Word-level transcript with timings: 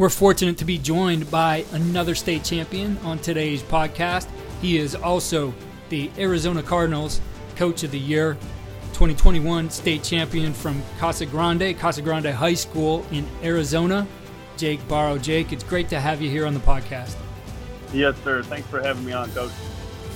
We're 0.00 0.08
fortunate 0.08 0.56
to 0.56 0.64
be 0.64 0.78
joined 0.78 1.30
by 1.30 1.66
another 1.72 2.14
state 2.14 2.42
champion 2.42 2.96
on 3.04 3.18
today's 3.18 3.62
podcast. 3.62 4.26
He 4.62 4.78
is 4.78 4.94
also 4.94 5.52
the 5.90 6.10
Arizona 6.16 6.62
Cardinals 6.62 7.20
Coach 7.54 7.82
of 7.82 7.90
the 7.90 7.98
Year, 7.98 8.32
2021 8.94 9.68
state 9.68 10.02
champion 10.02 10.54
from 10.54 10.82
Casa 10.98 11.26
Grande, 11.26 11.78
Casa 11.78 12.00
Grande 12.00 12.28
High 12.28 12.54
School 12.54 13.04
in 13.12 13.28
Arizona. 13.42 14.06
Jake 14.56 14.80
Barrow. 14.88 15.18
Jake, 15.18 15.52
it's 15.52 15.64
great 15.64 15.90
to 15.90 16.00
have 16.00 16.22
you 16.22 16.30
here 16.30 16.46
on 16.46 16.54
the 16.54 16.60
podcast. 16.60 17.14
Yes, 17.92 18.16
sir. 18.24 18.42
Thanks 18.42 18.66
for 18.68 18.80
having 18.80 19.04
me 19.04 19.12
on, 19.12 19.30
Coach. 19.32 19.52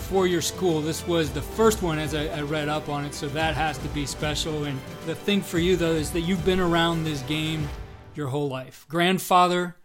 For 0.08 0.26
your 0.26 0.40
school, 0.40 0.80
this 0.80 1.06
was 1.06 1.28
the 1.28 1.42
first 1.42 1.82
one 1.82 1.98
as 1.98 2.14
I, 2.14 2.28
I 2.28 2.40
read 2.40 2.70
up 2.70 2.88
on 2.88 3.04
it, 3.04 3.12
so 3.12 3.28
that 3.28 3.54
has 3.54 3.76
to 3.76 3.88
be 3.88 4.06
special. 4.06 4.64
And 4.64 4.80
the 5.04 5.14
thing 5.14 5.42
for 5.42 5.58
you, 5.58 5.76
though, 5.76 5.92
is 5.92 6.10
that 6.12 6.22
you've 6.22 6.44
been 6.46 6.60
around 6.60 7.04
this 7.04 7.20
game 7.24 7.68
your 8.16 8.28
whole 8.28 8.48
life. 8.48 8.86
Grandfather 8.88 9.76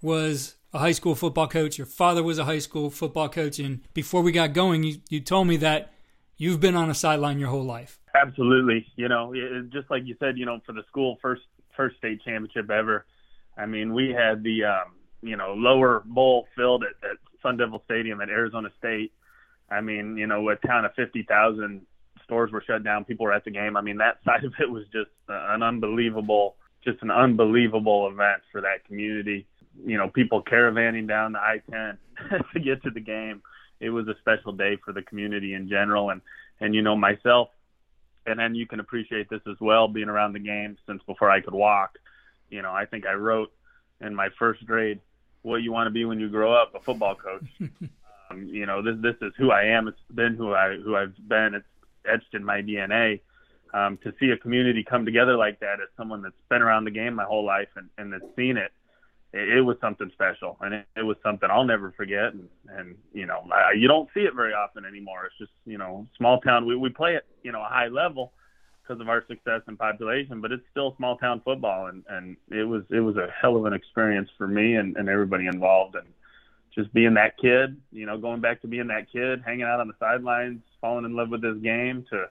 was 0.00 0.54
a 0.72 0.78
high 0.78 0.92
school 0.92 1.14
football 1.14 1.48
coach. 1.48 1.78
Your 1.78 1.86
father 1.86 2.22
was 2.22 2.38
a 2.38 2.44
high 2.44 2.58
school 2.58 2.90
football 2.90 3.28
coach. 3.28 3.58
And 3.58 3.80
before 3.94 4.22
we 4.22 4.32
got 4.32 4.52
going, 4.52 4.84
you, 4.84 4.96
you 5.08 5.20
told 5.20 5.46
me 5.46 5.56
that 5.58 5.92
you've 6.36 6.60
been 6.60 6.76
on 6.76 6.90
a 6.90 6.94
sideline 6.94 7.38
your 7.38 7.48
whole 7.48 7.64
life. 7.64 7.98
Absolutely. 8.14 8.86
You 8.96 9.08
know, 9.08 9.32
it, 9.34 9.70
just 9.70 9.90
like 9.90 10.02
you 10.04 10.16
said, 10.18 10.38
you 10.38 10.46
know, 10.46 10.60
for 10.64 10.72
the 10.72 10.82
school 10.88 11.18
first 11.22 11.42
first 11.76 11.96
state 11.96 12.20
championship 12.24 12.70
ever. 12.70 13.06
I 13.56 13.66
mean, 13.66 13.94
we 13.94 14.10
had 14.10 14.42
the 14.42 14.64
um, 14.64 14.94
you 15.22 15.36
know 15.36 15.54
lower 15.54 16.02
bowl 16.04 16.46
filled 16.56 16.84
at, 16.84 17.08
at 17.08 17.16
Sun 17.42 17.56
Devil 17.56 17.82
Stadium 17.84 18.20
at 18.20 18.28
Arizona 18.28 18.68
State. 18.78 19.12
I 19.70 19.80
mean, 19.80 20.16
you 20.16 20.26
know, 20.26 20.48
a 20.48 20.56
town 20.56 20.84
of 20.84 20.94
fifty 20.94 21.22
thousand 21.22 21.86
stores 22.24 22.52
were 22.52 22.62
shut 22.66 22.84
down. 22.84 23.04
People 23.04 23.24
were 23.24 23.32
at 23.32 23.44
the 23.44 23.50
game. 23.50 23.76
I 23.76 23.80
mean, 23.80 23.98
that 23.98 24.18
side 24.24 24.44
of 24.44 24.52
it 24.60 24.70
was 24.70 24.84
just 24.92 25.10
an 25.28 25.62
unbelievable, 25.62 26.56
just 26.90 27.02
an 27.02 27.10
unbelievable 27.10 28.08
event 28.08 28.42
for 28.52 28.60
that 28.62 28.84
community 28.86 29.46
you 29.84 29.96
know, 29.96 30.08
people 30.08 30.42
caravanning 30.42 31.06
down 31.06 31.32
the 31.32 31.38
I-10 31.38 31.98
to 32.52 32.60
get 32.60 32.82
to 32.82 32.90
the 32.90 33.00
game. 33.00 33.42
It 33.80 33.90
was 33.90 34.08
a 34.08 34.14
special 34.20 34.52
day 34.52 34.76
for 34.84 34.92
the 34.92 35.02
community 35.02 35.54
in 35.54 35.68
general, 35.68 36.10
and 36.10 36.20
and 36.60 36.74
you 36.74 36.82
know 36.82 36.96
myself, 36.96 37.50
and 38.26 38.38
then 38.38 38.56
you 38.56 38.66
can 38.66 38.80
appreciate 38.80 39.30
this 39.30 39.40
as 39.48 39.56
well, 39.60 39.86
being 39.86 40.08
around 40.08 40.32
the 40.32 40.40
game 40.40 40.76
since 40.86 41.00
before 41.06 41.30
I 41.30 41.40
could 41.40 41.54
walk. 41.54 41.96
You 42.50 42.62
know, 42.62 42.72
I 42.72 42.86
think 42.86 43.06
I 43.06 43.12
wrote 43.12 43.52
in 44.00 44.14
my 44.14 44.30
first 44.36 44.66
grade 44.66 45.00
what 45.42 45.58
you 45.58 45.70
want 45.70 45.86
to 45.86 45.92
be 45.92 46.04
when 46.04 46.18
you 46.18 46.28
grow 46.28 46.52
up, 46.52 46.74
a 46.74 46.80
football 46.80 47.14
coach. 47.14 47.44
um, 48.30 48.48
you 48.48 48.66
know, 48.66 48.82
this 48.82 48.96
this 49.00 49.14
is 49.22 49.32
who 49.38 49.52
I 49.52 49.66
am. 49.66 49.86
It's 49.86 49.98
been 50.12 50.34
who 50.34 50.54
I 50.54 50.76
who 50.76 50.96
I've 50.96 51.14
been. 51.28 51.54
It's 51.54 51.66
etched 52.04 52.34
in 52.34 52.44
my 52.44 52.62
DNA. 52.62 53.20
Um, 53.74 53.98
to 54.02 54.14
see 54.18 54.30
a 54.30 54.36
community 54.36 54.82
come 54.82 55.04
together 55.04 55.36
like 55.36 55.60
that 55.60 55.74
as 55.74 55.88
someone 55.96 56.22
that's 56.22 56.34
been 56.48 56.62
around 56.62 56.84
the 56.84 56.90
game 56.90 57.14
my 57.14 57.24
whole 57.24 57.44
life 57.44 57.68
and, 57.76 57.90
and 57.98 58.12
that's 58.12 58.24
seen 58.34 58.56
it 58.56 58.72
it, 59.32 59.58
it 59.58 59.60
was 59.60 59.76
something 59.80 60.10
special, 60.12 60.56
and 60.60 60.74
it, 60.74 60.86
it 60.96 61.02
was 61.02 61.16
something 61.22 61.48
I'll 61.50 61.64
never 61.64 61.92
forget. 61.92 62.32
And, 62.32 62.48
and 62.68 62.96
you 63.12 63.26
know, 63.26 63.46
I, 63.52 63.72
you 63.76 63.88
don't 63.88 64.08
see 64.14 64.20
it 64.20 64.34
very 64.34 64.52
often 64.52 64.84
anymore. 64.84 65.26
It's 65.26 65.38
just 65.38 65.52
you 65.66 65.78
know, 65.78 66.06
small 66.16 66.40
town. 66.40 66.66
We 66.66 66.76
we 66.76 66.88
play 66.88 67.16
at 67.16 67.24
you 67.42 67.52
know 67.52 67.60
a 67.60 67.68
high 67.68 67.88
level 67.88 68.32
because 68.82 69.00
of 69.00 69.08
our 69.08 69.24
success 69.28 69.60
and 69.66 69.78
population, 69.78 70.40
but 70.40 70.50
it's 70.50 70.62
still 70.70 70.94
small 70.96 71.16
town 71.18 71.42
football, 71.44 71.86
and 71.86 72.04
and 72.08 72.36
it 72.50 72.64
was 72.64 72.82
it 72.90 73.00
was 73.00 73.16
a 73.16 73.28
hell 73.40 73.56
of 73.56 73.64
an 73.66 73.74
experience 73.74 74.30
for 74.38 74.48
me 74.48 74.76
and, 74.76 74.96
and 74.96 75.08
everybody 75.08 75.46
involved, 75.46 75.94
and 75.94 76.06
just 76.74 76.92
being 76.94 77.14
that 77.14 77.36
kid, 77.38 77.76
you 77.90 78.06
know, 78.06 78.16
going 78.16 78.40
back 78.40 78.62
to 78.62 78.68
being 78.68 78.86
that 78.86 79.10
kid, 79.12 79.42
hanging 79.44 79.64
out 79.64 79.80
on 79.80 79.88
the 79.88 79.94
sidelines, 79.98 80.60
falling 80.80 81.04
in 81.04 81.14
love 81.14 81.28
with 81.28 81.42
this 81.42 81.56
game, 81.62 82.06
to 82.08 82.26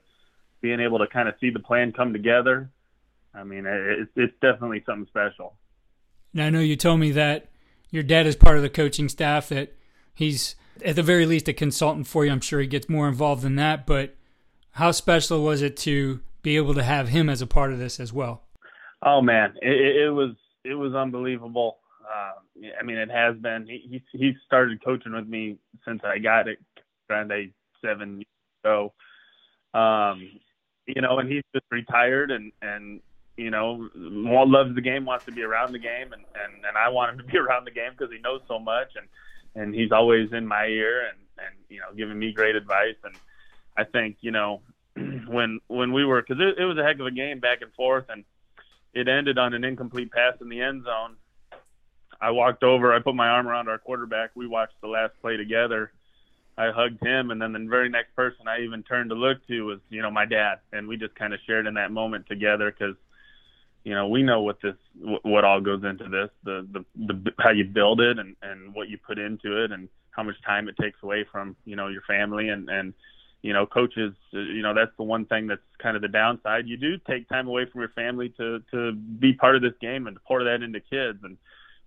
being 0.60 0.80
able 0.80 0.98
to 0.98 1.06
kind 1.06 1.28
of 1.28 1.34
see 1.40 1.50
the 1.50 1.60
plan 1.60 1.92
come 1.92 2.12
together. 2.12 2.70
I 3.34 3.44
mean, 3.44 3.64
it's 3.66 4.10
it's 4.16 4.34
definitely 4.40 4.82
something 4.86 5.06
special. 5.06 5.54
And 6.32 6.42
I 6.42 6.50
know 6.50 6.60
you 6.60 6.76
told 6.76 7.00
me 7.00 7.10
that 7.12 7.48
your 7.90 8.02
dad 8.02 8.26
is 8.26 8.36
part 8.36 8.56
of 8.56 8.62
the 8.62 8.70
coaching 8.70 9.08
staff, 9.08 9.48
that 9.48 9.74
he's 10.14 10.56
at 10.84 10.96
the 10.96 11.02
very 11.02 11.26
least 11.26 11.48
a 11.48 11.52
consultant 11.52 12.06
for 12.06 12.24
you. 12.24 12.32
I'm 12.32 12.40
sure 12.40 12.60
he 12.60 12.66
gets 12.66 12.88
more 12.88 13.08
involved 13.08 13.42
than 13.42 13.56
that, 13.56 13.86
but 13.86 14.14
how 14.72 14.90
special 14.90 15.42
was 15.42 15.62
it 15.62 15.76
to 15.78 16.20
be 16.42 16.56
able 16.56 16.74
to 16.74 16.82
have 16.82 17.08
him 17.08 17.28
as 17.28 17.42
a 17.42 17.46
part 17.46 17.72
of 17.72 17.78
this 17.78 17.98
as 17.98 18.12
well? 18.12 18.42
Oh 19.02 19.20
man, 19.20 19.54
it, 19.62 20.04
it 20.04 20.10
was 20.10 20.34
it 20.64 20.74
was 20.74 20.94
unbelievable. 20.94 21.78
Uh, 22.02 22.66
I 22.78 22.82
mean, 22.82 22.96
it 22.96 23.10
has 23.10 23.36
been. 23.36 23.66
He 23.66 24.02
he 24.12 24.34
started 24.46 24.84
coaching 24.84 25.12
with 25.12 25.28
me 25.28 25.58
since 25.86 26.02
I 26.04 26.18
got 26.18 26.48
it 26.48 26.58
Grande 27.08 27.52
seven 27.84 28.16
years 28.16 28.26
ago. 28.64 28.92
Um, 29.74 30.28
you 30.88 31.02
know, 31.02 31.18
and 31.18 31.30
he's 31.30 31.44
just 31.54 31.66
retired, 31.70 32.30
and 32.30 32.52
and 32.62 33.00
you 33.36 33.50
know, 33.50 33.88
loves 33.94 34.74
the 34.74 34.80
game, 34.80 35.04
wants 35.04 35.26
to 35.26 35.32
be 35.32 35.42
around 35.42 35.72
the 35.72 35.78
game, 35.78 36.12
and 36.12 36.24
and, 36.34 36.64
and 36.66 36.76
I 36.76 36.88
want 36.88 37.12
him 37.12 37.18
to 37.18 37.24
be 37.24 37.38
around 37.44 37.66
the 37.66 37.70
game 37.70 37.92
because 37.96 38.12
he 38.12 38.18
knows 38.18 38.40
so 38.48 38.58
much, 38.58 38.88
and 38.96 39.06
and 39.54 39.74
he's 39.74 39.92
always 39.92 40.32
in 40.32 40.46
my 40.46 40.66
ear 40.66 41.08
and 41.08 41.18
and 41.38 41.54
you 41.68 41.80
know 41.80 41.94
giving 41.96 42.18
me 42.18 42.32
great 42.32 42.56
advice, 42.56 42.96
and 43.04 43.14
I 43.76 43.84
think 43.84 44.16
you 44.20 44.30
know 44.30 44.62
when 44.96 45.60
when 45.68 45.92
we 45.92 46.04
were 46.04 46.22
because 46.22 46.40
it, 46.40 46.60
it 46.60 46.64
was 46.64 46.78
a 46.78 46.84
heck 46.84 46.98
of 46.98 47.06
a 47.06 47.10
game 47.10 47.38
back 47.38 47.62
and 47.62 47.72
forth, 47.74 48.06
and 48.08 48.24
it 48.94 49.08
ended 49.08 49.38
on 49.38 49.54
an 49.54 49.64
incomplete 49.64 50.10
pass 50.10 50.34
in 50.40 50.48
the 50.48 50.60
end 50.60 50.84
zone. 50.84 51.16
I 52.20 52.32
walked 52.32 52.64
over, 52.64 52.92
I 52.92 52.98
put 52.98 53.14
my 53.14 53.28
arm 53.28 53.46
around 53.46 53.68
our 53.68 53.78
quarterback. 53.78 54.30
We 54.34 54.48
watched 54.48 54.80
the 54.80 54.88
last 54.88 55.12
play 55.20 55.36
together. 55.36 55.92
I 56.58 56.72
hugged 56.72 57.04
him, 57.04 57.30
and 57.30 57.40
then 57.40 57.52
the 57.52 57.64
very 57.70 57.88
next 57.88 58.16
person 58.16 58.48
I 58.48 58.62
even 58.62 58.82
turned 58.82 59.10
to 59.10 59.16
look 59.16 59.46
to 59.46 59.62
was, 59.62 59.78
you 59.90 60.02
know, 60.02 60.10
my 60.10 60.26
dad, 60.26 60.56
and 60.72 60.88
we 60.88 60.96
just 60.96 61.14
kind 61.14 61.32
of 61.32 61.38
shared 61.46 61.66
in 61.66 61.74
that 61.74 61.92
moment 61.92 62.26
together 62.26 62.70
because 62.70 62.96
you 63.84 63.94
know 63.94 64.08
we 64.08 64.22
know 64.22 64.42
what 64.42 64.60
this 64.60 64.74
what 65.22 65.44
all 65.44 65.60
goes 65.60 65.82
into 65.84 66.08
this 66.08 66.30
the 66.44 66.66
the, 66.72 66.84
the 67.06 67.32
how 67.38 67.50
you 67.50 67.64
build 67.64 68.00
it 68.00 68.18
and 68.18 68.36
and 68.42 68.74
what 68.74 68.88
you 68.88 68.98
put 68.98 69.18
into 69.18 69.64
it 69.64 69.72
and 69.72 69.88
how 70.10 70.22
much 70.22 70.34
time 70.44 70.68
it 70.68 70.76
takes 70.80 70.98
away 71.02 71.24
from 71.30 71.56
you 71.64 71.76
know 71.76 71.88
your 71.88 72.02
family 72.02 72.48
and 72.48 72.68
and 72.68 72.92
you 73.40 73.52
know 73.52 73.64
coaches 73.64 74.12
you 74.32 74.62
know 74.62 74.74
that's 74.74 74.90
the 74.98 75.04
one 75.04 75.24
thing 75.26 75.46
that's 75.46 75.62
kind 75.80 75.96
of 75.96 76.02
the 76.02 76.08
downside. 76.08 76.66
You 76.66 76.76
do 76.76 76.98
take 77.08 77.28
time 77.28 77.46
away 77.46 77.66
from 77.70 77.80
your 77.80 77.90
family 77.90 78.30
to 78.36 78.60
to 78.72 78.92
be 78.92 79.32
part 79.32 79.56
of 79.56 79.62
this 79.62 79.78
game 79.80 80.06
and 80.06 80.16
to 80.16 80.22
pour 80.26 80.44
that 80.44 80.62
into 80.62 80.80
kids. 80.80 81.20
And 81.22 81.38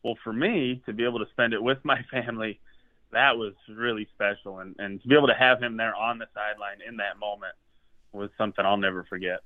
well 0.04 0.18
for 0.24 0.34
me 0.34 0.82
to 0.86 0.94
be 0.94 1.04
able 1.04 1.20
to 1.20 1.30
spend 1.32 1.54
it 1.54 1.62
with 1.62 1.80
my 1.84 2.02
family 2.12 2.60
that 3.12 3.38
was 3.38 3.54
really 3.70 4.08
special 4.14 4.60
and 4.60 4.76
and 4.80 5.02
to 5.02 5.08
be 5.08 5.16
able 5.16 5.28
to 5.28 5.34
have 5.34 5.62
him 5.62 5.78
there 5.78 5.96
on 5.96 6.18
the 6.18 6.26
sideline 6.34 6.78
in 6.88 6.98
that 6.98 7.20
moment 7.20 7.54
was 8.12 8.30
something 8.38 8.66
I'll 8.66 8.78
never 8.78 9.04
forget 9.04 9.40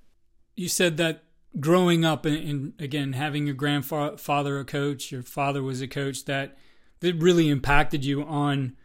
you 0.56 0.70
said 0.70 0.98
that 0.98 1.24
growing 1.60 2.04
up 2.04 2.26
and, 2.26 2.38
and, 2.50 2.74
again 2.80 3.14
having 3.14 3.46
your 3.46 3.56
grandfather 3.56 4.60
a 4.60 4.66
coach, 4.66 5.12
your 5.12 5.24
father 5.24 5.62
was 5.64 5.82
a 5.82 5.88
coach 5.88 6.26
that 6.26 6.58
that 7.00 7.16
really 7.16 7.50
impacted 7.50 8.06
you 8.06 8.24
on 8.24 8.76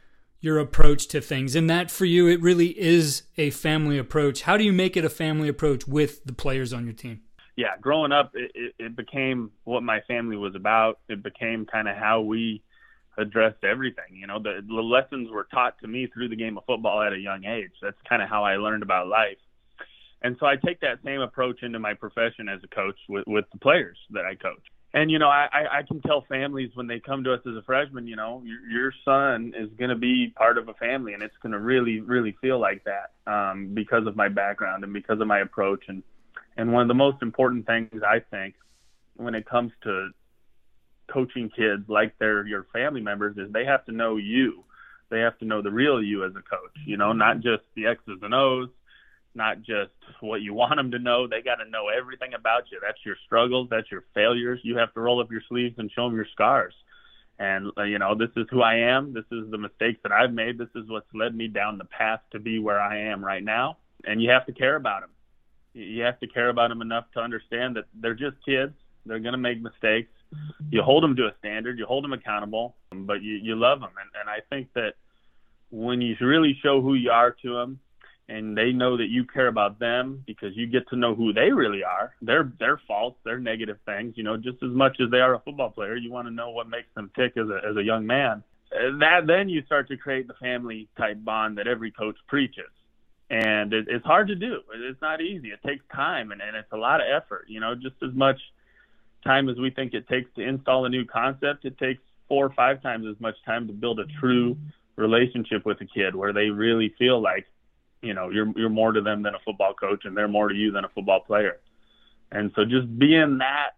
your 0.40 0.58
approach 0.58 1.06
to 1.08 1.20
things. 1.20 1.54
And 1.54 1.68
that 1.68 1.90
for 1.90 2.06
you, 2.06 2.26
it 2.26 2.40
really 2.40 2.78
is 2.78 3.24
a 3.36 3.50
family 3.50 3.98
approach. 3.98 4.42
How 4.42 4.56
do 4.56 4.64
you 4.64 4.72
make 4.72 4.96
it 4.96 5.04
a 5.04 5.10
family 5.10 5.48
approach 5.48 5.86
with 5.86 6.24
the 6.24 6.32
players 6.32 6.72
on 6.72 6.84
your 6.84 6.94
team? 6.94 7.20
Yeah, 7.56 7.76
growing 7.80 8.10
up, 8.10 8.32
it, 8.34 8.50
it, 8.54 8.74
it 8.78 8.96
became 8.96 9.50
what 9.64 9.82
my 9.82 10.00
family 10.08 10.36
was 10.36 10.54
about. 10.54 10.98
It 11.08 11.22
became 11.22 11.66
kind 11.66 11.88
of 11.88 11.96
how 11.96 12.22
we 12.22 12.62
addressed 13.20 13.62
everything. 13.64 14.16
You 14.16 14.26
know, 14.26 14.38
the, 14.38 14.60
the 14.66 14.74
lessons 14.74 15.30
were 15.30 15.46
taught 15.52 15.78
to 15.80 15.88
me 15.88 16.08
through 16.12 16.28
the 16.28 16.36
game 16.36 16.58
of 16.58 16.64
football 16.64 17.02
at 17.02 17.12
a 17.12 17.18
young 17.18 17.44
age. 17.44 17.72
That's 17.80 17.96
kind 18.08 18.22
of 18.22 18.28
how 18.28 18.44
I 18.44 18.56
learned 18.56 18.82
about 18.82 19.08
life 19.08 19.38
and 20.22 20.36
so 20.38 20.46
I 20.46 20.56
take 20.56 20.80
that 20.80 20.98
same 21.04 21.20
approach 21.20 21.62
into 21.62 21.78
my 21.78 21.94
profession 21.94 22.48
as 22.48 22.60
a 22.62 22.68
coach 22.68 22.96
with, 23.08 23.24
with 23.26 23.46
the 23.52 23.58
players 23.58 23.96
that 24.10 24.24
I 24.24 24.34
coach. 24.34 24.62
And 24.92 25.08
you 25.08 25.20
know, 25.20 25.28
I, 25.28 25.46
I 25.70 25.82
can 25.86 26.02
tell 26.02 26.24
families 26.28 26.70
when 26.74 26.88
they 26.88 26.98
come 26.98 27.22
to 27.22 27.32
us 27.32 27.40
as 27.46 27.54
a 27.54 27.62
freshman, 27.62 28.08
you 28.08 28.16
know, 28.16 28.42
your, 28.44 28.68
your 28.68 28.92
son 29.04 29.52
is 29.56 29.70
going 29.78 29.90
to 29.90 29.96
be 29.96 30.32
part 30.36 30.58
of 30.58 30.68
a 30.68 30.74
family, 30.74 31.14
and 31.14 31.22
it's 31.22 31.36
going 31.40 31.52
to 31.52 31.60
really, 31.60 32.00
really 32.00 32.36
feel 32.40 32.58
like 32.58 32.84
that 32.84 33.12
um, 33.32 33.70
because 33.72 34.08
of 34.08 34.16
my 34.16 34.28
background 34.28 34.82
and 34.82 34.92
because 34.92 35.20
of 35.20 35.28
my 35.28 35.40
approach. 35.40 35.84
And 35.86 36.02
and 36.56 36.72
one 36.72 36.82
of 36.82 36.88
the 36.88 36.94
most 36.94 37.22
important 37.22 37.66
things 37.66 38.02
I 38.06 38.18
think 38.18 38.56
when 39.14 39.36
it 39.36 39.48
comes 39.48 39.70
to 39.84 40.08
coaching 41.12 41.50
kids 41.50 41.84
like 41.88 42.14
they're 42.18 42.46
your 42.46 42.66
family 42.72 43.00
members 43.00 43.36
is 43.36 43.52
they 43.52 43.64
have 43.64 43.84
to 43.86 43.92
know 43.92 44.16
you. 44.16 44.64
They 45.10 45.20
have 45.20 45.38
to 45.38 45.44
know 45.44 45.60
the 45.60 45.70
real 45.70 46.02
you 46.02 46.24
as 46.24 46.32
a 46.32 46.42
coach. 46.42 46.76
You 46.86 46.96
know, 46.96 47.12
not 47.12 47.40
just 47.40 47.62
the 47.74 47.86
X's 47.86 48.20
and 48.22 48.34
O's 48.34 48.68
not 49.34 49.58
just 49.62 49.92
what 50.20 50.42
you 50.42 50.54
want 50.54 50.76
them 50.76 50.90
to 50.90 50.98
know. 50.98 51.26
They 51.26 51.42
got 51.42 51.56
to 51.56 51.70
know 51.70 51.88
everything 51.88 52.34
about 52.34 52.64
you. 52.70 52.80
That's 52.82 52.98
your 53.04 53.16
struggles, 53.26 53.68
that's 53.70 53.90
your 53.90 54.04
failures. 54.14 54.60
You 54.62 54.78
have 54.78 54.92
to 54.94 55.00
roll 55.00 55.20
up 55.20 55.30
your 55.30 55.42
sleeves 55.48 55.76
and 55.78 55.90
show 55.90 56.08
them 56.08 56.16
your 56.16 56.26
scars. 56.32 56.74
And 57.38 57.70
uh, 57.78 57.84
you 57.84 57.98
know, 57.98 58.14
this 58.14 58.30
is 58.36 58.46
who 58.50 58.62
I 58.62 58.76
am. 58.76 59.14
This 59.14 59.24
is 59.30 59.50
the 59.50 59.58
mistakes 59.58 60.00
that 60.02 60.12
I've 60.12 60.32
made. 60.32 60.58
This 60.58 60.68
is 60.74 60.88
what's 60.88 61.06
led 61.14 61.34
me 61.34 61.48
down 61.48 61.78
the 61.78 61.84
path 61.84 62.20
to 62.32 62.38
be 62.38 62.58
where 62.58 62.80
I 62.80 63.10
am 63.10 63.24
right 63.24 63.42
now. 63.42 63.78
And 64.04 64.22
you 64.22 64.30
have 64.30 64.46
to 64.46 64.52
care 64.52 64.76
about 64.76 65.02
them. 65.02 65.10
You 65.72 66.02
have 66.02 66.18
to 66.20 66.26
care 66.26 66.48
about 66.48 66.68
them 66.68 66.82
enough 66.82 67.04
to 67.14 67.20
understand 67.20 67.76
that 67.76 67.84
they're 67.94 68.14
just 68.14 68.36
kids. 68.44 68.74
They're 69.06 69.20
going 69.20 69.32
to 69.32 69.38
make 69.38 69.62
mistakes. 69.62 70.10
You 70.70 70.82
hold 70.82 71.02
them 71.02 71.16
to 71.16 71.26
a 71.26 71.32
standard. 71.38 71.78
You 71.78 71.86
hold 71.86 72.04
them 72.04 72.12
accountable, 72.12 72.76
but 72.92 73.22
you 73.22 73.34
you 73.34 73.56
love 73.56 73.80
them. 73.80 73.90
And 74.00 74.10
and 74.20 74.30
I 74.30 74.40
think 74.48 74.72
that 74.74 74.94
when 75.70 76.00
you 76.00 76.16
really 76.20 76.58
show 76.62 76.80
who 76.80 76.94
you 76.94 77.10
are 77.10 77.32
to 77.42 77.54
them 77.54 77.80
and 78.28 78.56
they 78.56 78.70
know 78.72 78.96
that 78.96 79.08
you 79.08 79.24
care 79.24 79.48
about 79.48 79.78
them 79.80 80.22
because 80.26 80.56
you 80.56 80.66
get 80.66 80.88
to 80.88 80.96
know 80.96 81.14
who 81.14 81.32
they 81.32 81.50
really 81.50 81.82
are, 81.82 82.14
their 82.22 82.52
their 82.58 82.80
faults, 82.86 83.18
their 83.24 83.38
negative 83.38 83.78
things, 83.86 84.14
you 84.16 84.22
know, 84.22 84.36
just 84.36 84.62
as 84.62 84.70
much 84.70 84.98
as 85.00 85.10
they 85.10 85.20
are 85.20 85.34
a 85.34 85.40
football 85.40 85.70
player, 85.70 85.96
you 85.96 86.12
want 86.12 86.28
to 86.28 86.34
know 86.34 86.50
what 86.50 86.68
makes 86.68 86.88
them 86.94 87.10
tick 87.16 87.36
as 87.36 87.48
a 87.48 87.60
as 87.68 87.76
a 87.76 87.82
young 87.82 88.06
man. 88.06 88.42
That 88.70 89.26
then 89.26 89.48
you 89.48 89.62
start 89.66 89.88
to 89.88 89.96
create 89.96 90.28
the 90.28 90.34
family 90.34 90.88
type 90.96 91.24
bond 91.24 91.58
that 91.58 91.66
every 91.66 91.90
coach 91.90 92.16
preaches. 92.28 92.70
And 93.28 93.72
it, 93.72 93.86
it's 93.88 94.04
hard 94.04 94.28
to 94.28 94.34
do. 94.34 94.60
It's 94.74 95.00
not 95.00 95.20
easy. 95.20 95.48
It 95.48 95.60
takes 95.66 95.84
time 95.94 96.32
and, 96.32 96.40
and 96.40 96.56
it's 96.56 96.70
a 96.72 96.76
lot 96.76 97.00
of 97.00 97.06
effort, 97.10 97.46
you 97.48 97.60
know, 97.60 97.74
just 97.74 97.96
as 98.02 98.12
much 98.14 98.40
time 99.24 99.48
as 99.48 99.56
we 99.58 99.70
think 99.70 99.94
it 99.94 100.08
takes 100.08 100.30
to 100.36 100.42
install 100.42 100.84
a 100.84 100.88
new 100.88 101.04
concept, 101.04 101.64
it 101.64 101.78
takes 101.78 102.02
four 102.28 102.46
or 102.46 102.52
five 102.54 102.82
times 102.82 103.06
as 103.10 103.20
much 103.20 103.34
time 103.44 103.66
to 103.66 103.72
build 103.72 104.00
a 104.00 104.06
true 104.20 104.56
relationship 104.96 105.64
with 105.64 105.80
a 105.80 105.86
kid 105.86 106.14
where 106.14 106.32
they 106.32 106.50
really 106.50 106.94
feel 106.98 107.20
like 107.20 107.46
you 108.02 108.14
know 108.14 108.30
you're 108.30 108.52
you're 108.56 108.68
more 108.68 108.92
to 108.92 109.00
them 109.00 109.22
than 109.22 109.34
a 109.34 109.38
football 109.44 109.74
coach 109.74 110.04
and 110.04 110.16
they're 110.16 110.28
more 110.28 110.48
to 110.48 110.54
you 110.54 110.70
than 110.70 110.84
a 110.84 110.88
football 110.88 111.20
player. 111.20 111.58
And 112.32 112.52
so 112.54 112.64
just 112.64 112.98
being 112.98 113.38
that 113.38 113.70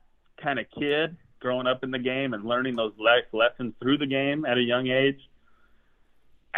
kind 0.43 0.59
of 0.59 0.67
kid 0.79 1.17
growing 1.41 1.67
up 1.67 1.83
in 1.83 1.91
the 1.91 1.99
game 1.99 2.35
and 2.35 2.45
learning 2.45 2.77
those 2.77 2.93
life 2.99 3.25
lessons 3.33 3.75
through 3.81 3.99
the 3.99 4.07
game 4.07 4.45
at 4.45 4.59
a 4.59 4.63
young 4.63 4.89
age 4.89 5.19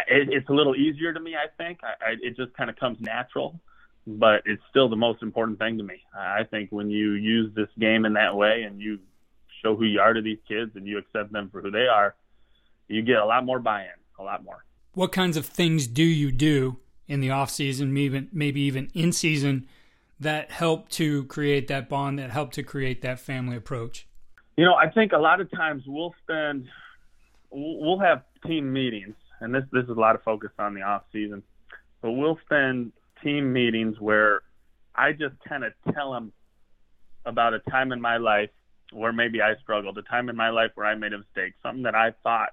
it, 0.09 0.29
it's 0.31 0.49
a 0.49 0.53
little 0.53 0.75
easier 0.77 1.13
to 1.13 1.21
me 1.21 1.35
i 1.35 1.47
think. 1.57 1.81
I, 1.83 2.11
I, 2.11 2.15
it 2.23 2.37
just 2.37 2.53
kind 2.55 2.69
of 2.69 2.77
comes 2.77 3.01
natural 3.01 3.61
but 4.07 4.43
it's 4.45 4.63
still 4.71 4.89
the 4.89 4.97
most 4.97 5.23
important 5.23 5.59
thing 5.59 5.79
to 5.79 5.85
me 5.85 6.03
i 6.17 6.45
think 6.45 6.71
when 6.71 6.91
you 6.91 7.13
use 7.13 7.55
this 7.55 7.69
game 7.79 8.05
in 8.05 8.13
that 8.15 8.37
way 8.37 8.63
and 8.63 8.81
you 8.81 8.99
show 9.63 9.75
who 9.77 9.85
you 9.85 10.01
are 10.01 10.13
to 10.13 10.21
these 10.21 10.39
kids 10.47 10.73
and 10.75 10.87
you 10.87 10.99
accept 10.99 11.33
them 11.33 11.49
for 11.51 11.61
who 11.63 11.71
they 11.71 11.87
are 11.87 12.15
you 12.89 13.03
get 13.03 13.17
a 13.17 13.25
lot 13.25 13.45
more 13.45 13.59
buy-in 13.59 13.89
a 14.19 14.23
lot 14.23 14.45
more 14.45 14.65
what 14.95 15.11
kinds 15.11 15.37
of 15.37 15.47
things 15.47 15.87
do 15.87 16.05
you 16.05 16.31
do 16.31 16.79
in 17.07 17.21
the 17.21 17.31
off 17.31 17.51
season, 17.51 17.93
maybe 17.93 18.29
maybe 18.33 18.61
even 18.63 18.91
in 18.95 19.13
season, 19.13 19.67
that 20.21 20.51
help 20.51 20.89
to 20.91 21.25
create 21.25 21.69
that 21.69 21.89
bond, 21.89 22.19
that 22.19 22.31
help 22.31 22.53
to 22.53 22.63
create 22.63 23.03
that 23.03 23.21
family 23.21 23.57
approach? 23.57 24.07
You 24.57 24.65
know, 24.65 24.75
I 24.75 24.89
think 24.89 25.13
a 25.13 25.19
lot 25.19 25.41
of 25.41 25.51
times 25.51 25.83
we'll 25.87 26.15
spend, 26.23 26.69
we'll 27.51 27.99
have 27.99 28.23
team 28.47 28.73
meetings, 28.73 29.17
and 29.41 29.55
this 29.55 29.65
this 29.73 29.85
is 29.85 29.91
a 29.91 30.01
lot 30.01 30.15
of 30.15 30.23
focus 30.23 30.51
on 30.59 30.75
the 30.75 30.83
off 30.83 31.03
season, 31.13 31.43
but 32.01 32.13
we'll 32.13 32.39
spend 32.45 32.93
team 33.25 33.53
meetings 33.53 33.99
where 33.99 34.43
I 34.95 35.13
just 35.13 35.35
kind 35.49 35.65
of 35.65 35.73
tell 35.93 36.13
them 36.13 36.33
about 37.27 37.55
a 37.55 37.59
time 37.71 37.91
in 37.91 38.01
my 38.01 38.19
life 38.19 38.51
where 38.93 39.13
maybe 39.13 39.43
I 39.43 39.57
struggled, 39.63 39.99
a 39.99 40.03
time 40.03 40.29
in 40.29 40.37
my 40.37 40.51
life 40.51 40.71
where 40.75 40.87
I 40.87 40.95
made 40.95 41.13
a 41.13 41.19
mistake, 41.19 41.55
something 41.63 41.83
that 41.83 41.97
I 41.97 42.13
thought 42.23 42.51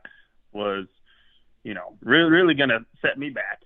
was, 0.51 0.87
you 1.63 1.75
know, 1.75 1.97
really 2.01 2.31
really 2.31 2.53
going 2.55 2.69
to 2.69 2.79
set 3.01 3.19
me 3.19 3.29
back 3.29 3.61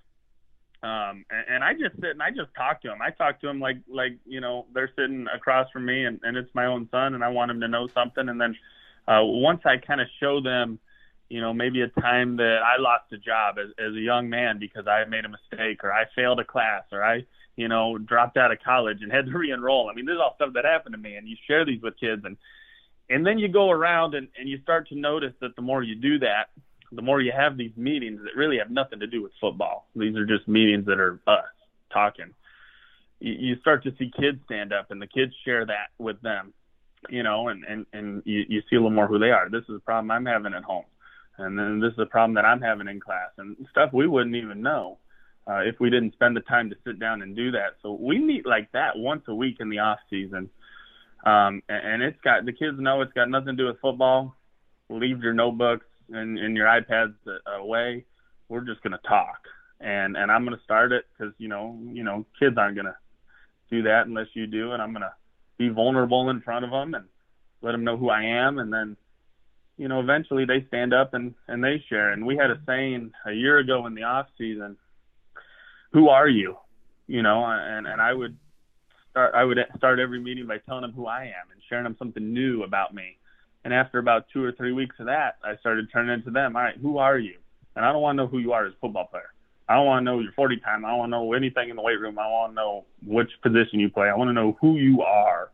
um, 0.82 1.24
and, 1.30 1.44
and 1.48 1.64
I 1.64 1.72
just 1.72 1.96
sit 1.96 2.10
and 2.10 2.22
I 2.22 2.30
just 2.30 2.54
talk 2.54 2.82
to 2.82 2.92
him. 2.92 3.00
I 3.00 3.10
talk 3.10 3.40
to 3.40 3.48
him 3.48 3.60
like 3.60 3.78
like 3.88 4.12
you 4.24 4.40
know 4.40 4.66
they're 4.74 4.90
sitting 4.96 5.26
across 5.34 5.70
from 5.70 5.86
me, 5.86 6.04
and, 6.04 6.20
and 6.22 6.36
it's 6.36 6.54
my 6.54 6.66
own 6.66 6.88
son, 6.90 7.14
and 7.14 7.24
I 7.24 7.28
want 7.28 7.50
him 7.50 7.60
to 7.60 7.68
know 7.68 7.88
something. 7.94 8.28
And 8.28 8.40
then 8.40 8.54
uh, 9.08 9.24
once 9.24 9.62
I 9.64 9.78
kind 9.78 10.00
of 10.00 10.06
show 10.20 10.40
them, 10.40 10.78
you 11.28 11.40
know, 11.40 11.52
maybe 11.52 11.82
a 11.82 11.88
time 12.00 12.36
that 12.36 12.60
I 12.64 12.80
lost 12.80 13.12
a 13.12 13.18
job 13.18 13.56
as, 13.58 13.70
as 13.78 13.94
a 13.94 14.00
young 14.00 14.30
man 14.30 14.58
because 14.58 14.86
I 14.86 15.04
made 15.04 15.24
a 15.24 15.28
mistake, 15.28 15.82
or 15.82 15.92
I 15.92 16.04
failed 16.14 16.40
a 16.40 16.44
class, 16.44 16.84
or 16.92 17.02
I 17.02 17.24
you 17.56 17.68
know 17.68 17.98
dropped 17.98 18.36
out 18.36 18.52
of 18.52 18.58
college 18.64 18.98
and 19.02 19.10
had 19.10 19.26
to 19.26 19.32
re-enroll. 19.38 19.88
I 19.90 19.94
mean, 19.94 20.06
this 20.06 20.14
is 20.14 20.20
all 20.20 20.34
stuff 20.36 20.52
that 20.54 20.64
happened 20.64 20.94
to 20.94 21.00
me, 21.00 21.16
and 21.16 21.28
you 21.28 21.36
share 21.46 21.64
these 21.64 21.82
with 21.82 21.98
kids, 21.98 22.22
and 22.24 22.36
and 23.08 23.26
then 23.26 23.38
you 23.38 23.48
go 23.48 23.70
around 23.70 24.14
and, 24.14 24.28
and 24.38 24.48
you 24.48 24.60
start 24.62 24.88
to 24.88 24.96
notice 24.96 25.32
that 25.40 25.54
the 25.56 25.62
more 25.62 25.82
you 25.82 25.94
do 25.94 26.18
that, 26.20 26.50
the 26.92 27.02
more 27.02 27.20
you 27.20 27.32
have 27.36 27.56
these 27.56 27.76
meetings 27.76 28.20
that 28.24 28.36
really 28.36 28.58
have 28.58 28.70
nothing 28.70 29.00
to 29.00 29.06
do 29.06 29.22
with 29.22 29.32
football, 29.40 29.88
these 29.94 30.16
are 30.16 30.26
just 30.26 30.48
meetings 30.48 30.86
that 30.86 30.98
are 30.98 31.20
us 31.26 31.44
talking. 31.92 32.32
You, 33.20 33.32
you 33.32 33.60
start 33.60 33.84
to 33.84 33.92
see 33.98 34.10
kids 34.18 34.38
stand 34.44 34.72
up, 34.72 34.90
and 34.90 35.00
the 35.00 35.06
kids 35.06 35.32
share 35.44 35.66
that 35.66 35.88
with 35.98 36.20
them, 36.22 36.52
you 37.08 37.22
know, 37.22 37.48
and 37.48 37.64
and 37.64 37.86
and 37.92 38.22
you, 38.24 38.44
you 38.48 38.62
see 38.68 38.76
a 38.76 38.80
little 38.80 38.90
more 38.90 39.06
who 39.06 39.18
they 39.18 39.30
are. 39.30 39.48
This 39.50 39.64
is 39.68 39.76
a 39.76 39.80
problem 39.80 40.10
I'm 40.10 40.26
having 40.26 40.54
at 40.54 40.64
home, 40.64 40.84
and 41.38 41.58
then 41.58 41.80
this 41.80 41.92
is 41.92 41.98
a 41.98 42.06
problem 42.06 42.34
that 42.34 42.44
I'm 42.44 42.60
having 42.60 42.88
in 42.88 43.00
class, 43.00 43.30
and 43.38 43.56
stuff 43.70 43.90
we 43.92 44.06
wouldn't 44.06 44.36
even 44.36 44.62
know 44.62 44.98
uh, 45.48 45.60
if 45.60 45.78
we 45.78 45.90
didn't 45.90 46.12
spend 46.12 46.36
the 46.36 46.40
time 46.40 46.70
to 46.70 46.76
sit 46.84 46.98
down 46.98 47.22
and 47.22 47.36
do 47.36 47.52
that. 47.52 47.76
So 47.82 47.92
we 47.92 48.18
meet 48.18 48.46
like 48.46 48.70
that 48.72 48.96
once 48.96 49.22
a 49.28 49.34
week 49.34 49.56
in 49.60 49.68
the 49.68 49.78
off 49.78 49.98
season. 50.10 50.50
Um, 51.24 51.62
and, 51.68 51.86
and 51.86 52.02
it's 52.02 52.20
got 52.22 52.44
the 52.44 52.52
kids 52.52 52.78
know 52.78 53.00
it's 53.02 53.12
got 53.12 53.30
nothing 53.30 53.56
to 53.56 53.62
do 53.62 53.66
with 53.66 53.80
football. 53.80 54.34
Leave 54.88 55.22
your 55.22 55.34
notebooks, 55.34 55.86
and, 56.12 56.38
and 56.38 56.56
your 56.56 56.66
iPads 56.66 57.14
away, 57.58 58.04
we're 58.48 58.60
just 58.60 58.82
to 58.92 59.08
talk. 59.08 59.38
And 59.80 60.16
and 60.16 60.30
I'm 60.30 60.44
to 60.56 60.64
start 60.64 60.92
it 60.92 61.04
because 61.12 61.34
you 61.38 61.48
know 61.48 61.78
you 61.92 62.04
know 62.04 62.24
kids 62.38 62.56
aren't 62.56 62.76
to 62.86 62.96
do 63.70 63.82
that 63.82 64.06
unless 64.06 64.28
you 64.34 64.46
do, 64.46 64.72
and 64.72 64.82
I'm 64.82 64.92
to 65.02 65.12
be 65.58 65.68
vulnerable 65.68 66.30
in 66.30 66.40
front 66.40 66.64
of 66.64 66.70
them 66.70 66.94
and 66.94 67.04
let 67.62 67.72
them 67.72 67.84
know 67.84 67.96
who 67.96 68.08
I 68.08 68.22
am, 68.22 68.58
and 68.58 68.72
then 68.72 68.96
you 69.76 69.88
know 69.88 70.00
eventually 70.00 70.44
they 70.44 70.64
stand 70.68 70.92
up 70.94 71.14
and 71.14 71.34
and 71.48 71.62
they 71.62 71.82
share. 71.88 72.12
And 72.12 72.26
we 72.26 72.36
had 72.36 72.50
a 72.50 72.60
saying 72.66 73.12
a 73.26 73.32
year 73.32 73.58
ago 73.58 73.86
in 73.86 73.94
the 73.94 74.02
off 74.02 74.26
season, 74.38 74.76
"Who 75.92 76.08
are 76.08 76.28
you?" 76.28 76.56
You 77.06 77.22
know, 77.22 77.44
and 77.44 77.86
and 77.86 78.00
I 78.00 78.12
would 78.12 78.36
start 79.10 79.34
I 79.34 79.44
would 79.44 79.58
start 79.76 79.98
every 79.98 80.20
meeting 80.20 80.46
by 80.46 80.58
telling 80.58 80.82
them 80.82 80.92
who 80.92 81.06
I 81.06 81.24
am 81.24 81.50
and 81.52 81.60
sharing 81.68 81.84
them 81.84 81.96
something 81.98 82.32
new 82.32 82.62
about 82.62 82.94
me 82.94 83.18
and 83.66 83.74
after 83.74 83.98
about 83.98 84.26
two 84.32 84.44
or 84.44 84.52
three 84.52 84.70
weeks 84.72 84.94
of 85.00 85.06
that, 85.06 85.38
I 85.42 85.56
started 85.56 85.88
turning 85.92 86.14
into 86.14 86.30
them. 86.30 86.54
All 86.54 86.62
right, 86.62 86.76
who 86.80 86.98
are 86.98 87.18
you? 87.18 87.34
And 87.74 87.84
I 87.84 87.90
don't 87.90 88.00
want 88.00 88.16
to 88.16 88.22
know 88.22 88.28
who 88.28 88.38
you 88.38 88.52
are 88.52 88.64
as 88.64 88.72
a 88.72 88.76
football 88.80 89.06
player. 89.06 89.32
I 89.68 89.74
don't 89.74 89.86
want 89.86 90.02
to 90.02 90.04
know 90.04 90.20
your 90.20 90.30
40 90.36 90.58
time. 90.58 90.84
I 90.84 90.90
don't 90.90 90.98
want 90.98 91.10
to 91.10 91.18
know 91.18 91.32
anything 91.32 91.70
in 91.70 91.74
the 91.74 91.82
weight 91.82 91.98
room. 91.98 92.16
I 92.16 92.28
want 92.28 92.52
to 92.52 92.54
know 92.54 92.84
which 93.04 93.28
position 93.42 93.80
you 93.80 93.90
play. 93.90 94.06
I 94.06 94.14
want 94.14 94.28
to 94.28 94.32
know 94.34 94.56
who 94.60 94.76
you 94.76 95.02
are 95.02 95.50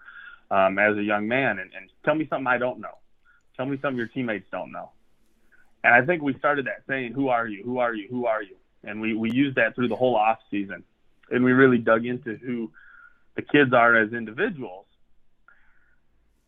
um, 0.50 0.78
as 0.78 0.94
a 0.98 1.02
young 1.02 1.26
man. 1.26 1.58
And, 1.58 1.70
and 1.74 1.88
tell 2.04 2.14
me 2.14 2.26
something 2.28 2.46
I 2.46 2.58
don't 2.58 2.80
know. 2.80 2.98
Tell 3.56 3.66
me 3.66 3.78
something 3.80 3.98
your 3.98 4.08
teammates 4.08 4.46
don't 4.50 4.72
know. 4.72 4.90
And 5.84 5.94
I 5.94 6.04
think 6.04 6.22
we 6.22 6.34
started 6.38 6.66
that 6.66 6.84
saying, 6.86 7.12
"Who 7.12 7.28
are 7.28 7.46
you? 7.46 7.62
Who 7.64 7.78
are 7.78 7.94
you? 7.94 8.08
Who 8.08 8.26
are 8.26 8.42
you?" 8.42 8.56
And 8.84 9.00
we 9.00 9.14
we 9.14 9.30
used 9.30 9.56
that 9.56 9.74
through 9.74 9.88
the 9.88 9.96
whole 9.96 10.16
off 10.16 10.38
season, 10.50 10.84
and 11.30 11.44
we 11.44 11.52
really 11.52 11.78
dug 11.78 12.06
into 12.06 12.36
who 12.36 12.70
the 13.34 13.42
kids 13.42 13.72
are 13.72 13.96
as 13.96 14.12
individuals. 14.12 14.86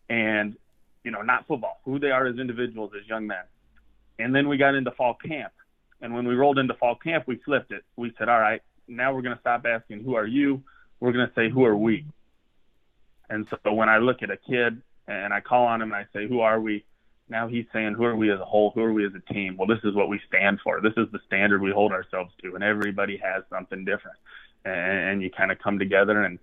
And 0.09 0.57
you 1.05 1.11
know, 1.11 1.23
not 1.23 1.47
football, 1.47 1.81
who 1.85 1.99
they 1.99 2.11
are 2.11 2.27
as 2.27 2.39
individuals, 2.39 2.93
as 2.99 3.07
young 3.07 3.27
men. 3.27 3.45
And 4.19 4.35
then 4.35 4.49
we 4.49 4.57
got 4.57 4.75
into 4.75 4.91
fall 4.91 5.15
camp. 5.15 5.53
And 6.01 6.15
when 6.15 6.27
we 6.27 6.35
rolled 6.35 6.59
into 6.59 6.75
fall 6.75 6.97
camp, 6.97 7.25
we 7.27 7.37
flipped 7.37 7.71
it. 7.71 7.85
We 7.97 8.13
said, 8.19 8.29
all 8.29 8.41
right, 8.41 8.63
now 8.89 9.15
we're 9.15 9.23
going 9.23 9.35
to 9.35 9.41
stop 9.41 9.65
asking, 9.67 10.03
who 10.03 10.15
are 10.15 10.27
you? 10.27 10.63
We're 11.01 11.13
going 11.13 11.27
to 11.27 11.35
say, 11.35 11.51
who 11.51 11.65
are 11.65 11.77
we? 11.77 12.07
And 13.29 13.47
so 13.51 13.73
when 13.73 13.89
I 13.89 13.99
look 13.99 14.23
at 14.23 14.31
a 14.31 14.37
kid 14.37 14.81
and 15.07 15.33
I 15.33 15.41
call 15.41 15.67
on 15.67 15.83
him 15.83 15.93
and 15.93 15.97
I 15.97 16.07
say, 16.13 16.27
who 16.27 16.41
are 16.41 16.61
we? 16.61 16.85
Now 17.29 17.49
he's 17.49 17.67
saying, 17.73 17.95
who 17.95 18.05
are 18.05 18.17
we 18.17 18.31
as 18.31 18.41
a 18.41 18.45
whole? 18.45 18.71
Who 18.75 18.83
are 18.83 18.93
we 18.93 19.07
as 19.07 19.13
a 19.15 19.33
team? 19.33 19.57
Well, 19.57 19.67
this 19.67 19.79
is 19.85 19.95
what 19.95 20.09
we 20.09 20.21
stand 20.29 20.61
for. 20.63 20.81
This 20.81 20.93
is 20.97 21.07
the 21.13 21.21
standard 21.27 21.63
we 21.63 21.71
hold 21.71 21.93
ourselves 21.93 22.33
to. 22.43 22.55
And 22.55 22.63
everybody 22.63 23.17
has 23.17 23.45
something 23.51 23.85
different. 23.85 24.19
And, 24.65 25.09
and 25.09 25.23
you 25.23 25.31
kind 25.31 25.51
of 25.51 25.59
come 25.59 25.79
together 25.79 26.23
and, 26.23 26.39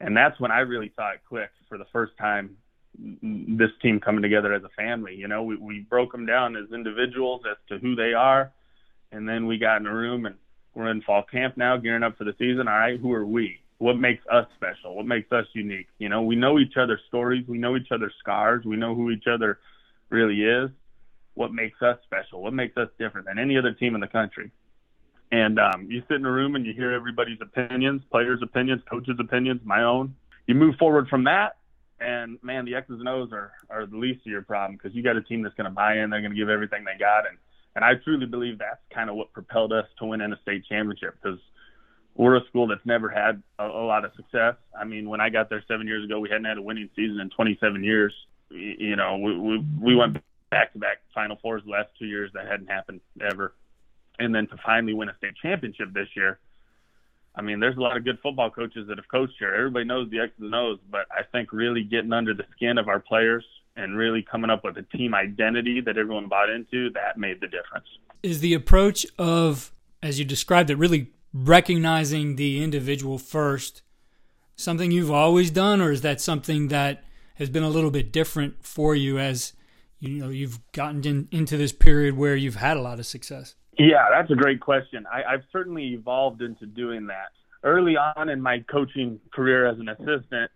and 0.00 0.16
that's 0.16 0.38
when 0.40 0.50
I 0.50 0.60
really 0.60 0.92
saw 0.96 1.12
it 1.12 1.20
click 1.28 1.50
for 1.68 1.78
the 1.78 1.86
first 1.92 2.12
time 2.18 2.56
this 2.98 3.70
team 3.80 4.00
coming 4.00 4.22
together 4.22 4.52
as 4.52 4.62
a 4.64 4.68
family. 4.70 5.14
You 5.14 5.28
know, 5.28 5.42
we, 5.42 5.56
we 5.56 5.80
broke 5.80 6.12
them 6.12 6.26
down 6.26 6.56
as 6.56 6.72
individuals 6.72 7.42
as 7.50 7.56
to 7.68 7.78
who 7.78 7.94
they 7.94 8.12
are, 8.12 8.52
and 9.12 9.28
then 9.28 9.46
we 9.46 9.58
got 9.58 9.80
in 9.80 9.86
a 9.86 9.94
room 9.94 10.26
and 10.26 10.36
we're 10.74 10.90
in 10.90 11.02
fall 11.02 11.22
camp 11.22 11.56
now, 11.56 11.76
gearing 11.76 12.02
up 12.02 12.16
for 12.16 12.24
the 12.24 12.34
season. 12.38 12.68
All 12.68 12.74
right, 12.74 12.98
who 12.98 13.12
are 13.12 13.26
we? 13.26 13.60
What 13.78 13.98
makes 13.98 14.24
us 14.30 14.46
special? 14.56 14.94
What 14.94 15.06
makes 15.06 15.30
us 15.32 15.46
unique? 15.54 15.88
You 15.98 16.08
know, 16.08 16.22
we 16.22 16.36
know 16.36 16.58
each 16.58 16.76
other's 16.76 17.00
stories, 17.08 17.46
we 17.48 17.58
know 17.58 17.76
each 17.76 17.90
other's 17.90 18.14
scars, 18.18 18.64
we 18.64 18.76
know 18.76 18.94
who 18.94 19.10
each 19.10 19.26
other 19.26 19.58
really 20.12 20.42
is. 20.42 20.70
What 21.34 21.52
makes 21.52 21.80
us 21.80 21.98
special? 22.04 22.42
What 22.42 22.52
makes 22.52 22.76
us 22.76 22.88
different 22.98 23.26
than 23.26 23.38
any 23.38 23.56
other 23.56 23.72
team 23.72 23.94
in 23.94 24.00
the 24.00 24.06
country? 24.06 24.50
And 25.32 25.58
um, 25.58 25.86
you 25.88 26.02
sit 26.08 26.16
in 26.16 26.26
a 26.26 26.30
room 26.30 26.56
and 26.56 26.66
you 26.66 26.74
hear 26.74 26.92
everybody's 26.92 27.38
opinions, 27.40 28.02
players' 28.10 28.40
opinions, 28.42 28.82
coaches' 28.88 29.16
opinions, 29.18 29.62
my 29.64 29.82
own. 29.82 30.14
You 30.46 30.54
move 30.54 30.74
forward 30.76 31.08
from 31.08 31.24
that, 31.24 31.56
and 32.00 32.38
man, 32.42 32.66
the 32.66 32.74
X's 32.74 32.98
and 32.98 33.08
O's 33.08 33.32
are 33.32 33.52
are 33.70 33.86
the 33.86 33.96
least 33.96 34.26
of 34.26 34.30
your 34.30 34.42
problem 34.42 34.76
because 34.76 34.94
you 34.94 35.02
got 35.02 35.16
a 35.16 35.22
team 35.22 35.42
that's 35.42 35.54
going 35.54 35.64
to 35.64 35.70
buy 35.70 35.98
in. 35.98 36.10
They're 36.10 36.20
going 36.20 36.32
to 36.32 36.36
give 36.36 36.50
everything 36.50 36.84
they 36.84 36.98
got, 36.98 37.26
and 37.26 37.38
and 37.74 37.84
I 37.84 37.94
truly 38.04 38.26
believe 38.26 38.58
that's 38.58 38.82
kind 38.92 39.08
of 39.08 39.16
what 39.16 39.32
propelled 39.32 39.72
us 39.72 39.86
to 39.98 40.04
win 40.04 40.20
in 40.20 40.32
a 40.32 40.40
state 40.42 40.64
championship 40.68 41.16
because 41.22 41.38
we're 42.14 42.36
a 42.36 42.44
school 42.48 42.66
that's 42.66 42.84
never 42.84 43.08
had 43.08 43.42
a, 43.58 43.64
a 43.64 43.86
lot 43.86 44.04
of 44.04 44.12
success. 44.16 44.56
I 44.78 44.84
mean, 44.84 45.08
when 45.08 45.20
I 45.20 45.30
got 45.30 45.48
there 45.48 45.64
seven 45.66 45.86
years 45.86 46.04
ago, 46.04 46.20
we 46.20 46.28
hadn't 46.28 46.44
had 46.44 46.58
a 46.58 46.62
winning 46.62 46.90
season 46.94 47.20
in 47.20 47.30
27 47.30 47.82
years. 47.82 48.12
You 48.52 48.96
know, 48.96 49.16
we 49.18 49.38
we, 49.38 49.64
we 49.80 49.96
went 49.96 50.18
back 50.50 50.72
to 50.74 50.78
back 50.78 50.98
Final 51.14 51.36
Fours 51.42 51.62
the 51.64 51.70
last 51.70 51.88
two 51.98 52.06
years. 52.06 52.30
That 52.34 52.46
hadn't 52.46 52.68
happened 52.68 53.00
ever, 53.20 53.54
and 54.18 54.34
then 54.34 54.46
to 54.48 54.56
finally 54.64 54.94
win 54.94 55.08
a 55.08 55.16
state 55.16 55.34
championship 55.42 55.92
this 55.92 56.08
year 56.14 56.38
I 57.34 57.40
mean, 57.40 57.60
there's 57.60 57.76
a 57.76 57.80
lot 57.80 57.96
of 57.96 58.04
good 58.04 58.18
football 58.22 58.50
coaches 58.50 58.86
that 58.88 58.98
have 58.98 59.08
coached 59.08 59.34
here. 59.38 59.54
Everybody 59.54 59.86
knows 59.86 60.10
the 60.10 60.20
X's 60.20 60.40
and 60.40 60.54
O's, 60.54 60.78
but 60.90 61.06
I 61.10 61.22
think 61.22 61.52
really 61.52 61.82
getting 61.82 62.12
under 62.12 62.34
the 62.34 62.44
skin 62.54 62.76
of 62.76 62.88
our 62.88 63.00
players 63.00 63.44
and 63.74 63.96
really 63.96 64.22
coming 64.22 64.50
up 64.50 64.64
with 64.64 64.76
a 64.76 64.82
team 64.82 65.14
identity 65.14 65.80
that 65.80 65.96
everyone 65.96 66.28
bought 66.28 66.50
into, 66.50 66.90
that 66.90 67.16
made 67.16 67.40
the 67.40 67.46
difference. 67.46 67.86
Is 68.22 68.40
the 68.40 68.52
approach 68.52 69.06
of, 69.18 69.72
as 70.02 70.18
you 70.18 70.26
described 70.26 70.68
it, 70.68 70.76
really 70.76 71.10
recognizing 71.32 72.36
the 72.36 72.62
individual 72.62 73.18
first 73.18 73.80
something 74.54 74.90
you've 74.90 75.10
always 75.10 75.50
done, 75.50 75.80
or 75.80 75.90
is 75.90 76.02
that 76.02 76.20
something 76.20 76.68
that 76.68 77.02
has 77.34 77.50
been 77.50 77.62
a 77.62 77.68
little 77.68 77.90
bit 77.90 78.12
different 78.12 78.64
for 78.64 78.94
you 78.94 79.18
as 79.18 79.52
you 79.98 80.10
know 80.10 80.28
you've 80.28 80.60
gotten 80.72 81.04
in, 81.04 81.28
into 81.30 81.56
this 81.56 81.72
period 81.72 82.16
where 82.16 82.36
you've 82.36 82.56
had 82.56 82.76
a 82.76 82.80
lot 82.80 82.98
of 82.98 83.06
success? 83.06 83.54
Yeah, 83.78 84.06
that's 84.10 84.30
a 84.30 84.34
great 84.34 84.60
question. 84.60 85.06
I, 85.10 85.22
I've 85.22 85.44
certainly 85.50 85.94
evolved 85.94 86.42
into 86.42 86.66
doing 86.66 87.06
that. 87.06 87.28
Early 87.64 87.96
on 87.96 88.28
in 88.28 88.42
my 88.42 88.64
coaching 88.70 89.20
career 89.32 89.66
as 89.66 89.78
an 89.78 89.88
assistant, 89.88 90.50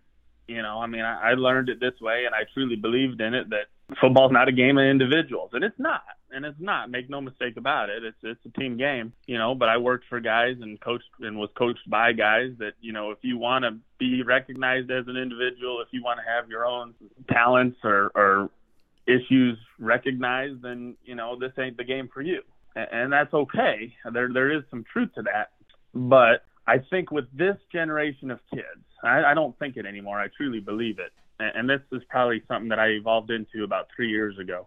you 0.49 0.63
know, 0.63 0.81
I 0.81 0.87
mean, 0.87 1.03
I, 1.03 1.31
I 1.31 1.35
learned 1.35 1.69
it 1.69 1.81
this 1.81 1.95
way, 2.01 2.25
and 2.27 2.35
I 2.35 2.45
truly 2.53 2.77
believed 2.77 3.21
in 3.21 3.35
it 3.35 3.49
that 3.51 3.67
football's 4.01 4.33
not 4.33 4.49
a 4.49 4.53
game 4.53 4.79
of 4.79 4.85
individuals, 4.85 5.51
and 5.53 5.65
it's 5.65 5.79
not, 5.79 6.03
and 6.37 6.45
it's 6.45 6.61
not. 6.61 6.91
Make 6.91 7.09
no 7.09 7.21
mistake 7.21 7.57
about 7.57 7.89
it. 7.89 8.05
It's 8.05 8.17
it's 8.23 8.41
a 8.45 8.61
team 8.61 8.77
game, 8.77 9.13
you 9.27 9.39
know. 9.39 9.55
But 9.55 9.71
I 9.71 9.79
worked 9.79 10.05
for 10.09 10.21
guys 10.21 10.57
and 10.61 10.79
coached 10.81 11.09
and 11.21 11.39
was 11.39 11.49
coached 11.57 11.89
by 11.89 12.13
guys 12.13 12.51
that 12.59 12.75
you 12.81 12.93
know, 12.93 13.11
if 13.11 13.19
you 13.23 13.39
want 13.39 13.65
to 13.65 13.79
be 13.99 14.23
recognized 14.23 14.91
as 14.91 15.09
an 15.09 15.17
individual, 15.17 15.81
if 15.81 15.89
you 15.93 16.05
want 16.05 16.21
to 16.21 16.31
have 16.31 16.51
your 16.51 16.67
own 16.67 16.95
talents 17.31 17.79
or 17.83 18.13
or 18.15 18.51
issues 19.07 19.59
recognized, 19.79 20.63
then 20.63 20.97
you 21.05 21.15
know 21.15 21.39
this 21.39 21.53
ain't 21.59 21.79
the 21.79 21.85
game 21.85 22.09
for 22.13 22.21
you, 22.21 22.43
and, 22.77 22.89
and 22.93 23.13
that's 23.13 23.33
okay. 23.33 23.95
There 24.13 24.29
there 24.33 24.55
is 24.55 24.63
some 24.71 24.85
truth 24.93 25.15
to 25.15 25.23
that, 25.23 25.53
but 25.95 26.45
I 26.67 26.79
think 26.91 27.11
with 27.11 27.27
this 27.33 27.57
generation 27.73 28.31
of 28.31 28.41
kids, 28.53 28.85
I, 29.03 29.25
I 29.25 29.35
don't 29.35 29.59
think 29.59 29.79
it 29.79 29.87
anymore. 29.87 30.21
I 30.21 30.29
truly 30.37 30.61
believe 30.61 30.99
it. 30.99 31.13
And, 31.39 31.69
this 31.69 31.83
is 31.93 32.01
probably 32.09 32.43
something 32.49 32.71
that 32.71 32.79
I 32.79 32.87
evolved 32.87 33.31
into 33.31 33.63
about 33.63 33.89
three 33.95 34.09
years 34.09 34.39
ago 34.39 34.67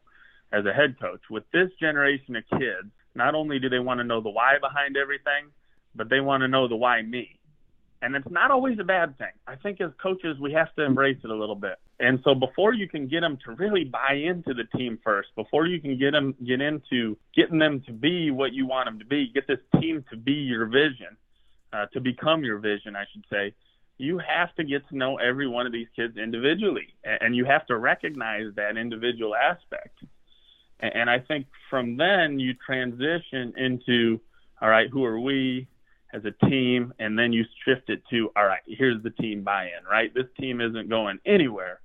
as 0.52 0.66
a 0.66 0.74
head 0.74 1.00
coach. 1.00 1.22
With 1.30 1.44
this 1.52 1.70
generation 1.80 2.36
of 2.36 2.44
kids, 2.52 2.92
not 3.16 3.36
only 3.36 3.60
do 3.60 3.70
they 3.70 3.80
want 3.80 4.00
to 4.00 4.04
know 4.04 4.22
the 4.22 4.30
why 4.30 4.58
behind 4.60 4.98
everything, 4.98 5.52
but 5.96 6.10
they 6.10 6.20
want 6.20 6.42
to 6.42 6.48
know 6.48 6.68
the 6.68 6.76
why 6.76 7.02
me. 7.02 7.40
And 8.02 8.16
it's 8.16 8.30
not 8.32 8.50
always 8.50 8.80
a 8.80 8.84
bad 8.84 9.18
thing. 9.18 9.34
I 9.46 9.56
think 9.56 9.82
as 9.82 9.92
coaches, 10.02 10.38
we 10.40 10.54
have 10.54 10.74
to 10.76 10.84
embrace 10.84 11.18
it 11.24 11.30
a 11.30 11.36
little 11.36 11.56
bit. 11.56 11.76
And 12.00 12.20
so 12.24 12.34
before 12.34 12.74
you 12.74 12.88
can 12.88 13.08
get 13.08 13.20
them 13.22 13.38
to 13.46 13.56
really 13.56 13.84
buy 13.84 14.14
into 14.14 14.54
the 14.54 14.64
team 14.78 15.00
first, 15.04 15.30
before 15.36 15.66
you 15.68 15.82
can 15.82 15.98
get 16.00 16.12
them 16.12 16.34
get 16.46 16.62
into 16.62 17.18
getting 17.36 17.60
them 17.60 17.82
to 17.88 17.92
be 17.92 18.32
what 18.32 18.54
you 18.54 18.66
want 18.66 18.88
them 18.88 19.00
to 19.00 19.06
be, 19.06 19.30
get 19.34 19.48
this 19.48 19.60
team 19.82 20.06
to 20.12 20.16
be 20.16 20.32
your 20.32 20.66
vision, 20.68 21.18
uh, 21.74 21.88
to 21.94 22.00
become 22.00 22.44
your 22.46 22.60
vision, 22.60 22.96
I 22.96 23.04
should 23.12 23.26
say, 23.30 23.54
you 23.98 24.18
have 24.18 24.56
to 24.56 24.64
get 24.64 24.88
to 24.90 24.98
know 24.98 25.18
every 25.18 25.48
one 25.48 25.66
of 25.66 25.74
these 25.74 25.88
kids 25.94 26.16
individually, 26.18 26.88
and 27.04 27.36
you 27.36 27.44
have 27.44 27.68
to 27.68 27.78
recognize 27.78 28.46
that 28.56 28.78
individual 28.78 29.36
aspect. 29.36 30.00
And 30.80 31.10
I 31.10 31.20
think 31.20 31.48
from 31.70 31.98
then 31.98 32.40
you 32.40 32.54
transition 32.66 33.54
into, 33.58 34.20
all 34.62 34.70
right, 34.70 34.90
who 34.90 35.04
are 35.04 35.20
we 35.20 35.68
as 36.14 36.24
a 36.26 36.46
team? 36.48 36.94
And 37.00 37.20
then 37.20 37.34
you 37.34 37.44
shift 37.66 37.90
it 37.90 38.02
to, 38.10 38.32
all 38.36 38.46
right, 38.46 38.62
here's 38.66 39.02
the 39.04 39.10
team 39.10 39.44
buy 39.44 39.66
in, 39.66 39.86
right? 39.90 40.14
This 40.14 40.28
team 40.40 40.62
isn't 40.62 40.90
going 40.90 41.20
anywhere 41.26 41.82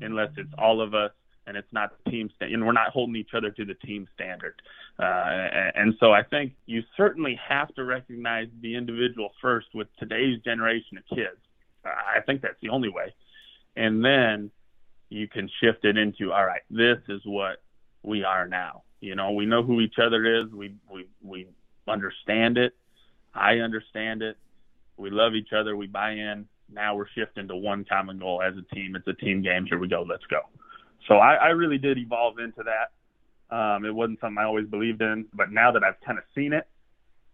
unless 0.00 0.30
it's 0.36 0.52
all 0.58 0.80
of 0.80 0.94
us 0.94 1.12
and 1.46 1.56
it's 1.56 1.72
not 1.72 1.92
the 2.04 2.10
team 2.10 2.30
stand, 2.36 2.52
and 2.52 2.64
we're 2.64 2.72
not 2.72 2.90
holding 2.90 3.16
each 3.16 3.30
other 3.34 3.50
to 3.50 3.64
the 3.64 3.74
team 3.74 4.06
standard. 4.14 4.54
Uh, 4.98 5.48
and 5.74 5.94
so 5.98 6.12
I 6.12 6.22
think 6.22 6.52
you 6.66 6.82
certainly 6.96 7.38
have 7.48 7.74
to 7.74 7.84
recognize 7.84 8.46
the 8.60 8.76
individual 8.76 9.30
first 9.40 9.66
with 9.74 9.88
today's 9.98 10.40
generation 10.42 10.98
of 10.98 11.16
kids. 11.16 11.40
I 11.84 12.20
think 12.26 12.42
that's 12.42 12.60
the 12.62 12.68
only 12.68 12.88
way, 12.88 13.12
and 13.76 14.04
then 14.04 14.52
you 15.08 15.26
can 15.26 15.50
shift 15.60 15.84
it 15.84 15.96
into 15.98 16.32
all 16.32 16.46
right, 16.46 16.62
this 16.70 16.98
is 17.08 17.20
what 17.24 17.60
we 18.02 18.24
are 18.24 18.46
now. 18.46 18.82
You 19.00 19.16
know, 19.16 19.32
we 19.32 19.46
know 19.46 19.62
who 19.62 19.80
each 19.80 19.96
other 19.98 20.40
is. 20.40 20.52
We 20.52 20.74
we 20.90 21.06
we 21.22 21.48
understand 21.88 22.58
it. 22.58 22.74
I 23.34 23.56
understand 23.56 24.22
it. 24.22 24.36
We 24.96 25.10
love 25.10 25.34
each 25.34 25.52
other. 25.52 25.76
We 25.76 25.86
buy 25.86 26.12
in. 26.12 26.46
Now 26.72 26.94
we're 26.94 27.08
shifting 27.08 27.48
to 27.48 27.56
one 27.56 27.84
common 27.84 28.18
goal 28.18 28.42
as 28.42 28.54
a 28.56 28.74
team. 28.74 28.94
It's 28.94 29.06
a 29.06 29.14
team 29.14 29.42
game. 29.42 29.66
Here 29.66 29.78
we 29.78 29.88
go. 29.88 30.04
Let's 30.08 30.24
go. 30.26 30.40
So 31.08 31.14
I, 31.14 31.34
I 31.34 31.48
really 31.48 31.78
did 31.78 31.98
evolve 31.98 32.38
into 32.38 32.62
that. 32.62 33.54
Um, 33.54 33.84
it 33.84 33.94
wasn't 33.94 34.20
something 34.20 34.38
I 34.38 34.44
always 34.44 34.66
believed 34.66 35.02
in, 35.02 35.26
but 35.34 35.50
now 35.50 35.72
that 35.72 35.82
I've 35.82 36.00
kind 36.06 36.18
of 36.18 36.24
seen 36.34 36.52
it, 36.52 36.66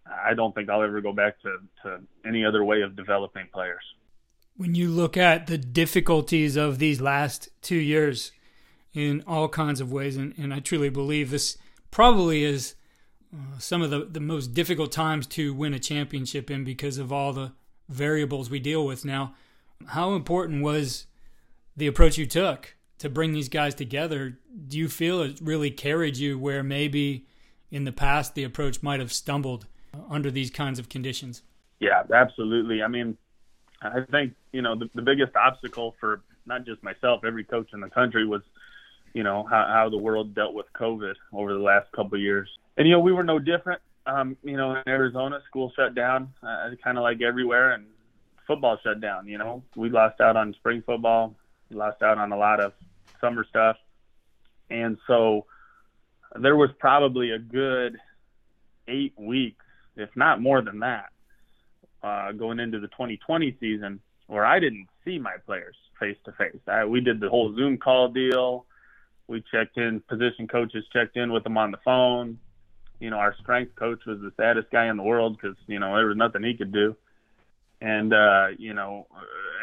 I 0.06 0.34
don't 0.34 0.54
think 0.54 0.68
I'll 0.68 0.82
ever 0.82 1.00
go 1.00 1.12
back 1.12 1.40
to, 1.42 1.58
to 1.82 2.00
any 2.26 2.44
other 2.44 2.64
way 2.64 2.82
of 2.82 2.96
developing 2.96 3.46
players. 3.52 3.82
When 4.56 4.75
you 4.75 4.88
look 4.88 5.16
at 5.16 5.46
the 5.46 5.58
difficulties 5.58 6.56
of 6.56 6.78
these 6.78 7.00
last 7.00 7.48
two 7.62 7.76
years 7.76 8.32
in 8.95 9.23
all 9.26 9.49
kinds 9.49 9.80
of 9.80 9.92
ways, 9.92 10.16
and, 10.16 10.35
and 10.38 10.52
I 10.52 10.61
truly 10.61 10.88
believe 10.88 11.30
this 11.30 11.57
probably 11.90 12.45
is 12.45 12.75
uh, 13.35 13.59
some 13.59 13.83
of 13.83 13.90
the, 13.90 14.04
the 14.04 14.21
most 14.21 14.54
difficult 14.54 14.92
times 14.92 15.26
to 15.28 15.52
win 15.54 15.75
a 15.75 15.78
championship 15.78 16.50
in 16.50 16.64
because 16.64 16.99
of 16.99 17.12
all 17.12 17.33
the 17.33 17.52
variables 17.88 18.50
we 18.50 18.61
deal 18.61 18.85
with 18.85 19.04
now. 19.04 19.35
How 19.88 20.14
important 20.14 20.62
was 20.62 21.07
the 21.76 21.87
approach 21.87 22.18
you 22.18 22.26
took 22.26 22.75
to 22.99 23.09
bring 23.09 23.33
these 23.33 23.49
guys 23.49 23.75
together, 23.75 24.38
do 24.66 24.76
you 24.76 24.88
feel 24.88 25.23
it 25.23 25.38
really 25.40 25.71
carried 25.71 26.16
you 26.16 26.38
where 26.38 26.62
maybe 26.62 27.26
in 27.71 27.85
the 27.85 27.92
past 27.92 28.35
the 28.35 28.45
approach 28.45 28.83
might 28.83 29.00
have 29.00 29.12
stumbled 29.12 29.66
under 30.11 30.30
these 30.30 30.50
kinds 30.50 30.78
of 30.78 30.88
conditions? 30.88 31.42
Yeah, 31.80 32.02
absolutely. 32.12 32.83
I 32.83 32.88
mean, 32.88 33.16
I 33.80 34.00
think, 34.11 34.35
you 34.52 34.62
know, 34.62 34.75
the, 34.75 34.90
the 34.95 35.02
biggest 35.02 35.37
obstacle 35.37 35.95
for 36.00 36.23
not 36.47 36.66
just 36.66 36.83
myself, 36.83 37.25
every 37.25 37.45
coach 37.45 37.71
in 37.73 37.80
the 37.80 37.90
country 37.90 38.26
was, 38.26 38.42
you 39.18 39.25
know, 39.25 39.44
how, 39.50 39.66
how 39.66 39.88
the 39.90 39.98
world 39.98 40.32
dealt 40.32 40.54
with 40.54 40.66
COVID 40.80 41.14
over 41.32 41.52
the 41.52 41.58
last 41.58 41.90
couple 41.90 42.14
of 42.14 42.20
years. 42.20 42.48
And, 42.76 42.87
you 42.87 42.92
know, 42.92 43.00
we 43.00 43.12
were 43.12 43.25
no 43.25 43.40
different. 43.40 43.82
Um, 44.06 44.37
you 44.44 44.56
know, 44.56 44.76
in 44.76 44.82
Arizona, 44.87 45.40
school 45.48 45.72
shut 45.75 45.96
down, 45.96 46.32
uh, 46.40 46.70
kind 46.84 46.96
of 46.96 47.02
like 47.02 47.20
everywhere, 47.20 47.72
and 47.72 47.87
football 48.46 48.78
shut 48.84 49.00
down. 49.00 49.26
You 49.26 49.38
know, 49.38 49.64
we 49.75 49.90
lost 49.90 50.20
out 50.20 50.37
on 50.37 50.54
spring 50.54 50.84
football, 50.87 51.34
we 51.68 51.75
lost 51.75 52.00
out 52.00 52.16
on 52.16 52.30
a 52.30 52.37
lot 52.37 52.60
of 52.60 52.75
summer 53.20 53.44
stuff. 53.50 53.76
And 54.70 54.98
so 55.08 55.46
there 56.40 56.54
was 56.54 56.70
probably 56.78 57.32
a 57.32 57.40
good 57.40 57.96
eight 58.87 59.14
weeks, 59.18 59.64
if 59.96 60.10
not 60.14 60.40
more 60.40 60.62
than 60.62 60.78
that, 60.78 61.06
uh, 62.04 62.30
going 62.30 62.60
into 62.60 62.78
the 62.78 62.87
2020 62.87 63.56
season 63.58 63.98
where 64.28 64.46
I 64.46 64.60
didn't 64.60 64.87
see 65.04 65.18
my 65.18 65.38
players 65.44 65.75
face 65.98 66.18
to 66.25 66.32
face. 66.32 66.54
We 66.87 67.00
did 67.00 67.18
the 67.18 67.28
whole 67.28 67.52
Zoom 67.56 67.78
call 67.78 68.10
deal. 68.10 68.64
We 69.28 69.44
checked 69.52 69.76
in, 69.76 70.00
position 70.00 70.49
coaches 70.49 70.85
checked 70.92 71.16
in 71.16 71.32
with 71.32 71.44
them 71.44 71.58
on 71.58 71.70
the 71.70 71.78
phone. 71.85 72.38
You 72.99 73.11
know, 73.11 73.18
our 73.18 73.35
strength 73.40 73.76
coach 73.76 74.00
was 74.06 74.20
the 74.20 74.32
saddest 74.37 74.70
guy 74.70 74.88
in 74.88 74.97
the 74.97 75.02
world 75.02 75.38
because, 75.40 75.56
you 75.66 75.78
know, 75.78 75.94
there 75.94 76.06
was 76.06 76.16
nothing 76.16 76.42
he 76.42 76.54
could 76.54 76.73
do 76.73 76.97
and 77.80 78.12
uh, 78.12 78.49
you 78.58 78.75
know, 78.75 79.06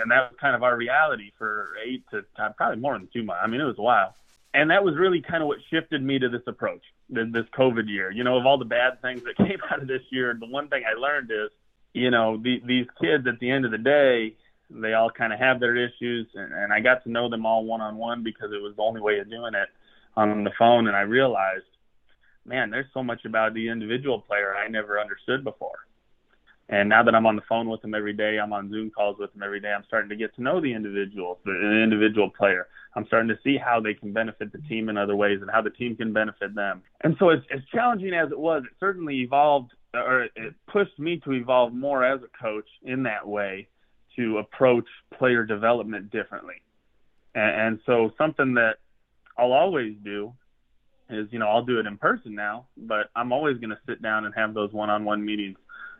and 0.01 0.11
that 0.11 0.31
was 0.31 0.35
kind 0.39 0.55
of 0.55 0.63
our 0.63 0.75
reality 0.75 1.31
for 1.37 1.75
eight 1.85 2.03
to 2.11 2.23
uh, 2.39 2.49
probably 2.55 2.77
more 2.77 2.97
than 2.97 3.07
two 3.11 3.23
months. 3.23 3.41
I 3.43 3.47
mean, 3.47 3.61
it 3.61 3.65
was 3.65 3.77
a 3.77 3.81
while, 3.81 4.15
and 4.53 4.71
that 4.71 4.83
was 4.83 4.95
really 4.95 5.21
kind 5.21 5.43
of 5.43 5.47
what 5.47 5.59
shifted 5.69 6.01
me 6.01 6.19
to 6.19 6.29
this 6.29 6.41
approach, 6.47 6.81
this 7.09 7.45
COVID 7.57 7.87
year. 7.87 8.11
You 8.11 8.23
know, 8.23 8.37
of 8.37 8.45
all 8.45 8.57
the 8.57 8.65
bad 8.65 9.01
things 9.01 9.23
that 9.23 9.37
came 9.47 9.59
out 9.69 9.81
of 9.81 9.87
this 9.87 10.03
year, 10.11 10.35
the 10.39 10.47
one 10.47 10.69
thing 10.69 10.83
I 10.89 10.97
learned 10.99 11.29
is, 11.31 11.49
you 11.93 12.11
know, 12.11 12.37
the, 12.37 12.61
these 12.65 12.87
kids 13.01 13.27
at 13.27 13.39
the 13.39 13.49
end 13.49 13.65
of 13.65 13.71
the 13.71 13.77
day, 13.77 14.35
they 14.69 14.93
all 14.93 15.09
kind 15.09 15.33
of 15.33 15.39
have 15.39 15.59
their 15.59 15.75
issues, 15.75 16.27
and, 16.33 16.53
and 16.53 16.73
I 16.73 16.79
got 16.79 17.03
to 17.03 17.11
know 17.11 17.29
them 17.29 17.45
all 17.45 17.65
one 17.65 17.81
on 17.81 17.97
one 17.97 18.23
because 18.23 18.51
it 18.51 18.61
was 18.61 18.75
the 18.75 18.81
only 18.81 19.01
way 19.01 19.19
of 19.19 19.29
doing 19.29 19.53
it 19.53 19.69
on 20.15 20.43
the 20.43 20.51
phone, 20.57 20.87
and 20.87 20.95
I 20.95 21.01
realized, 21.01 21.65
man, 22.45 22.69
there's 22.69 22.85
so 22.93 23.03
much 23.03 23.25
about 23.25 23.53
the 23.53 23.69
individual 23.69 24.21
player 24.21 24.55
I 24.55 24.67
never 24.67 24.99
understood 24.99 25.43
before 25.43 25.85
and 26.67 26.89
now 26.89 27.03
that 27.03 27.13
I'm 27.13 27.27
on 27.27 27.35
the 27.35 27.43
phone 27.47 27.69
with 27.69 27.81
them 27.81 27.93
every 27.93 28.13
day, 28.13 28.39
I'm 28.41 28.51
on 28.51 28.71
Zoom 28.71 28.89
calls 28.89 29.17
with 29.19 29.31
them 29.33 29.43
every 29.43 29.59
day. 29.59 29.71
I'm 29.71 29.83
starting 29.87 30.09
to 30.09 30.15
get 30.15 30.35
to 30.35 30.41
know 30.41 30.59
the 30.59 30.73
individual, 30.73 31.39
the 31.45 31.81
individual 31.83 32.29
player. 32.29 32.67
I'm 32.95 33.05
starting 33.05 33.29
to 33.29 33.37
see 33.43 33.57
how 33.57 33.79
they 33.79 33.93
can 33.93 34.13
benefit 34.13 34.51
the 34.51 34.57
team 34.67 34.89
in 34.89 34.97
other 34.97 35.15
ways 35.15 35.39
and 35.41 35.51
how 35.51 35.61
the 35.61 35.69
team 35.69 35.95
can 35.95 36.11
benefit 36.11 36.55
them. 36.55 36.81
And 37.01 37.15
so, 37.19 37.29
as, 37.29 37.39
as 37.53 37.59
challenging 37.71 38.13
as 38.13 38.31
it 38.31 38.39
was, 38.39 38.63
it 38.63 38.75
certainly 38.79 39.17
evolved, 39.21 39.73
or 39.93 40.23
it 40.35 40.55
pushed 40.71 40.97
me 40.97 41.21
to 41.25 41.33
evolve 41.33 41.71
more 41.73 42.03
as 42.03 42.21
a 42.21 42.43
coach 42.43 42.67
in 42.83 43.03
that 43.03 43.27
way 43.27 43.67
to 44.15 44.37
approach 44.37 44.85
player 45.17 45.45
development 45.45 46.11
differently. 46.11 46.61
And, 47.33 47.61
and 47.61 47.79
so, 47.85 48.11
something 48.17 48.55
that 48.55 48.75
I'll 49.37 49.53
always 49.53 49.95
do 50.03 50.33
is, 51.09 51.27
you 51.31 51.39
know, 51.39 51.47
I'll 51.47 51.65
do 51.65 51.79
it 51.79 51.85
in 51.85 51.97
person 51.97 52.35
now, 52.35 52.67
but 52.77 53.09
I'm 53.15 53.31
always 53.31 53.57
going 53.57 53.69
to 53.69 53.79
sit 53.87 54.01
down 54.01 54.25
and 54.25 54.33
have 54.35 54.53
those 54.53 54.71
one-on-one 54.73 55.23
meetings 55.23 55.57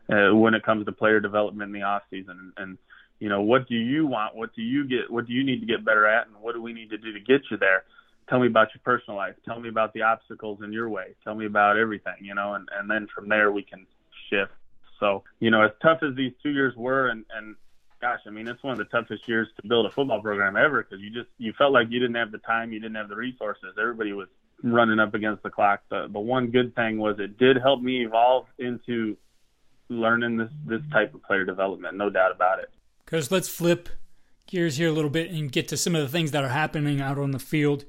uh, 0.10 0.36
when 0.36 0.54
it 0.54 0.64
comes 0.64 0.86
to 0.86 0.92
player 0.92 1.20
development 1.20 1.70
in 1.70 1.74
the 1.74 1.86
off 1.86 2.04
season. 2.10 2.54
And, 2.58 2.70
and 2.70 2.78
you 3.20 3.30
know 3.30 3.42
what 3.42 3.68
do 3.68 3.76
you 3.76 4.06
want? 4.06 4.36
What 4.36 4.54
do 4.56 4.62
you 4.62 4.88
get? 4.88 5.10
What 5.10 5.28
do 5.28 5.34
you 5.34 5.44
need 5.44 5.60
to 5.62 5.66
get 5.66 5.86
better 5.86 6.06
at? 6.06 6.28
And 6.28 6.36
what 6.42 6.54
do 6.54 6.62
we 6.62 6.74
need 6.74 6.90
to 6.90 6.98
do 6.98 7.14
to 7.14 7.20
get 7.20 7.42
you 7.50 7.58
there? 7.58 7.84
Tell 8.30 8.40
me 8.40 8.48
about 8.48 8.70
your 8.74 8.82
personal 8.84 9.18
life. 9.18 9.36
Tell 9.46 9.60
me 9.60 9.70
about 9.70 9.94
the 9.94 10.02
obstacles 10.02 10.60
in 10.64 10.74
your 10.74 10.90
way. 10.90 11.16
Tell 11.24 11.36
me 11.36 11.46
about 11.46 11.78
everything 11.78 12.16
you 12.22 12.36
know 12.36 12.54
and 12.54 12.68
and 12.78 12.90
then 12.90 13.08
from 13.14 13.30
there 13.30 13.52
we 13.52 13.64
can 13.64 13.86
shift. 14.30 14.52
So 15.00 15.24
you 15.40 15.50
know 15.50 15.62
as 15.62 15.72
tough 15.82 16.00
as 16.02 16.16
these 16.16 16.34
two 16.44 16.50
years 16.50 16.76
were 16.76 17.08
and 17.08 17.26
and 17.34 17.56
gosh 18.02 18.20
i 18.28 18.30
mean 18.30 18.48
it's 18.48 18.62
one 18.64 18.74
of 18.74 18.78
the 18.78 18.86
toughest 18.86 19.28
years 19.28 19.48
to 19.60 19.68
build 19.68 19.86
a 19.86 19.92
football 19.92 20.22
program 20.22 20.56
ever 20.56 20.84
because 20.84 21.04
you 21.04 21.10
just 21.10 21.30
you 21.38 21.54
felt 21.58 21.72
like 21.72 21.88
you 21.90 22.00
didn't 22.00 22.16
have 22.16 22.32
the 22.32 22.38
time 22.40 22.72
you 22.72 22.80
didn't 22.80 22.96
have 22.96 23.10
the 23.10 23.16
resources 23.16 23.74
everybody 23.80 24.14
was 24.14 24.28
running 24.64 25.00
up 25.00 25.14
against 25.14 25.44
the 25.44 25.50
clock 25.50 25.82
the 25.90 26.08
the 26.12 26.20
one 26.20 26.48
good 26.48 26.74
thing 26.76 26.98
was 26.98 27.18
it 27.20 27.38
did 27.38 27.58
help 27.58 27.82
me 27.82 28.06
evolve 28.06 28.46
into 28.60 29.18
learning 29.90 30.38
this 30.38 30.50
this 30.66 30.82
type 30.92 31.14
of 31.14 31.24
player 31.24 31.46
development, 31.46 31.98
no 31.98 32.10
doubt 32.10 32.32
about 32.32 32.60
it. 32.60 32.70
Because 33.06 33.32
let's 33.32 33.50
flip 33.50 33.90
gears 34.48 34.78
here 34.78 34.90
a 34.90 34.92
little 34.92 35.10
bit 35.10 35.32
and 35.32 35.52
get 35.52 35.68
to 35.70 35.78
some 35.78 35.96
of 35.96 36.02
the 36.02 36.08
things 36.08 36.32
that 36.32 36.44
are 36.44 36.50
happening 36.50 37.02
out 37.02 37.18
on 37.18 37.32
the 37.32 37.40
field. 37.40 37.86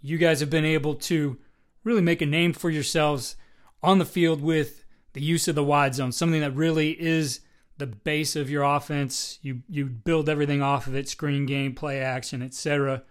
You 0.00 0.18
guys 0.18 0.40
have 0.40 0.50
been 0.50 0.64
able 0.64 0.94
to 0.94 1.38
really 1.84 2.02
make 2.02 2.22
a 2.22 2.26
name 2.26 2.52
for 2.52 2.70
yourselves 2.70 3.36
on 3.82 3.98
the 3.98 4.04
field 4.04 4.42
with 4.42 4.84
the 5.12 5.22
use 5.22 5.48
of 5.48 5.54
the 5.54 5.64
wide 5.64 5.94
zone, 5.94 6.12
something 6.12 6.40
that 6.40 6.54
really 6.54 6.90
is 7.00 7.40
the 7.78 7.86
base 7.86 8.36
of 8.36 8.50
your 8.50 8.62
offense. 8.62 9.38
You 9.42 9.62
you 9.68 9.86
build 9.86 10.28
everything 10.28 10.62
off 10.62 10.86
of 10.86 10.94
it: 10.94 11.08
screen 11.08 11.46
game, 11.46 11.74
play 11.74 12.00
action, 12.00 12.42
etc. 12.42 13.02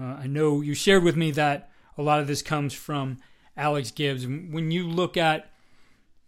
Uh, 0.00 0.04
I 0.04 0.26
know 0.26 0.60
you 0.60 0.74
shared 0.74 1.02
with 1.02 1.16
me 1.16 1.30
that 1.32 1.70
a 1.98 2.02
lot 2.02 2.20
of 2.20 2.26
this 2.26 2.42
comes 2.42 2.72
from 2.72 3.18
Alex 3.56 3.90
Gibbs. 3.90 4.26
When 4.26 4.70
you 4.70 4.88
look 4.88 5.16
at 5.16 5.50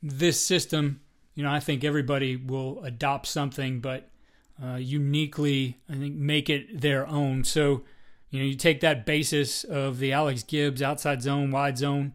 this 0.02 0.40
system, 0.40 1.00
you 1.34 1.42
know 1.42 1.52
I 1.52 1.60
think 1.60 1.84
everybody 1.84 2.36
will 2.36 2.82
adopt 2.84 3.26
something, 3.26 3.80
but 3.80 4.08
uh, 4.62 4.76
uniquely, 4.76 5.78
I 5.88 5.94
think, 5.94 6.14
make 6.14 6.48
it 6.48 6.80
their 6.80 7.06
own. 7.06 7.44
So, 7.44 7.82
you 8.30 8.38
know, 8.38 8.44
you 8.44 8.54
take 8.54 8.80
that 8.80 9.04
basis 9.04 9.64
of 9.64 9.98
the 9.98 10.12
Alex 10.12 10.42
Gibbs 10.42 10.82
outside 10.82 11.22
zone, 11.22 11.50
wide 11.50 11.78
zone 11.78 12.14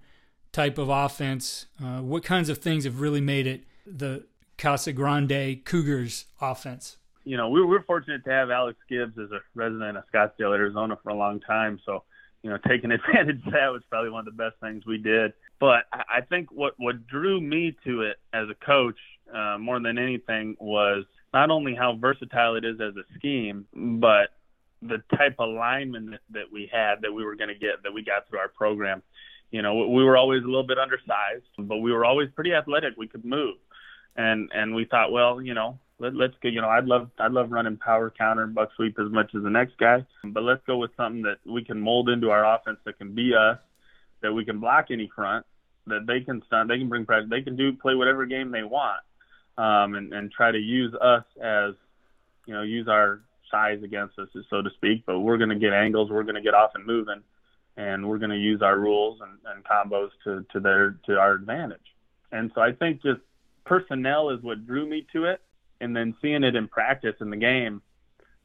type 0.52 0.78
of 0.78 0.90
offense. 0.90 1.66
Uh, 1.84 2.00
what 2.00 2.24
kinds 2.24 2.50
of 2.50 2.60
things 2.60 2.86
have 2.86 3.02
really 3.02 3.22
made 3.22 3.48
it 3.48 3.64
the 3.86 4.26
Casa 4.58 4.94
Grande 4.94 5.64
Cougars 5.64 6.26
offense? 6.42 6.98
You 7.24 7.38
know, 7.38 7.50
we 7.50 7.62
were 7.62 7.84
fortunate 7.84 8.24
to 8.26 8.32
have 8.32 8.50
Alex 8.50 8.80
Gibbs 8.90 9.18
as 9.18 9.32
a 9.32 9.40
resident 9.54 9.98
of 9.98 10.04
Scottsdale, 10.14 10.56
Arizona 10.56 10.98
for 11.04 11.10
a 11.10 11.16
long 11.16 11.40
time. 11.42 11.80
So, 11.86 12.04
you 12.42 12.50
know, 12.50 12.58
taking 12.68 12.92
advantage 12.94 13.46
of 13.46 13.54
that 13.54 13.72
was 13.72 13.84
probably 13.90 14.10
one 14.10 14.28
of 14.28 14.38
the 14.38 14.44
best 14.44 14.56
things 14.62 14.86
we 14.86 14.98
did. 14.98 15.34
But 15.60 15.86
I 15.92 16.22
think 16.22 16.52
what, 16.52 16.74
what 16.78 17.08
drew 17.08 17.42
me 17.42 17.76
to 17.86 18.02
it 18.04 18.18
as 18.34 18.48
a 18.50 18.66
coach 18.66 18.98
uh, 19.34 19.58
more 19.58 19.80
than 19.80 19.98
anything 19.98 20.56
was 20.60 21.04
not 21.34 21.50
only 21.50 21.76
how 21.76 21.96
versatile 21.96 22.56
it 22.56 22.64
is 22.64 22.80
as 22.80 22.96
a 22.96 23.04
scheme, 23.18 23.66
but 23.74 24.30
the 24.82 25.02
type 25.18 25.36
of 25.40 25.54
lineman 25.54 26.12
that, 26.12 26.20
that 26.32 26.52
we 26.52 26.70
had 26.72 27.02
that 27.02 27.12
we 27.12 27.24
were 27.26 27.36
going 27.36 27.50
to 27.50 27.56
get 27.56 27.84
that 27.84 27.94
we 27.94 28.04
got 28.04 28.30
through 28.30 28.40
our 28.40 28.48
program. 28.48 29.02
You 29.52 29.62
know, 29.62 29.88
we 29.88 30.04
were 30.04 30.18
always 30.18 30.44
a 30.44 30.46
little 30.46 30.68
bit 30.68 30.78
undersized, 30.78 31.46
but 31.58 31.78
we 31.78 31.92
were 31.92 32.06
always 32.06 32.30
pretty 32.36 32.54
athletic. 32.54 32.96
We 32.98 33.08
could 33.08 33.24
move, 33.24 33.56
and 34.18 34.50
and 34.54 34.76
we 34.76 34.86
thought, 34.86 35.12
well, 35.12 35.42
you 35.42 35.54
know, 35.54 35.80
let, 36.00 36.16
let's 36.16 36.34
go. 36.42 36.50
You 36.50 36.62
know, 36.62 36.70
I'd 36.70 36.86
love 36.86 37.10
I'd 37.20 37.32
love 37.32 37.52
running 37.52 37.78
power 37.78 38.10
counter 38.10 38.44
and 38.44 38.54
buck 38.54 38.70
sweep 38.76 38.98
as 39.00 39.12
much 39.12 39.34
as 39.36 39.44
the 39.44 39.50
next 39.50 39.78
guy, 39.78 40.06
but 40.24 40.44
let's 40.44 40.62
go 40.66 40.78
with 40.78 40.92
something 40.98 41.22
that 41.22 41.38
we 41.46 41.64
can 41.64 41.80
mold 41.80 42.10
into 42.10 42.30
our 42.32 42.56
offense 42.56 42.80
that 42.86 42.98
can 42.98 43.14
be 43.14 43.34
us, 43.34 43.60
that 44.22 44.34
we 44.34 44.44
can 44.44 44.60
block 44.60 44.88
any 44.90 45.10
front, 45.16 45.46
that 45.86 46.06
they 46.08 46.22
can 46.22 46.44
stunt, 46.48 46.68
they 46.68 46.78
can 46.78 46.90
bring 46.90 47.06
pressure, 47.06 47.28
they 47.30 47.42
can 47.42 47.56
do 47.56 47.74
play 47.74 47.96
whatever 47.96 48.26
game 48.26 48.52
they 48.52 48.64
want, 48.64 49.02
um, 49.58 49.96
and, 49.96 50.14
and 50.14 50.32
try 50.32 50.52
to 50.52 50.60
use 50.60 50.94
us 50.96 51.24
as, 51.42 51.74
you 52.46 52.54
know, 52.54 52.64
use 52.64 52.88
our 52.88 53.22
size 53.52 53.82
against 53.84 54.18
us, 54.20 54.28
so 54.50 54.62
to 54.62 54.70
speak. 54.72 55.04
But 55.06 55.20
we're 55.20 55.38
going 55.38 55.50
to 55.50 55.56
get 55.56 55.74
angles, 55.74 56.10
we're 56.10 56.24
going 56.24 56.36
to 56.36 56.42
get 56.42 56.54
off 56.54 56.72
and 56.76 56.86
moving, 56.86 57.22
and 57.78 58.08
we're 58.08 58.18
going 58.18 58.32
to 58.32 58.38
use 58.38 58.62
our 58.62 58.78
rules 58.78 59.20
and, 59.22 59.38
and 59.46 59.64
combos 59.64 60.10
to 60.24 60.46
to 60.52 60.60
their 60.60 60.98
to 61.06 61.18
our 61.18 61.34
advantage. 61.34 61.80
And 62.32 62.52
so 62.54 62.62
I 62.62 62.74
think 62.74 63.02
just 63.02 63.22
personnel 63.68 64.30
is 64.30 64.42
what 64.42 64.66
drew 64.66 64.88
me 64.88 65.06
to 65.14 65.26
it, 65.26 65.42
and 65.82 65.96
then 65.96 66.16
seeing 66.22 66.44
it 66.44 66.56
in 66.56 66.68
practice 66.68 67.16
in 67.22 67.30
the 67.30 67.38
game. 67.38 67.82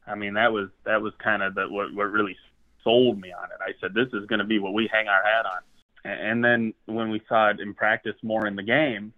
I 0.05 0.15
mean, 0.15 0.33
that 0.33 0.51
was 0.51 0.69
that 0.85 1.01
was 1.01 1.13
kind 1.23 1.41
of 1.41 1.55
the, 1.55 1.67
what 1.69 1.93
what 1.93 2.11
really 2.11 2.35
sold 2.83 3.19
me 3.19 3.31
on 3.31 3.45
it. 3.45 3.57
I 3.61 3.71
said, 3.79 3.93
this 3.93 4.09
is 4.13 4.27
going 4.27 4.39
to 4.39 4.45
be 4.45 4.59
what 4.59 4.73
we 4.73 4.89
hang 4.91 5.07
our 5.07 5.23
hat 5.23 5.45
on. 5.45 5.61
And 6.05 6.43
then 6.43 6.73
when 6.85 7.09
we 7.09 7.21
saw 7.29 7.49
it 7.49 7.61
in 7.61 7.73
practice 7.73 8.15
more 8.21 8.45
in 8.45 8.57
the 8.57 8.63
game, 8.63 9.13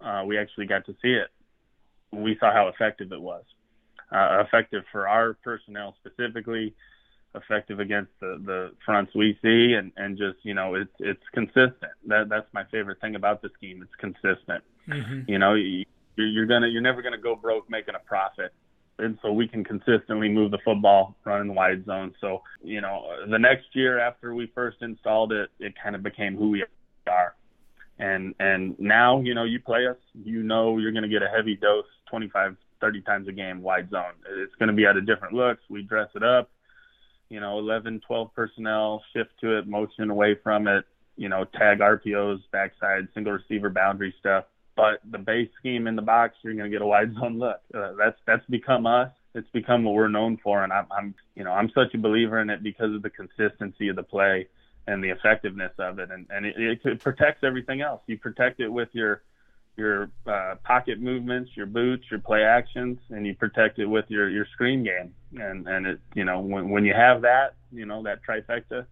uh, 0.00 0.22
we 0.24 0.38
actually 0.38 0.66
got 0.66 0.86
to 0.86 0.92
see 1.02 1.12
it. 1.12 1.28
We 2.12 2.36
saw 2.38 2.52
how 2.52 2.68
effective 2.68 3.10
it 3.10 3.20
was. 3.20 3.42
Uh, 4.12 4.44
effective 4.46 4.84
for 4.92 5.08
our 5.08 5.34
personnel 5.42 5.96
specifically, 5.98 6.72
effective 7.34 7.80
against 7.80 8.12
the, 8.20 8.40
the 8.44 8.72
fronts 8.84 9.12
we 9.14 9.38
see, 9.42 9.74
and, 9.74 9.92
and 9.96 10.16
just 10.16 10.38
you 10.42 10.54
know 10.54 10.74
it's 10.74 10.94
it's 10.98 11.22
consistent. 11.32 11.92
That 12.06 12.28
that's 12.28 12.46
my 12.52 12.64
favorite 12.70 13.00
thing 13.00 13.14
about 13.14 13.42
the 13.42 13.50
scheme. 13.56 13.82
It's 13.82 13.94
consistent. 13.98 14.64
Mm-hmm. 14.88 15.30
You 15.30 15.38
know, 15.38 15.54
you, 15.54 15.84
you're 16.16 16.46
gonna 16.46 16.68
you're 16.68 16.82
never 16.82 17.02
gonna 17.02 17.18
go 17.18 17.36
broke 17.36 17.68
making 17.70 17.94
a 17.94 18.06
profit 18.06 18.52
and 18.98 19.18
so 19.22 19.32
we 19.32 19.48
can 19.48 19.64
consistently 19.64 20.28
move 20.28 20.50
the 20.50 20.58
football, 20.64 21.16
run 21.24 21.40
in 21.40 21.54
wide 21.54 21.84
zone. 21.84 22.14
So, 22.20 22.42
you 22.62 22.80
know, 22.80 23.04
the 23.28 23.38
next 23.38 23.66
year 23.72 23.98
after 23.98 24.34
we 24.34 24.50
first 24.54 24.78
installed 24.82 25.32
it, 25.32 25.50
it 25.58 25.74
kind 25.82 25.96
of 25.96 26.02
became 26.02 26.36
who 26.36 26.50
we 26.50 26.64
are. 27.08 27.34
And 27.98 28.34
and 28.38 28.78
now, 28.78 29.20
you 29.20 29.34
know, 29.34 29.44
you 29.44 29.60
play 29.60 29.86
us, 29.86 29.96
you 30.14 30.42
know 30.42 30.78
you're 30.78 30.92
going 30.92 31.02
to 31.02 31.08
get 31.08 31.22
a 31.22 31.28
heavy 31.28 31.56
dose 31.56 31.86
25, 32.10 32.56
30 32.80 33.00
times 33.02 33.28
a 33.28 33.32
game 33.32 33.62
wide 33.62 33.90
zone. 33.90 34.14
It's 34.38 34.54
going 34.56 34.68
to 34.68 34.74
be 34.74 34.86
at 34.86 34.96
a 34.96 35.00
different 35.00 35.34
looks. 35.34 35.62
We 35.68 35.82
dress 35.82 36.08
it 36.14 36.22
up, 36.22 36.50
you 37.34 37.40
know, 37.40 37.58
11, 37.58 38.00
12 38.06 38.32
personnel, 38.32 39.02
shift 39.12 39.32
to 39.40 39.58
it, 39.58 39.66
motion 39.66 40.08
away 40.08 40.36
from 40.40 40.68
it, 40.68 40.84
you 41.16 41.28
know, 41.28 41.44
tag 41.44 41.80
RPOs, 41.80 42.38
backside, 42.52 43.08
single 43.12 43.32
receiver 43.32 43.70
boundary 43.70 44.14
stuff. 44.20 44.44
But 44.76 45.00
the 45.10 45.18
base 45.18 45.48
scheme 45.58 45.88
in 45.88 45.96
the 45.96 46.02
box, 46.02 46.36
you're 46.42 46.54
going 46.54 46.70
to 46.70 46.74
get 46.74 46.80
a 46.80 46.86
wide 46.86 47.12
zone 47.20 47.40
look. 47.40 47.60
Uh, 47.74 47.94
that's 47.98 48.18
that's 48.24 48.46
become 48.48 48.86
us. 48.86 49.10
It's 49.34 49.50
become 49.50 49.82
what 49.82 49.94
we're 49.94 50.06
known 50.06 50.38
for, 50.44 50.62
and 50.62 50.72
I'm, 50.72 50.86
I'm, 50.96 51.14
you 51.34 51.42
know, 51.42 51.50
I'm 51.50 51.70
such 51.70 51.92
a 51.94 51.98
believer 51.98 52.38
in 52.38 52.50
it 52.50 52.62
because 52.62 52.94
of 52.94 53.02
the 53.02 53.10
consistency 53.10 53.88
of 53.88 53.96
the 53.96 54.04
play 54.04 54.46
and 54.86 55.02
the 55.02 55.10
effectiveness 55.10 55.72
of 55.80 55.98
it, 55.98 56.12
and 56.12 56.28
and 56.30 56.46
it, 56.46 56.80
it 56.84 57.00
protects 57.00 57.42
everything 57.42 57.80
else. 57.80 58.00
You 58.06 58.16
protect 58.16 58.60
it 58.60 58.68
with 58.68 58.90
your 58.92 59.22
your 59.76 60.10
uh, 60.26 60.54
pocket 60.64 61.00
movements, 61.00 61.50
your 61.54 61.66
boots, 61.66 62.04
your 62.10 62.20
play 62.20 62.44
actions, 62.44 62.98
and 63.10 63.26
you 63.26 63.34
protect 63.34 63.78
it 63.78 63.86
with 63.86 64.04
your 64.08 64.28
your 64.28 64.46
screen 64.52 64.84
game. 64.84 65.14
And 65.40 65.66
and 65.66 65.86
it 65.86 66.00
you 66.14 66.24
know 66.24 66.40
when 66.40 66.70
when 66.70 66.84
you 66.84 66.94
have 66.94 67.22
that 67.22 67.54
you 67.72 67.86
know 67.86 68.02
that 68.04 68.20
trifecta, 68.28 68.86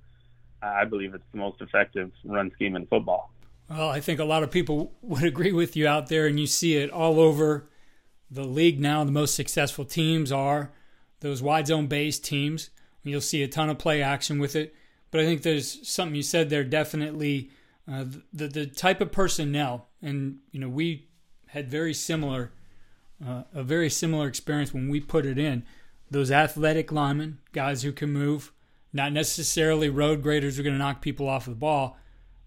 I 0.62 0.84
believe 0.84 1.14
it's 1.14 1.24
the 1.32 1.38
most 1.38 1.60
effective 1.60 2.10
run 2.24 2.50
scheme 2.54 2.76
in 2.76 2.86
football. 2.86 3.30
Well, 3.70 3.88
I 3.88 4.00
think 4.00 4.20
a 4.20 4.24
lot 4.24 4.42
of 4.42 4.50
people 4.50 4.92
would 5.02 5.24
agree 5.24 5.52
with 5.52 5.76
you 5.76 5.86
out 5.86 6.08
there, 6.08 6.26
and 6.26 6.38
you 6.38 6.46
see 6.46 6.76
it 6.76 6.90
all 6.90 7.20
over 7.20 7.68
the 8.30 8.44
league 8.44 8.80
now. 8.80 9.04
The 9.04 9.12
most 9.12 9.34
successful 9.34 9.84
teams 9.84 10.32
are 10.32 10.72
those 11.20 11.42
wide 11.42 11.68
zone 11.68 11.86
based 11.86 12.24
teams. 12.24 12.70
You'll 13.04 13.20
see 13.20 13.42
a 13.42 13.48
ton 13.48 13.70
of 13.70 13.78
play 13.78 14.02
action 14.02 14.38
with 14.38 14.54
it. 14.54 14.74
But 15.10 15.20
I 15.20 15.24
think 15.24 15.42
there's 15.42 15.86
something 15.88 16.14
you 16.14 16.22
said 16.22 16.48
there 16.48 16.64
definitely 16.64 17.50
uh, 17.90 18.04
the 18.32 18.48
the 18.48 18.66
type 18.66 19.00
of 19.00 19.12
personnel, 19.12 19.88
and 20.00 20.38
you 20.50 20.60
know 20.60 20.68
we 20.68 21.08
had 21.48 21.70
very 21.70 21.94
similar 21.94 22.52
uh, 23.26 23.42
a 23.54 23.62
very 23.62 23.90
similar 23.90 24.26
experience 24.26 24.72
when 24.74 24.88
we 24.88 25.00
put 25.00 25.26
it 25.26 25.38
in. 25.38 25.64
Those 26.10 26.30
athletic 26.30 26.92
linemen, 26.92 27.38
guys 27.52 27.82
who 27.82 27.92
can 27.92 28.12
move, 28.12 28.52
not 28.92 29.12
necessarily 29.12 29.88
road 29.88 30.22
graders 30.22 30.58
are 30.58 30.62
going 30.62 30.74
to 30.74 30.78
knock 30.78 31.00
people 31.00 31.28
off 31.28 31.46
the 31.46 31.52
ball, 31.52 31.96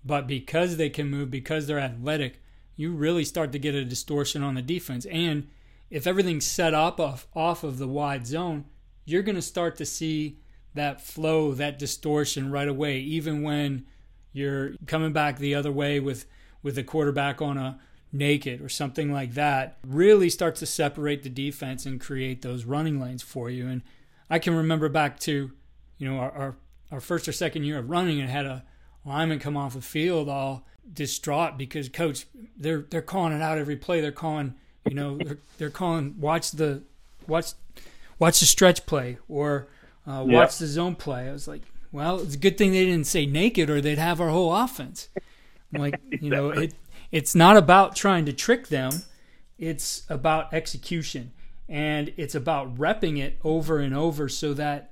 but 0.03 0.27
because 0.27 0.77
they 0.77 0.89
can 0.89 1.09
move, 1.09 1.31
because 1.31 1.65
they're 1.65 1.79
athletic, 1.79 2.41
you 2.75 2.91
really 2.91 3.23
start 3.23 3.51
to 3.53 3.59
get 3.59 3.73
a 3.73 3.83
distortion 3.83 4.43
on 4.43 4.53
the 4.53 4.61
defense. 4.61 5.05
And 5.07 5.47
if 5.89 6.05
everything's 6.05 6.45
set 6.45 6.73
up 6.73 6.99
off, 6.99 7.27
off 7.33 7.63
of 7.63 7.77
the 7.77 7.87
wide 7.87 8.27
zone, 8.27 8.65
you're 9.05 9.23
going 9.23 9.35
to 9.35 9.41
start 9.41 9.77
to 9.77 9.85
see 9.85 10.39
that 10.73 11.01
flow, 11.01 11.53
that 11.53 11.79
distortion 11.79 12.51
right 12.51 12.67
away, 12.67 12.99
even 12.99 13.41
when 13.41 13.85
you're 14.35 14.73
coming 14.85 15.13
back 15.13 15.37
the 15.39 15.55
other 15.55 15.71
way 15.71 15.99
with 15.99 16.25
with 16.61 16.75
the 16.75 16.83
quarterback 16.83 17.41
on 17.41 17.57
a 17.57 17.79
naked 18.11 18.59
or 18.61 18.67
something 18.67 19.11
like 19.11 19.33
that. 19.33 19.77
Really 19.87 20.29
starts 20.29 20.59
to 20.59 20.65
separate 20.65 21.23
the 21.23 21.29
defense 21.29 21.85
and 21.85 22.01
create 22.01 22.41
those 22.41 22.65
running 22.65 22.99
lanes 22.99 23.23
for 23.23 23.49
you. 23.49 23.67
And 23.67 23.81
I 24.29 24.39
can 24.39 24.53
remember 24.53 24.89
back 24.89 25.19
to, 25.21 25.51
you 25.97 26.09
know, 26.09 26.19
our 26.19 26.31
our, 26.31 26.55
our 26.91 26.99
first 26.99 27.27
or 27.29 27.31
second 27.31 27.63
year 27.63 27.79
of 27.79 27.89
running 27.89 28.19
and 28.19 28.29
had 28.29 28.45
a 28.45 28.65
lineman 29.05 29.39
come 29.39 29.55
off 29.55 29.73
the 29.73 29.81
field 29.81 30.27
all 30.27 30.67
distraught 30.91 31.57
because 31.57 31.87
coach 31.87 32.25
they're 32.57 32.85
they're 32.89 33.01
calling 33.01 33.31
it 33.31 33.41
out 33.41 33.57
every 33.57 33.77
play. 33.77 34.01
They're 34.01 34.11
calling, 34.11 34.55
you 34.85 34.95
know, 34.95 35.17
they're, 35.17 35.39
they're 35.57 35.69
calling 35.69 36.19
watch 36.19 36.51
the 36.51 36.83
watch 37.25 37.53
watch 38.19 38.41
the 38.41 38.45
stretch 38.45 38.85
play 38.85 39.17
or 39.29 39.69
uh, 40.05 40.25
watch 40.27 40.57
the 40.57 40.67
zone 40.67 40.95
play. 40.95 41.29
I 41.29 41.31
was 41.31 41.47
like, 41.47 41.61
well, 41.95 42.19
it's 42.19 42.35
a 42.35 42.37
good 42.37 42.57
thing 42.57 42.73
they 42.73 42.85
didn't 42.85 43.07
say 43.07 43.25
naked, 43.25 43.69
or 43.69 43.79
they'd 43.79 43.97
have 43.97 44.19
our 44.19 44.29
whole 44.29 44.53
offense. 44.53 45.07
I'm 45.73 45.79
like, 45.79 45.99
you 46.21 46.29
know, 46.29 46.49
it 46.49 46.73
it's 47.09 47.33
not 47.33 47.55
about 47.55 47.95
trying 47.95 48.25
to 48.25 48.33
trick 48.33 48.67
them; 48.67 48.91
it's 49.57 50.03
about 50.09 50.53
execution, 50.53 51.31
and 51.69 52.13
it's 52.17 52.35
about 52.35 52.75
repping 52.75 53.17
it 53.17 53.39
over 53.45 53.79
and 53.79 53.95
over 53.95 54.27
so 54.27 54.53
that 54.55 54.91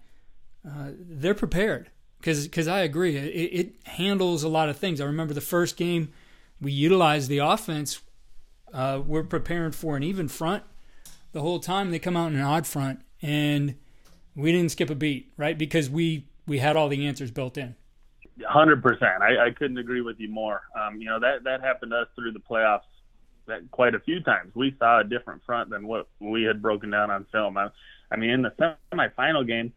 uh, 0.66 0.92
they're 0.98 1.36
prepared. 1.36 1.90
Because 2.20 2.48
because 2.48 2.70
I 2.70 2.80
agree, 2.80 3.18
it, 3.18 3.50
it 3.52 3.76
handles 3.84 4.44
a 4.44 4.50
lot 4.50 4.70
of 4.70 4.78
things. 4.78 5.02
I 5.02 5.06
remember 5.06 5.34
the 5.34 5.42
first 5.42 5.76
game 5.76 6.14
we 6.62 6.72
utilized 6.72 7.30
the 7.30 7.40
offense. 7.40 8.00
Uh, 8.72 9.02
we're 9.06 9.24
preparing 9.24 9.74
for 9.74 9.98
an 9.98 10.04
even 10.04 10.30
front 10.30 10.64
the 11.34 11.42
whole 11.42 11.60
time. 11.60 11.92
They 11.92 12.00
come 12.00 12.16
out 12.16 12.28
in 12.28 12.36
an 12.36 12.42
odd 12.42 12.66
front, 12.66 13.02
and 13.22 13.76
we 14.38 14.54
didn't 14.54 14.72
skip 14.72 14.90
a 14.90 14.96
beat, 14.96 15.34
right? 15.36 15.58
Because 15.58 15.90
we 15.90 16.28
we 16.48 16.60
had 16.60 16.76
all 16.76 16.90
the 16.90 17.08
answers 17.08 17.32
built 17.32 17.58
in. 17.58 17.76
Hundred 18.48 18.82
percent. 18.82 19.22
I, 19.22 19.48
I 19.48 19.52
couldn't 19.52 19.78
agree 19.78 20.02
with 20.02 20.20
you 20.20 20.30
more. 20.30 20.62
Um, 20.80 21.00
you 21.00 21.06
know 21.06 21.20
that 21.20 21.44
that 21.44 21.62
happened 21.62 21.92
to 21.92 21.98
us 21.98 22.08
through 22.16 22.32
the 22.32 22.40
playoffs 22.40 22.82
that 23.48 23.70
quite 23.72 23.96
a 23.96 24.00
few 24.00 24.22
times. 24.22 24.52
We 24.56 24.76
saw 24.80 25.02
a 25.02 25.04
different 25.04 25.44
front 25.46 25.70
than 25.70 25.88
what 25.88 26.08
we 26.20 26.44
had 26.44 26.62
broken 26.62 26.90
down 26.90 27.12
on 27.12 27.26
film. 27.32 27.58
I, 27.58 27.70
I 28.12 28.16
mean, 28.16 28.30
in 28.30 28.42
the 28.42 28.76
semifinal 28.92 29.48
game, 29.48 29.74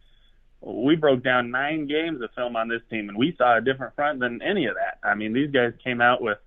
we 0.60 0.96
broke 0.96 1.22
down 1.22 1.50
nine 1.50 1.86
games 1.86 2.22
of 2.22 2.30
film 2.34 2.56
on 2.56 2.68
this 2.68 2.82
team, 2.90 3.08
and 3.08 3.18
we 3.18 3.34
saw 3.36 3.58
a 3.58 3.60
different 3.60 3.94
front 3.94 4.20
than 4.20 4.40
any 4.42 4.66
of 4.66 4.74
that. 4.74 5.06
I 5.06 5.14
mean, 5.14 5.32
these 5.32 5.50
guys 5.50 5.72
came 5.82 6.00
out 6.00 6.22
with, 6.22 6.38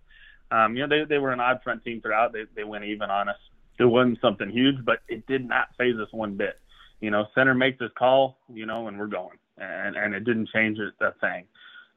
um, 0.51 0.75
you 0.75 0.85
know, 0.85 0.89
they 0.89 1.07
they 1.07 1.19
were 1.19 1.31
an 1.31 1.39
odd 1.39 1.61
front 1.63 1.83
team 1.83 2.01
throughout. 2.01 2.33
They 2.33 2.43
they 2.55 2.63
went 2.63 2.85
even 2.85 3.09
on 3.09 3.29
us. 3.29 3.37
It 3.77 3.85
wasn't 3.85 4.19
something 4.19 4.49
huge, 4.49 4.83
but 4.83 4.99
it 5.07 5.25
did 5.27 5.47
not 5.47 5.69
faze 5.77 5.95
us 5.95 6.11
one 6.11 6.35
bit. 6.35 6.59
You 6.99 7.11
know, 7.11 7.27
center 7.33 7.53
makes 7.53 7.79
his 7.79 7.91
call, 7.97 8.39
you 8.53 8.65
know, 8.65 8.87
and 8.87 8.99
we're 8.99 9.07
going, 9.07 9.37
and 9.59 9.95
and 9.95 10.13
it 10.13 10.23
didn't 10.23 10.49
change 10.53 10.77
a 10.79 11.11
thing. 11.19 11.45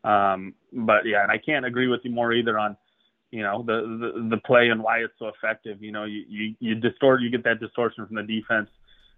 Um, 0.04 0.54
but 0.72 1.06
yeah, 1.06 1.22
and 1.22 1.30
I 1.30 1.38
can't 1.38 1.64
agree 1.64 1.88
with 1.88 2.00
you 2.04 2.10
more 2.10 2.32
either 2.32 2.58
on, 2.58 2.76
you 3.30 3.42
know, 3.42 3.62
the, 3.62 4.12
the 4.12 4.28
the 4.30 4.36
play 4.38 4.68
and 4.68 4.82
why 4.82 4.98
it's 4.98 5.14
so 5.18 5.28
effective. 5.28 5.82
You 5.82 5.92
know, 5.92 6.04
you 6.04 6.24
you 6.28 6.54
you 6.60 6.74
distort, 6.74 7.22
you 7.22 7.30
get 7.30 7.44
that 7.44 7.60
distortion 7.60 8.06
from 8.06 8.16
the 8.16 8.22
defense. 8.22 8.68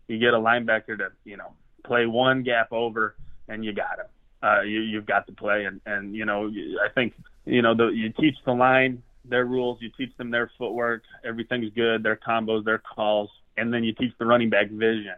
You 0.09 0.19
get 0.19 0.35
a 0.35 0.39
linebacker 0.39 0.99
to, 0.99 1.09
you 1.25 1.37
know, 1.37 1.53
play 1.85 2.07
one 2.07 2.43
gap 2.43 2.73
over, 2.73 3.17
and 3.49 3.65
you 3.65 3.73
got 3.73 3.99
him. 3.99 4.07
Uh, 4.43 4.63
you 4.63 4.81
you've 4.81 5.07
got 5.07 5.27
to 5.27 5.33
play, 5.33 5.65
and 5.65 5.81
and 5.87 6.15
you 6.15 6.27
know, 6.27 6.51
I 6.85 6.93
think 6.95 7.15
you 7.47 7.63
know 7.63 7.75
the 7.75 7.89
you 7.89 8.11
teach 8.11 8.37
the 8.45 8.53
line 8.53 9.03
their 9.27 9.47
rules, 9.47 9.79
you 9.81 9.91
teach 9.97 10.15
them 10.19 10.31
their 10.31 10.51
footwork, 10.59 11.03
everything's 11.25 11.73
good, 11.73 12.03
their 12.03 12.17
combos, 12.29 12.63
their 12.63 12.83
calls, 12.95 13.31
and 13.57 13.73
then 13.73 13.83
you 13.83 13.95
teach 13.95 14.13
the 14.19 14.27
running 14.27 14.51
back 14.51 14.69
vision 14.69 15.15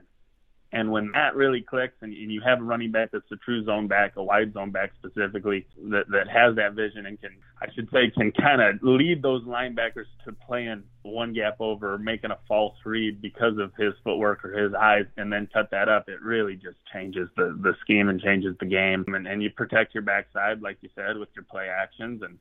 and 0.72 0.90
when 0.90 1.12
that 1.12 1.37
really 1.37 1.61
clicks 1.61 1.94
and, 2.00 2.12
and 2.12 2.31
you 2.31 2.40
have 2.44 2.59
a 2.59 2.62
running 2.62 2.90
back 2.90 3.11
that's 3.12 3.31
a 3.31 3.37
true 3.37 3.64
zone 3.64 3.87
back, 3.87 4.16
a 4.16 4.22
wide 4.22 4.52
zone 4.52 4.72
back 4.72 4.90
specifically, 4.98 5.64
that, 5.90 6.09
that 6.11 6.29
has 6.29 6.57
that 6.57 6.74
vision 6.74 7.07
and 7.07 7.20
can, 7.20 7.31
I 7.62 7.66
should 7.72 7.88
say, 7.92 8.11
can 8.11 8.33
kind 8.33 8.61
of 8.61 8.83
lead 8.83 9.22
those 9.22 9.44
linebackers 9.44 10.07
to 10.24 10.33
playing 10.33 10.83
one 11.02 11.33
gap 11.33 11.57
over, 11.61 11.98
making 11.98 12.33
a 12.33 12.38
false 12.48 12.74
read 12.85 13.22
because 13.22 13.59
of 13.59 13.72
his 13.79 13.94
footwork 14.02 14.44
or 14.44 14.52
his 14.52 14.74
eyes, 14.74 15.05
and 15.16 15.33
then 15.33 15.48
cut 15.52 15.70
that 15.70 15.88
up, 15.88 16.09
it 16.09 16.20
really 16.20 16.57
just 16.57 16.79
changes 16.92 17.29
the, 17.37 17.57
the 17.62 17.74
scheme 17.81 18.09
and 18.09 18.20
changes 18.20 18.57
the 18.59 18.66
game. 18.66 19.05
And, 19.07 19.26
and 19.29 19.42
you 19.42 19.50
protect 19.50 19.94
your 19.94 20.02
backside, 20.02 20.62
like 20.62 20.79
you 20.81 20.88
said, 20.96 21.16
with 21.16 21.29
your 21.37 21.44
play 21.44 21.68
actions 21.68 22.22
and, 22.22 22.38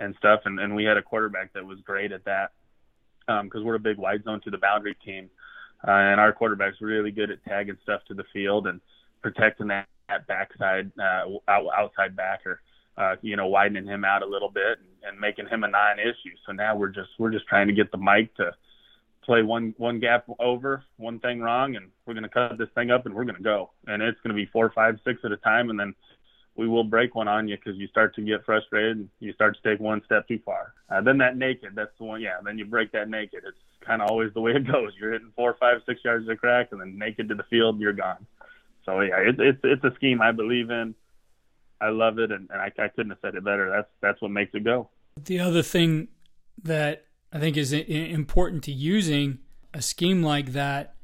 and 0.00 0.16
stuff. 0.18 0.40
And, 0.44 0.58
and 0.58 0.74
we 0.74 0.84
had 0.84 0.96
a 0.96 1.02
quarterback 1.02 1.52
that 1.52 1.64
was 1.64 1.78
great 1.84 2.10
at 2.10 2.24
that 2.24 2.50
because 3.26 3.60
um, 3.60 3.64
we're 3.64 3.76
a 3.76 3.78
big 3.78 3.96
wide 3.96 4.24
zone 4.24 4.40
to 4.40 4.50
the 4.50 4.58
boundary 4.58 4.96
team 5.04 5.30
uh, 5.86 5.90
and 5.90 6.20
our 6.20 6.32
quarterback's 6.32 6.80
really 6.80 7.10
good 7.10 7.30
at 7.30 7.44
tagging 7.44 7.78
stuff 7.82 8.02
to 8.08 8.14
the 8.14 8.24
field 8.32 8.66
and 8.66 8.80
protecting 9.22 9.68
that, 9.68 9.86
that 10.08 10.26
backside 10.26 10.90
uh, 10.98 11.24
out, 11.48 11.66
outside 11.76 12.16
backer. 12.16 12.60
Uh, 12.98 13.16
you 13.22 13.34
know, 13.34 13.46
widening 13.46 13.86
him 13.86 14.04
out 14.04 14.22
a 14.22 14.26
little 14.26 14.50
bit 14.50 14.78
and, 14.78 15.10
and 15.10 15.18
making 15.18 15.46
him 15.46 15.64
a 15.64 15.68
non-issue. 15.68 16.36
So 16.44 16.52
now 16.52 16.76
we're 16.76 16.88
just 16.88 17.08
we're 17.18 17.30
just 17.30 17.46
trying 17.46 17.68
to 17.68 17.72
get 17.72 17.90
the 17.90 17.96
Mike 17.96 18.34
to 18.34 18.52
play 19.24 19.42
one 19.42 19.74
one 19.78 20.00
gap 20.00 20.26
over, 20.38 20.84
one 20.96 21.18
thing 21.20 21.40
wrong, 21.40 21.76
and 21.76 21.90
we're 22.04 22.14
going 22.14 22.24
to 22.24 22.28
cut 22.28 22.58
this 22.58 22.68
thing 22.74 22.90
up 22.90 23.06
and 23.06 23.14
we're 23.14 23.24
going 23.24 23.36
to 23.36 23.42
go. 23.42 23.70
And 23.86 24.02
it's 24.02 24.18
going 24.22 24.34
to 24.36 24.42
be 24.42 24.50
four, 24.52 24.70
five, 24.74 24.98
six 25.04 25.20
at 25.24 25.32
a 25.32 25.36
time, 25.38 25.70
and 25.70 25.78
then 25.78 25.94
we 26.56 26.68
will 26.68 26.84
break 26.84 27.14
one 27.14 27.28
on 27.28 27.48
you 27.48 27.56
because 27.56 27.78
you 27.78 27.86
start 27.88 28.14
to 28.16 28.22
get 28.22 28.44
frustrated 28.44 28.96
and 28.98 29.08
you 29.20 29.32
start 29.32 29.56
to 29.56 29.70
take 29.70 29.80
one 29.80 30.02
step 30.04 30.26
too 30.28 30.38
far. 30.44 30.74
Uh, 30.90 31.00
then 31.00 31.18
that 31.18 31.36
naked, 31.36 31.70
that's 31.74 31.96
the 31.98 32.04
one. 32.04 32.20
Yeah, 32.20 32.38
then 32.44 32.58
you 32.58 32.64
break 32.64 32.92
that 32.92 33.08
naked. 33.08 33.42
It's 33.46 33.56
kind 33.80 34.02
of 34.02 34.10
always 34.10 34.32
the 34.34 34.40
way 34.40 34.52
it 34.52 34.66
goes. 34.72 34.92
You're 34.98 35.12
hitting 35.12 35.32
four, 35.36 35.56
five, 35.58 35.80
six 35.86 36.00
yards 36.04 36.28
of 36.28 36.38
crack, 36.38 36.68
and 36.72 36.80
then 36.80 36.98
naked 36.98 37.28
to 37.28 37.34
the 37.34 37.44
field, 37.44 37.80
you're 37.80 37.92
gone. 37.92 38.26
So 38.84 39.00
yeah, 39.00 39.18
it's 39.18 39.38
it's 39.40 39.60
it's 39.62 39.84
a 39.84 39.94
scheme 39.96 40.20
I 40.20 40.32
believe 40.32 40.70
in. 40.70 40.94
I 41.80 41.88
love 41.88 42.18
it, 42.18 42.30
and, 42.30 42.50
and 42.50 42.60
I, 42.60 42.70
I 42.78 42.88
couldn't 42.88 43.10
have 43.10 43.18
said 43.22 43.34
it 43.34 43.44
better. 43.44 43.70
That's 43.70 43.88
that's 44.00 44.20
what 44.20 44.30
makes 44.30 44.54
it 44.54 44.64
go. 44.64 44.88
The 45.16 45.40
other 45.40 45.62
thing 45.62 46.08
that 46.62 47.06
I 47.32 47.38
think 47.38 47.56
is 47.56 47.72
important 47.72 48.64
to 48.64 48.72
using 48.72 49.38
a 49.72 49.80
scheme 49.80 50.22
like 50.22 50.52
that 50.52 50.94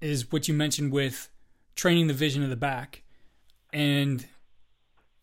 is 0.00 0.30
what 0.30 0.48
you 0.48 0.54
mentioned 0.54 0.92
with 0.92 1.28
training 1.74 2.06
the 2.06 2.14
vision 2.14 2.42
of 2.42 2.50
the 2.50 2.56
back. 2.56 3.02
And, 3.72 4.26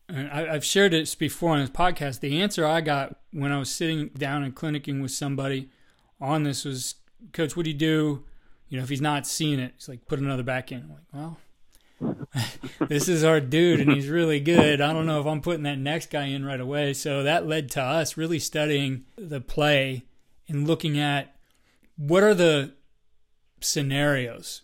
I, 0.07 0.41
have 0.53 0.63
shared 0.63 0.91
this 0.91 1.15
before 1.15 1.53
on 1.53 1.61
this 1.61 1.69
podcast. 1.69 2.19
The 2.19 2.41
answer 2.41 2.65
I 2.65 2.81
got 2.81 3.17
when 3.31 3.51
I 3.51 3.57
was 3.57 3.71
sitting 3.71 4.09
down 4.09 4.43
and 4.43 4.55
clinicking 4.55 5.01
with 5.01 5.11
somebody 5.11 5.69
on 6.21 6.43
this 6.43 6.63
was, 6.63 6.95
Coach, 7.33 7.55
what 7.57 7.63
do 7.63 7.71
you 7.71 7.77
do? 7.77 8.23
You 8.69 8.77
know, 8.77 8.83
if 8.83 8.89
he's 8.89 9.01
not 9.01 9.25
seeing 9.25 9.59
it, 9.59 9.73
it's 9.75 9.89
like, 9.89 10.07
put 10.07 10.19
another 10.19 10.43
back 10.43 10.71
in. 10.71 10.81
I'm 10.81 10.89
like, 10.89 11.13
well, 11.13 11.37
this 12.87 13.07
is 13.07 13.23
our 13.23 13.39
dude 13.39 13.79
and 13.79 13.91
he's 13.91 14.09
really 14.09 14.39
good. 14.39 14.81
I 14.81 14.93
don't 14.93 15.05
know 15.05 15.19
if 15.19 15.25
I'm 15.25 15.41
putting 15.41 15.63
that 15.63 15.79
next 15.79 16.11
guy 16.11 16.25
in 16.25 16.45
right 16.45 16.59
away. 16.59 16.93
So 16.93 17.23
that 17.23 17.47
led 17.47 17.71
to 17.71 17.81
us 17.81 18.17
really 18.17 18.39
studying 18.39 19.05
the 19.15 19.41
play 19.41 20.03
and 20.47 20.67
looking 20.67 20.99
at 20.99 21.35
what 21.97 22.23
are 22.23 22.33
the 22.33 22.73
scenarios 23.61 24.61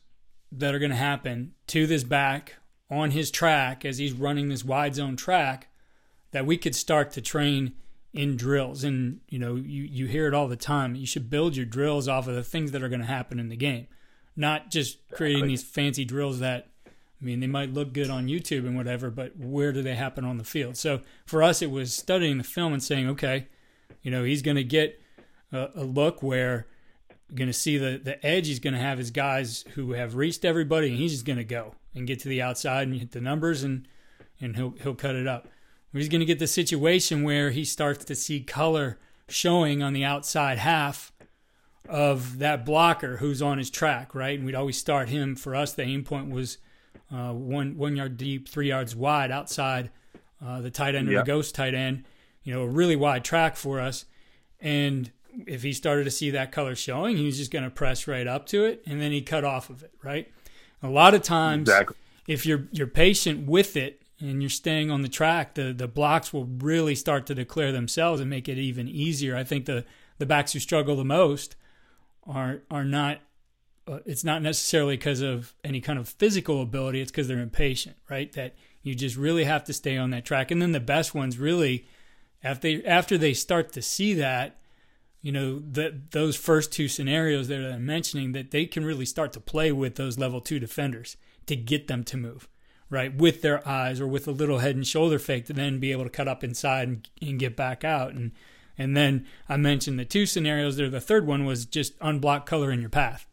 that 0.52 0.76
are 0.76 0.80
going 0.80 0.92
to 0.92 0.98
happen 0.98 1.54
to 1.68 1.88
this 1.88 2.04
back 2.04 2.56
on 2.92 3.12
his 3.12 3.32
track 3.32 3.84
as 3.86 3.98
he's 3.98 4.14
running 4.14 4.50
this 4.50 4.64
wide 4.64 4.94
zone 4.94 5.16
track 5.16 5.70
that 6.32 6.46
we 6.46 6.58
could 6.58 6.76
start 6.76 7.12
to 7.12 7.22
train 7.22 7.74
in 8.14 8.36
drills. 8.36 8.84
And 8.84 9.22
you 9.30 9.40
know 9.40 9.56
you 9.56 9.84
you 9.84 10.06
hear 10.06 10.28
it 10.28 10.34
all 10.36 10.48
the 10.48 10.56
time. 10.56 10.94
You 10.94 11.08
should 11.08 11.30
build 11.30 11.56
your 11.56 11.66
drills 11.66 12.08
off 12.08 12.28
of 12.28 12.36
the 12.36 12.44
things 12.44 12.72
that 12.72 12.84
are 12.84 12.90
going 12.90 13.02
to 13.02 13.08
happen 13.08 13.40
in 13.40 13.50
the 13.50 13.56
game 13.56 13.88
not 14.36 14.72
just 14.72 14.98
creating 15.12 15.48
these 15.48 15.64
fancy 15.64 16.06
drills 16.06 16.40
that 16.40 16.68
I 16.86 17.26
mean 17.26 17.40
they 17.40 17.48
might 17.48 17.74
look 17.74 17.94
good 17.94 18.10
on 18.10 18.28
YouTube 18.28 18.66
and 18.66 18.76
whatever 18.76 19.10
but 19.10 19.38
where 19.38 19.72
do 19.72 19.82
they 19.82 19.96
happen 19.96 20.26
on 20.26 20.38
the 20.38 20.44
field? 20.44 20.78
So 20.78 21.02
for 21.26 21.44
us 21.44 21.62
it 21.62 21.72
was 21.72 21.94
studying 21.94 22.38
the 22.38 22.44
film 22.44 22.74
and 22.74 22.84
saying 22.84 23.08
okay 23.10 23.48
you 24.02 24.12
know 24.12 24.24
he's 24.24 24.42
going 24.42 24.58
to 24.58 24.64
get 24.64 25.00
a, 25.52 25.70
a 25.76 25.84
look 25.84 26.24
where 26.24 26.68
going 27.36 27.48
to 27.48 27.54
see 27.54 27.78
the 27.78 28.00
the 28.04 28.24
edge 28.26 28.48
he's 28.48 28.60
going 28.60 28.74
to 28.74 28.80
have 28.80 28.98
his 28.98 29.12
guys 29.12 29.64
who 29.76 29.94
have 29.94 30.16
reached 30.16 30.44
everybody 30.44 30.90
and 30.90 30.98
he's 30.98 31.14
just 31.14 31.26
going 31.26 31.38
to 31.38 31.44
go 31.44 31.76
and 31.96 32.08
get 32.08 32.20
to 32.20 32.30
the 32.30 32.42
outside 32.42 32.88
and 32.88 32.98
hit 33.00 33.12
the 33.12 33.22
numbers 33.22 33.64
and 33.64 33.88
and 34.40 34.56
he'll 34.56 34.74
he'll 34.82 34.96
cut 34.96 35.16
it 35.16 35.28
up 35.28 35.48
He's 35.94 36.10
going 36.10 36.22
to 36.22 36.26
get 36.26 36.40
the 36.40 36.48
situation 36.48 37.24
where 37.24 37.52
he 37.52 37.66
starts 37.66 38.06
to 38.06 38.16
see 38.16 38.42
color 38.42 38.98
showing 39.28 39.84
on 39.84 39.94
the 39.94 40.06
outside 40.06 40.58
half 40.58 41.12
of 41.90 42.40
that 42.40 42.66
blocker 42.66 43.18
who's 43.18 43.42
on 43.42 43.58
his 43.58 43.70
track, 43.70 44.16
right? 44.16 44.38
And 44.38 44.46
we'd 44.46 44.56
always 44.56 44.78
start 44.78 45.10
him. 45.10 45.36
For 45.36 45.54
us, 45.54 45.74
the 45.74 45.84
aim 45.84 46.04
point 46.04 46.30
was 46.30 46.60
uh, 47.14 47.34
one 47.34 47.78
one 47.78 47.98
yard 47.98 48.16
deep, 48.18 48.48
three 48.48 48.70
yards 48.70 48.96
wide 48.96 49.32
outside 49.32 49.90
uh, 50.44 50.62
the 50.62 50.72
tight 50.72 50.96
end 50.96 51.10
or 51.10 51.18
the 51.18 51.24
ghost 51.24 51.56
tight 51.56 51.74
end. 51.74 52.06
You 52.44 52.54
know, 52.54 52.62
a 52.62 52.70
really 52.70 52.96
wide 52.96 53.26
track 53.26 53.58
for 53.58 53.82
us. 53.82 54.06
And 54.62 55.12
if 55.48 55.64
he 55.64 55.74
started 55.74 56.04
to 56.06 56.12
see 56.12 56.32
that 56.32 56.52
color 56.52 56.76
showing, 56.76 57.18
he 57.18 57.26
was 57.26 57.38
just 57.38 57.52
going 57.52 57.64
to 57.64 57.70
press 57.70 58.08
right 58.08 58.28
up 58.28 58.46
to 58.48 58.66
it, 58.66 58.84
and 58.86 59.02
then 59.02 59.12
he 59.12 59.22
cut 59.22 59.44
off 59.44 59.70
of 59.70 59.84
it, 59.84 59.94
right? 60.04 60.32
A 60.84 60.90
lot 60.90 61.14
of 61.14 61.22
times, 61.22 61.70
exactly. 61.70 61.96
if 62.28 62.46
you're 62.46 62.68
you're 62.72 62.88
patient 62.88 63.48
with 63.48 63.76
it, 63.76 64.02
and 64.20 64.42
you're 64.42 64.50
staying 64.50 64.92
on 64.92 65.02
the 65.02 65.10
track, 65.10 65.56
the 65.56 65.74
the 65.74 65.88
blocks 65.88 66.32
will 66.32 66.46
really 66.46 66.96
start 66.96 67.26
to 67.28 67.36
declare 67.36 67.72
themselves 67.72 68.22
and 68.22 68.30
make 68.30 68.48
it 68.48 68.58
even 68.58 68.88
easier. 68.88 69.36
I 69.36 69.44
think 69.44 69.66
the 69.66 69.86
the 70.18 70.26
backs 70.26 70.54
who 70.54 70.60
struggle 70.60 70.96
the 70.96 71.06
most 71.06 71.56
are 72.28 72.62
are 72.70 72.86
not. 72.86 73.20
Uh, 73.88 74.00
it's 74.06 74.24
not 74.24 74.44
necessarily 74.44 74.96
because 74.96 75.22
of 75.22 75.56
any 75.64 75.82
kind 75.82 75.98
of 75.98 76.08
physical 76.08 76.62
ability. 76.62 77.02
It's 77.02 77.12
because 77.12 77.28
they're 77.28 77.40
impatient, 77.40 77.98
right? 78.10 78.32
That 78.34 78.54
you 78.84 78.94
just 78.94 79.16
really 79.16 79.44
have 79.44 79.64
to 79.66 79.74
stay 79.74 79.98
on 79.98 80.12
that 80.12 80.24
track. 80.24 80.52
And 80.52 80.62
then 80.62 80.72
the 80.72 80.80
best 80.80 81.16
ones 81.16 81.40
really, 81.40 81.88
after 82.44 82.62
they, 82.62 82.86
after 82.86 83.18
they 83.18 83.34
start 83.34 83.72
to 83.74 83.82
see 83.82 84.14
that, 84.14 84.61
you 85.22 85.32
know, 85.32 85.60
that 85.60 86.12
those 86.12 86.36
first 86.36 86.72
two 86.72 86.88
scenarios 86.88 87.48
that 87.48 87.60
I'm 87.60 87.86
mentioning, 87.86 88.32
that 88.32 88.52
they 88.52 88.66
can 88.66 88.86
really 88.86 89.06
start 89.06 89.34
to 89.34 89.40
play 89.40 89.72
with 89.72 89.96
those 89.96 90.18
level 90.18 90.42
two 90.42 90.60
defenders 90.60 91.18
to 91.46 91.56
get 91.56 91.88
them 91.88 92.04
to 92.06 92.18
move 92.18 92.48
right, 92.92 93.16
with 93.16 93.42
their 93.42 93.68
eyes 93.68 94.00
or 94.00 94.06
with 94.06 94.28
a 94.28 94.32
little 94.32 94.60
head 94.60 94.76
and 94.76 94.86
shoulder 94.86 95.18
fake 95.18 95.46
to 95.48 95.54
then 95.54 95.80
be 95.80 95.92
able 95.92 96.04
to 96.04 96.10
cut 96.10 96.28
up 96.28 96.44
inside 96.44 96.88
and, 96.88 97.10
and 97.22 97.40
get 97.40 97.56
back 97.56 97.84
out. 97.84 98.12
And 98.12 98.32
and 98.78 98.96
then 98.96 99.26
I 99.50 99.58
mentioned 99.58 99.98
the 99.98 100.06
two 100.06 100.26
scenarios 100.26 100.78
there. 100.78 100.90
The 100.90 101.02
third 101.02 101.26
one 101.26 101.46
was 101.46 101.66
just 101.66 101.98
unblock 102.00 102.46
color 102.46 102.72
in 102.72 102.82
your 102.82 102.90
path, 102.90 103.28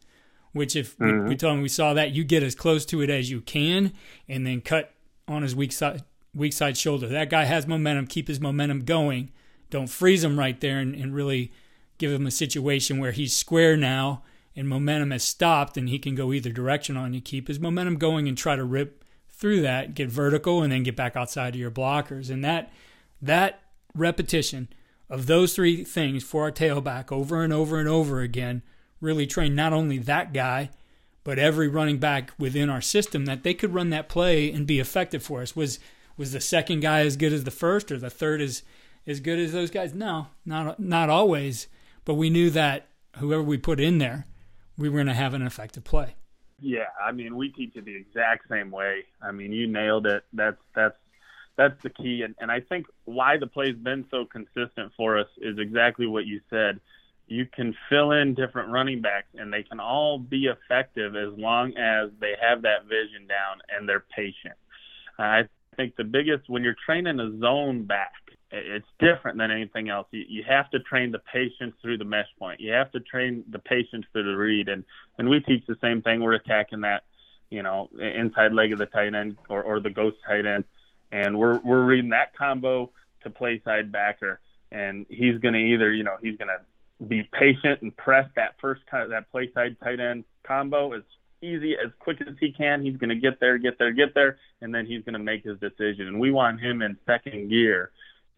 which 0.53 0.75
if 0.75 0.97
mm-hmm. 0.97 1.23
we, 1.23 1.29
we 1.29 1.35
told 1.35 1.55
him 1.55 1.61
we 1.61 1.69
saw 1.69 1.93
that, 1.93 2.11
you 2.11 2.23
get 2.23 2.43
as 2.43 2.55
close 2.55 2.85
to 2.87 3.01
it 3.01 3.09
as 3.09 3.29
you 3.29 3.41
can 3.41 3.93
and 4.27 4.47
then 4.47 4.61
cut 4.61 4.93
on 5.27 5.43
his 5.43 5.55
weak 5.55 5.71
side 5.71 6.03
weak 6.33 6.53
side 6.53 6.77
shoulder. 6.77 7.07
That 7.07 7.29
guy 7.29 7.43
has 7.43 7.67
momentum. 7.67 8.07
Keep 8.07 8.29
his 8.29 8.39
momentum 8.39 8.81
going. 8.85 9.31
Don't 9.69 9.87
freeze 9.87 10.23
him 10.23 10.39
right 10.39 10.59
there 10.59 10.79
and, 10.79 10.95
and 10.95 11.13
really 11.13 11.51
give 11.99 12.11
him 12.11 12.25
a 12.25 12.31
situation 12.31 12.97
where 12.97 13.11
he's 13.11 13.35
square 13.35 13.77
now 13.77 14.23
and 14.55 14.67
momentum 14.67 15.11
has 15.11 15.23
stopped 15.23 15.77
and 15.77 15.89
he 15.89 15.99
can 15.99 16.15
go 16.15 16.33
either 16.33 16.51
direction 16.51 16.97
on 16.97 17.13
you. 17.13 17.21
Keep 17.21 17.47
his 17.47 17.59
momentum 17.59 17.97
going 17.97 18.27
and 18.27 18.37
try 18.37 18.55
to 18.55 18.63
rip 18.63 19.03
through 19.29 19.61
that, 19.61 19.93
get 19.93 20.09
vertical, 20.09 20.63
and 20.63 20.71
then 20.71 20.83
get 20.83 20.95
back 20.95 21.15
outside 21.15 21.53
of 21.53 21.59
your 21.59 21.71
blockers. 21.71 22.29
And 22.29 22.43
that 22.43 22.71
that 23.21 23.61
repetition 23.95 24.69
of 25.09 25.27
those 25.27 25.53
three 25.53 25.83
things 25.83 26.23
for 26.23 26.43
our 26.43 26.51
tailback 26.51 27.11
over 27.11 27.43
and 27.43 27.53
over 27.53 27.79
and 27.79 27.87
over 27.87 28.21
again 28.21 28.61
really 29.01 29.25
trained 29.25 29.55
not 29.55 29.73
only 29.73 29.97
that 29.97 30.33
guy, 30.33 30.69
but 31.23 31.39
every 31.39 31.67
running 31.67 31.97
back 31.97 32.31
within 32.37 32.69
our 32.69 32.81
system 32.81 33.25
that 33.25 33.43
they 33.43 33.53
could 33.53 33.73
run 33.73 33.89
that 33.89 34.09
play 34.09 34.51
and 34.51 34.67
be 34.67 34.79
effective 34.79 35.23
for 35.23 35.41
us. 35.41 35.55
Was 35.55 35.79
was 36.17 36.33
the 36.33 36.41
second 36.41 36.81
guy 36.81 36.99
as 37.01 37.15
good 37.15 37.31
as 37.31 37.45
the 37.45 37.51
first, 37.51 37.91
or 37.91 37.97
the 37.97 38.09
third 38.09 38.41
as 38.41 38.63
as 39.07 39.19
good 39.19 39.39
as 39.39 39.53
those 39.53 39.71
guys? 39.71 39.93
No, 39.93 40.27
not 40.45 40.79
not 40.79 41.09
always. 41.09 41.67
But 42.09 42.15
we 42.15 42.31
knew 42.31 42.49
that 42.49 42.87
whoever 43.17 43.43
we 43.43 43.55
put 43.55 43.79
in 43.79 43.99
there, 43.99 44.25
we 44.75 44.89
were 44.89 44.97
going 44.97 45.05
to 45.05 45.13
have 45.13 45.35
an 45.35 45.43
effective 45.43 45.83
play. 45.83 46.15
Yeah, 46.59 46.87
I 46.99 47.11
mean, 47.11 47.35
we 47.35 47.49
teach 47.49 47.75
it 47.75 47.85
the 47.85 47.95
exact 47.95 48.49
same 48.49 48.71
way. 48.71 49.03
I 49.21 49.29
mean, 49.31 49.51
you 49.51 49.67
nailed 49.67 50.07
it. 50.07 50.23
That's 50.33 50.57
that's 50.73 50.97
that's 51.55 51.79
the 51.83 51.91
key, 51.91 52.23
and 52.23 52.33
and 52.39 52.51
I 52.51 52.61
think 52.61 52.87
why 53.05 53.37
the 53.37 53.45
play's 53.45 53.75
been 53.75 54.05
so 54.09 54.25
consistent 54.25 54.91
for 54.97 55.19
us 55.19 55.27
is 55.37 55.59
exactly 55.59 56.07
what 56.07 56.25
you 56.25 56.41
said. 56.49 56.79
You 57.27 57.45
can 57.45 57.75
fill 57.89 58.13
in 58.13 58.33
different 58.33 58.71
running 58.71 59.03
backs, 59.03 59.29
and 59.35 59.53
they 59.53 59.61
can 59.61 59.79
all 59.79 60.17
be 60.17 60.47
effective 60.47 61.15
as 61.15 61.37
long 61.37 61.77
as 61.77 62.09
they 62.19 62.33
have 62.41 62.63
that 62.63 62.85
vision 62.85 63.27
down 63.27 63.59
and 63.69 63.87
they're 63.87 64.03
patient. 64.15 64.55
I 65.19 65.43
think 65.77 65.95
the 65.95 66.05
biggest 66.05 66.49
when 66.49 66.63
you're 66.63 66.75
training 66.87 67.19
a 67.19 67.37
zone 67.37 67.83
back, 67.83 68.28
it's 68.51 68.87
different 68.99 69.37
than 69.37 69.51
anything 69.51 69.89
else. 69.89 70.07
You, 70.11 70.25
you 70.27 70.43
have 70.47 70.69
to 70.71 70.79
train 70.79 71.11
the 71.11 71.19
patience 71.19 71.75
through 71.81 71.97
the 71.97 72.05
mesh 72.05 72.27
point. 72.37 72.59
You 72.59 72.71
have 72.73 72.91
to 72.93 72.99
train 72.99 73.43
the 73.49 73.59
patience 73.59 74.05
through 74.11 74.23
the 74.23 74.37
read, 74.37 74.69
and 74.69 74.83
and 75.17 75.29
we 75.29 75.39
teach 75.39 75.65
the 75.67 75.77
same 75.81 76.01
thing. 76.01 76.21
We're 76.21 76.33
attacking 76.33 76.81
that, 76.81 77.03
you 77.49 77.63
know, 77.63 77.89
inside 77.99 78.53
leg 78.53 78.73
of 78.73 78.79
the 78.79 78.87
tight 78.87 79.13
end 79.13 79.37
or, 79.49 79.63
or 79.63 79.79
the 79.79 79.89
ghost 79.89 80.17
tight 80.25 80.45
end, 80.45 80.63
and 81.11 81.37
we're 81.37 81.59
we're 81.59 81.83
reading 81.83 82.09
that 82.11 82.35
combo 82.35 82.91
to 83.23 83.29
play 83.29 83.61
side 83.63 83.91
backer, 83.91 84.39
and 84.71 85.05
he's 85.09 85.37
going 85.39 85.53
to 85.53 85.59
either, 85.59 85.91
you 85.91 86.03
know, 86.03 86.15
he's 86.21 86.37
going 86.37 86.47
to 86.47 87.05
be 87.05 87.23
patient 87.31 87.81
and 87.81 87.95
press 87.95 88.27
that 88.35 88.55
first 88.59 88.81
that 88.91 89.31
play 89.31 89.51
side 89.53 89.77
tight 89.83 89.99
end 89.99 90.23
combo 90.43 90.93
as 90.93 91.03
easy 91.41 91.73
as 91.73 91.91
quick 91.99 92.19
as 92.21 92.35
he 92.39 92.51
can. 92.51 92.83
He's 92.83 92.97
going 92.97 93.09
to 93.09 93.15
get 93.15 93.39
there, 93.39 93.57
get 93.57 93.77
there, 93.77 93.91
get 93.91 94.13
there, 94.13 94.37
and 94.61 94.73
then 94.73 94.85
he's 94.85 95.03
going 95.03 95.13
to 95.13 95.19
make 95.19 95.43
his 95.43 95.59
decision. 95.59 96.07
And 96.07 96.19
we 96.19 96.31
want 96.31 96.59
him 96.59 96.81
in 96.81 96.97
second 97.05 97.49
gear 97.49 97.91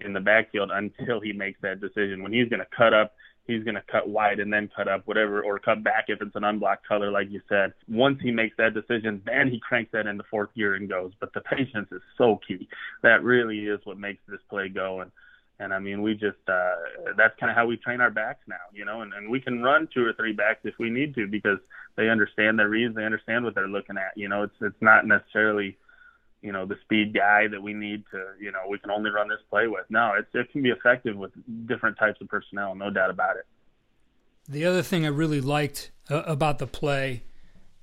in 0.04 0.14
the 0.14 0.20
backfield 0.20 0.72
until 0.74 1.20
he 1.20 1.34
makes 1.34 1.60
that 1.62 1.82
decision. 1.82 2.24
When 2.24 2.34
he's 2.34 2.50
going 2.50 2.60
to 2.60 2.68
cut 2.76 2.94
up, 2.94 3.14
he's 3.48 3.64
going 3.64 3.76
to 3.76 3.84
cut 3.92 4.08
wide 4.08 4.40
and 4.40 4.52
then 4.52 4.70
cut 4.76 4.88
up, 4.88 5.06
whatever, 5.06 5.44
or 5.44 5.60
cut 5.60 5.84
back 5.84 6.06
if 6.08 6.22
it's 6.22 6.36
an 6.36 6.44
unblocked 6.44 6.88
color, 6.88 7.12
like 7.12 7.30
you 7.30 7.42
said. 7.50 7.74
Once 7.88 8.20
he 8.22 8.32
makes 8.32 8.56
that 8.58 8.74
decision, 8.74 9.22
then 9.26 9.48
he 9.50 9.60
cranks 9.60 9.92
that 9.92 10.08
into 10.08 10.24
fourth 10.30 10.54
gear 10.56 10.76
and 10.76 10.90
goes. 10.90 11.12
But 11.20 11.34
the 11.34 11.42
patience 11.42 11.90
is 11.92 12.02
so 12.18 12.40
key. 12.48 12.68
That 13.04 13.24
really 13.24 13.60
is 13.60 13.80
what 13.84 13.98
makes 13.98 14.22
this 14.28 14.42
play 14.50 14.70
go. 14.70 15.02
And 15.02 15.12
and 15.60 15.76
I 15.76 15.80
mean, 15.80 16.02
we 16.02 16.14
just 16.14 16.40
uh, 16.48 16.76
that's 17.16 17.40
kind 17.40 17.52
of 17.52 17.56
how 17.56 17.68
we 17.68 17.78
train 17.78 18.02
our 18.02 18.10
backs 18.10 18.42
now, 18.48 18.56
you 18.74 18.84
know, 18.84 19.02
and, 19.02 19.14
and 19.14 19.30
we 19.30 19.40
can 19.40 19.62
run 19.62 19.88
two 19.94 20.04
or 20.04 20.14
three 20.14 20.34
backs 20.34 20.62
if 20.64 20.74
we 20.80 20.90
need 20.90 21.14
to 21.16 21.28
because 21.28 21.60
they 21.98 22.10
understand 22.10 22.58
their 22.58 22.70
reads, 22.70 22.96
they 22.96 23.06
understand 23.06 23.46
what 23.46 23.54
they're 23.54 23.68
looking 23.68 23.98
at. 23.98 24.18
You 24.18 24.28
know, 24.28 24.42
it's 24.42 24.56
it's 24.62 24.82
not 24.82 25.06
necessarily 25.06 25.78
you 26.42 26.52
know 26.52 26.66
the 26.66 26.76
speed 26.84 27.14
guy 27.14 27.48
that 27.48 27.62
we 27.62 27.74
need 27.74 28.04
to 28.12 28.24
you 28.40 28.52
know 28.52 28.60
we 28.70 28.80
can 28.80 28.92
only 28.92 29.10
run 29.10 29.28
this 29.28 29.40
play 29.50 29.68
with. 29.68 29.86
No 29.90 30.14
it's 30.18 30.30
it 30.34 30.52
can 30.52 30.62
be 30.62 30.70
effective 30.70 31.16
with 31.16 31.32
different 31.68 31.98
types 31.98 32.20
of 32.22 32.28
personnel 32.28 32.76
no 32.76 32.90
doubt 32.90 33.10
about 33.10 33.38
it. 33.38 33.46
The 34.48 34.66
other 34.66 34.82
thing 34.82 35.06
i 35.06 35.10
really 35.10 35.42
liked 35.42 35.92
uh, 36.10 36.24
about 36.24 36.60
the 36.60 36.68
play 36.68 37.24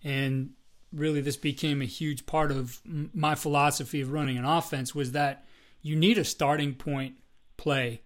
and 0.03 0.51
really 0.93 1.21
this 1.21 1.37
became 1.37 1.83
a 1.83 1.87
huge 1.87 2.27
part 2.27 2.51
of 2.51 2.81
my 2.85 3.35
philosophy 3.35 4.01
of 4.01 4.13
running 4.13 4.39
an 4.39 4.45
offense 4.45 4.95
was 4.95 5.13
that 5.13 5.45
you 5.83 5.95
need 5.95 6.19
a 6.19 6.25
starting 6.25 6.75
point 6.75 7.15
play 7.57 8.03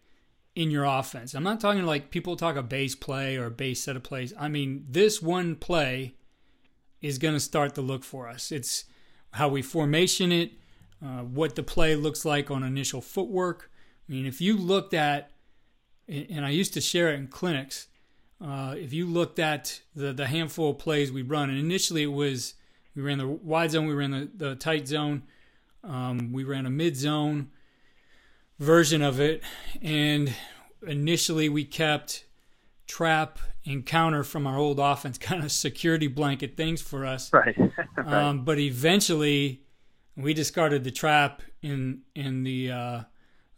in 0.54 0.70
your 0.70 0.84
offense. 0.84 1.34
I'm 1.34 1.42
not 1.42 1.60
talking 1.60 1.84
like 1.84 2.10
people 2.10 2.36
talk 2.36 2.56
a 2.56 2.62
base 2.62 2.94
play 2.94 3.36
or 3.36 3.46
a 3.46 3.50
base 3.50 3.82
set 3.82 3.96
of 3.96 4.02
plays. 4.02 4.34
I 4.38 4.48
mean 4.48 4.84
this 4.88 5.22
one 5.22 5.56
play 5.56 6.14
is 7.00 7.18
going 7.18 7.34
to 7.34 7.40
start 7.40 7.74
the 7.74 7.82
look 7.82 8.04
for 8.04 8.28
us. 8.28 8.52
It's 8.52 8.84
how 9.32 9.48
we 9.48 9.62
formation 9.62 10.32
it, 10.32 10.52
uh, 11.04 11.20
what 11.20 11.56
the 11.56 11.62
play 11.62 11.96
looks 11.96 12.24
like 12.24 12.50
on 12.50 12.62
initial 12.62 13.00
footwork. 13.00 13.70
I 14.08 14.12
mean, 14.12 14.26
if 14.26 14.40
you 14.40 14.56
looked 14.56 14.94
at, 14.94 15.30
and 16.08 16.44
I 16.44 16.50
used 16.50 16.74
to 16.74 16.80
share 16.80 17.12
it 17.12 17.18
in 17.18 17.28
clinics, 17.28 17.88
uh, 18.44 18.74
if 18.76 18.92
you 18.92 19.06
looked 19.06 19.38
at 19.38 19.80
the, 19.94 20.12
the 20.12 20.26
handful 20.26 20.70
of 20.70 20.78
plays 20.78 21.12
we 21.12 21.22
run, 21.22 21.48
and 21.48 21.58
initially 21.58 22.02
it 22.02 22.12
was 22.12 22.54
we 22.94 23.02
ran 23.02 23.18
the 23.18 23.28
wide 23.28 23.70
zone, 23.70 23.86
we 23.86 23.94
ran 23.94 24.10
the, 24.10 24.30
the 24.34 24.54
tight 24.54 24.86
zone, 24.86 25.22
um, 25.82 26.32
we 26.32 26.44
ran 26.44 26.66
a 26.66 26.70
mid 26.70 26.96
zone 26.96 27.50
version 28.58 29.00
of 29.00 29.20
it, 29.20 29.42
and 29.80 30.34
initially 30.86 31.48
we 31.48 31.64
kept 31.64 32.24
trap 32.86 33.38
and 33.64 33.86
counter 33.86 34.24
from 34.24 34.46
our 34.46 34.58
old 34.58 34.78
offense, 34.78 35.18
kind 35.18 35.44
of 35.44 35.52
security 35.52 36.06
blanket 36.06 36.56
things 36.56 36.82
for 36.82 37.06
us. 37.06 37.32
Right. 37.32 37.56
right. 37.96 38.06
Um, 38.06 38.44
but 38.44 38.58
eventually, 38.58 39.62
we 40.16 40.34
discarded 40.34 40.84
the 40.84 40.90
trap 40.90 41.42
in 41.62 42.02
in 42.14 42.42
the 42.42 42.70
uh, 42.70 43.00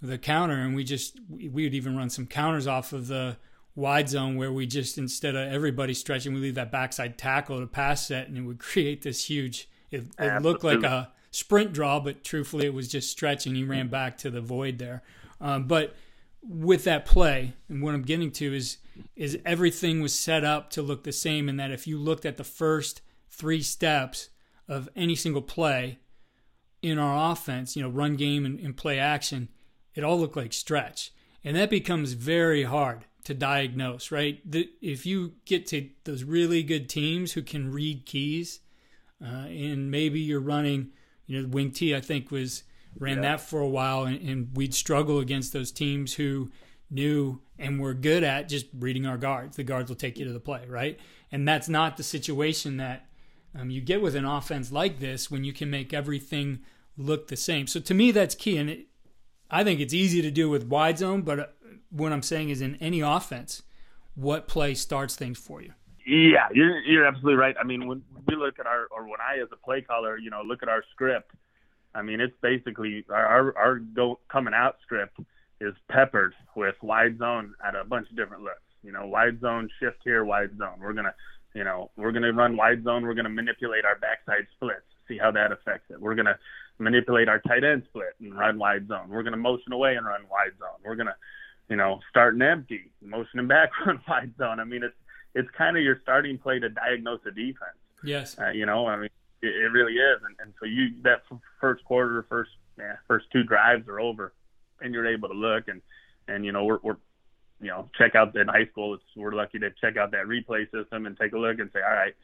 the 0.00 0.18
counter, 0.18 0.54
and 0.54 0.74
we 0.74 0.84
just 0.84 1.18
we 1.28 1.48
would 1.48 1.74
even 1.74 1.96
run 1.96 2.10
some 2.10 2.26
counters 2.26 2.66
off 2.66 2.92
of 2.92 3.06
the 3.06 3.36
wide 3.76 4.08
zone 4.08 4.36
where 4.36 4.52
we 4.52 4.66
just 4.66 4.98
instead 4.98 5.34
of 5.34 5.52
everybody 5.52 5.94
stretching, 5.94 6.32
we 6.32 6.40
leave 6.40 6.54
that 6.54 6.70
backside 6.70 7.18
tackle 7.18 7.60
to 7.60 7.66
pass 7.66 8.06
set, 8.06 8.28
and 8.28 8.38
it 8.38 8.42
would 8.42 8.58
create 8.60 9.02
this 9.02 9.26
huge. 9.26 9.68
It, 9.90 10.04
it 10.18 10.42
looked 10.42 10.64
like 10.64 10.82
a 10.82 11.12
sprint 11.30 11.72
draw, 11.72 12.00
but 12.00 12.24
truthfully, 12.24 12.66
it 12.66 12.74
was 12.74 12.88
just 12.88 13.10
stretching. 13.10 13.54
He 13.54 13.62
ran 13.62 13.88
back 13.88 14.18
to 14.18 14.30
the 14.30 14.40
void 14.40 14.78
there. 14.78 15.02
Um, 15.40 15.68
but 15.68 15.94
with 16.42 16.84
that 16.84 17.06
play, 17.06 17.54
and 17.68 17.80
what 17.80 17.94
I'm 17.94 18.02
getting 18.02 18.32
to 18.32 18.54
is 18.54 18.78
is 19.16 19.38
everything 19.44 20.00
was 20.00 20.16
set 20.16 20.44
up 20.44 20.70
to 20.70 20.82
look 20.82 21.04
the 21.04 21.12
same 21.12 21.48
in 21.48 21.56
that 21.56 21.70
if 21.70 21.86
you 21.86 21.98
looked 21.98 22.26
at 22.26 22.36
the 22.36 22.44
first 22.44 23.00
three 23.30 23.62
steps 23.62 24.30
of 24.68 24.88
any 24.96 25.14
single 25.14 25.42
play 25.42 25.98
in 26.82 26.98
our 26.98 27.32
offense, 27.32 27.76
you 27.76 27.82
know, 27.82 27.88
run 27.88 28.16
game 28.16 28.44
and, 28.44 28.58
and 28.60 28.76
play 28.76 28.98
action, 28.98 29.48
it 29.94 30.04
all 30.04 30.18
looked 30.18 30.36
like 30.36 30.52
stretch. 30.52 31.12
And 31.44 31.56
that 31.56 31.70
becomes 31.70 32.14
very 32.14 32.64
hard 32.64 33.04
to 33.24 33.34
diagnose, 33.34 34.10
right? 34.10 34.40
The, 34.50 34.68
if 34.80 35.06
you 35.06 35.34
get 35.44 35.66
to 35.68 35.88
those 36.04 36.24
really 36.24 36.62
good 36.62 36.88
teams 36.88 37.32
who 37.32 37.42
can 37.42 37.72
read 37.72 38.06
keys, 38.06 38.60
uh, 39.24 39.46
and 39.46 39.90
maybe 39.90 40.20
you're 40.20 40.40
running, 40.40 40.90
you 41.26 41.40
know, 41.40 41.48
wing 41.48 41.70
T, 41.70 41.94
I 41.94 42.00
think 42.00 42.30
was 42.30 42.64
ran 42.98 43.16
yeah. 43.16 43.22
that 43.22 43.40
for 43.40 43.60
a 43.60 43.68
while, 43.68 44.04
and, 44.04 44.20
and, 44.20 44.48
we'd 44.54 44.74
struggle 44.74 45.18
against 45.18 45.52
those 45.52 45.72
teams 45.72 46.14
who 46.14 46.50
knew 46.94 47.40
and 47.58 47.80
were 47.80 47.94
good 47.94 48.24
at 48.24 48.48
just 48.48 48.66
reading 48.78 49.06
our 49.06 49.16
guards. 49.16 49.56
The 49.56 49.64
guards 49.64 49.90
will 49.90 49.96
take 49.96 50.18
you 50.18 50.24
to 50.24 50.32
the 50.32 50.40
play, 50.40 50.64
right? 50.68 50.98
And 51.30 51.46
that's 51.46 51.68
not 51.68 51.96
the 51.96 52.02
situation 52.02 52.76
that 52.78 53.06
um, 53.58 53.70
you 53.70 53.80
get 53.80 54.00
with 54.02 54.16
an 54.16 54.24
offense 54.24 54.72
like 54.72 55.00
this 55.00 55.30
when 55.30 55.44
you 55.44 55.52
can 55.52 55.70
make 55.70 55.92
everything 55.92 56.60
look 56.96 57.28
the 57.28 57.36
same. 57.36 57.66
So 57.66 57.80
to 57.80 57.94
me, 57.94 58.10
that's 58.10 58.34
key, 58.34 58.56
and 58.56 58.70
it, 58.70 58.86
I 59.50 59.62
think 59.64 59.80
it's 59.80 59.94
easy 59.94 60.22
to 60.22 60.30
do 60.30 60.48
with 60.48 60.66
wide 60.66 60.98
zone. 60.98 61.22
But 61.22 61.38
uh, 61.38 61.46
what 61.90 62.12
I'm 62.12 62.22
saying 62.22 62.50
is, 62.50 62.60
in 62.60 62.76
any 62.76 63.00
offense, 63.00 63.62
what 64.14 64.48
play 64.48 64.74
starts 64.74 65.16
things 65.16 65.38
for 65.38 65.60
you? 65.60 65.72
Yeah, 66.06 66.48
you're 66.52 66.80
you're 66.80 67.06
absolutely 67.06 67.36
right. 67.36 67.56
I 67.58 67.64
mean, 67.64 67.86
when 67.86 68.02
we 68.26 68.36
look 68.36 68.58
at 68.58 68.66
our, 68.66 68.86
or 68.90 69.04
when 69.04 69.20
I 69.20 69.40
as 69.40 69.48
a 69.52 69.56
play 69.56 69.80
caller, 69.80 70.18
you 70.18 70.30
know, 70.30 70.42
look 70.42 70.62
at 70.62 70.68
our 70.68 70.84
script 70.92 71.32
I 71.94 72.02
mean, 72.02 72.20
it's 72.20 72.34
basically 72.42 73.04
our 73.08 73.56
our 73.56 73.78
go 73.78 74.18
coming 74.28 74.54
out 74.54 74.76
script 74.82 75.18
is 75.64 75.74
peppered 75.90 76.34
with 76.56 76.74
wide 76.82 77.18
zone 77.18 77.54
at 77.66 77.74
a 77.74 77.84
bunch 77.84 78.10
of 78.10 78.16
different 78.16 78.42
looks. 78.42 78.60
You 78.82 78.92
know, 78.92 79.06
wide 79.06 79.40
zone, 79.40 79.68
shift 79.80 79.98
here, 80.04 80.24
wide 80.24 80.56
zone. 80.58 80.78
We're 80.80 80.92
gonna, 80.92 81.14
you 81.54 81.64
know, 81.64 81.90
we're 81.96 82.12
gonna 82.12 82.32
run 82.32 82.56
wide 82.56 82.84
zone. 82.84 83.04
We're 83.04 83.14
gonna 83.14 83.30
manipulate 83.30 83.84
our 83.84 83.98
backside 83.98 84.46
splits, 84.54 84.86
see 85.08 85.18
how 85.18 85.30
that 85.30 85.52
affects 85.52 85.90
it. 85.90 86.00
We're 86.00 86.14
gonna 86.14 86.38
manipulate 86.78 87.28
our 87.28 87.40
tight 87.40 87.64
end 87.64 87.84
split 87.88 88.14
and 88.20 88.36
run 88.36 88.58
wide 88.58 88.88
zone. 88.88 89.08
We're 89.08 89.22
gonna 89.22 89.38
motion 89.38 89.72
away 89.72 89.96
and 89.96 90.04
run 90.04 90.22
wide 90.30 90.58
zone. 90.58 90.80
We're 90.84 90.96
gonna, 90.96 91.16
you 91.68 91.76
know, 91.76 92.00
start 92.10 92.34
an 92.34 92.42
empty, 92.42 92.92
motion 93.00 93.38
and 93.38 93.48
back, 93.48 93.70
run 93.86 94.00
wide 94.06 94.34
zone. 94.36 94.60
I 94.60 94.64
mean, 94.64 94.82
it's 94.82 94.96
it's 95.34 95.48
kind 95.56 95.76
of 95.76 95.82
your 95.82 95.98
starting 96.02 96.38
play 96.38 96.58
to 96.58 96.68
diagnose 96.68 97.20
a 97.26 97.30
defense. 97.30 97.78
Yes. 98.04 98.38
Uh, 98.38 98.50
you 98.50 98.66
know, 98.66 98.86
I 98.86 98.96
mean, 98.96 99.10
it, 99.42 99.48
it 99.48 99.72
really 99.72 99.94
is. 99.94 100.20
And, 100.26 100.36
and 100.40 100.54
so 100.60 100.66
you 100.66 100.90
that 101.02 101.22
first 101.60 101.84
quarter, 101.84 102.26
first 102.28 102.50
yeah, 102.78 102.96
first 103.06 103.26
two 103.32 103.44
drives 103.44 103.88
are 103.88 104.00
over, 104.00 104.32
and 104.80 104.94
you're 104.94 105.06
able 105.06 105.28
to 105.28 105.34
look 105.34 105.68
and 105.68 105.80
and 106.28 106.44
you 106.44 106.52
know 106.52 106.64
we're 106.64 106.78
we're 106.82 106.96
you 107.60 107.68
know 107.68 107.88
check 107.96 108.14
out 108.14 108.36
in 108.36 108.48
high 108.48 108.66
school. 108.66 108.94
It's 108.94 109.02
we're 109.16 109.32
lucky 109.32 109.58
to 109.60 109.70
check 109.80 109.96
out 109.96 110.10
that 110.12 110.26
replay 110.26 110.70
system 110.70 111.06
and 111.06 111.16
take 111.16 111.32
a 111.32 111.38
look 111.38 111.58
and 111.58 111.70
say, 111.72 111.80
all 111.80 111.94
right, 111.94 112.14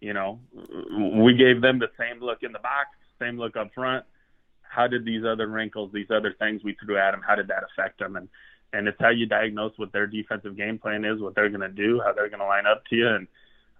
you 0.00 0.12
know, 0.12 0.40
we 1.22 1.34
gave 1.34 1.60
them 1.60 1.78
the 1.78 1.90
same 1.98 2.20
look 2.20 2.42
in 2.42 2.52
the 2.52 2.58
box, 2.58 2.88
same 3.18 3.38
look 3.38 3.56
up 3.56 3.72
front. 3.74 4.04
How 4.62 4.86
did 4.86 5.04
these 5.04 5.24
other 5.24 5.46
wrinkles, 5.46 5.90
these 5.92 6.10
other 6.10 6.34
things 6.38 6.62
we 6.62 6.74
threw 6.74 6.98
at 6.98 7.12
them, 7.12 7.22
how 7.26 7.34
did 7.34 7.48
that 7.48 7.64
affect 7.64 7.98
them? 7.98 8.16
And 8.16 8.28
and 8.72 8.88
it's 8.88 9.00
how 9.00 9.10
you 9.10 9.26
diagnose 9.26 9.72
what 9.76 9.92
their 9.92 10.06
defensive 10.06 10.56
game 10.56 10.78
plan 10.78 11.04
is, 11.04 11.20
what 11.20 11.34
they're 11.34 11.48
going 11.48 11.60
to 11.60 11.68
do, 11.68 12.00
how 12.04 12.12
they're 12.12 12.28
going 12.28 12.40
to 12.40 12.46
line 12.46 12.66
up 12.66 12.84
to 12.86 12.96
you, 12.96 13.08
and 13.08 13.26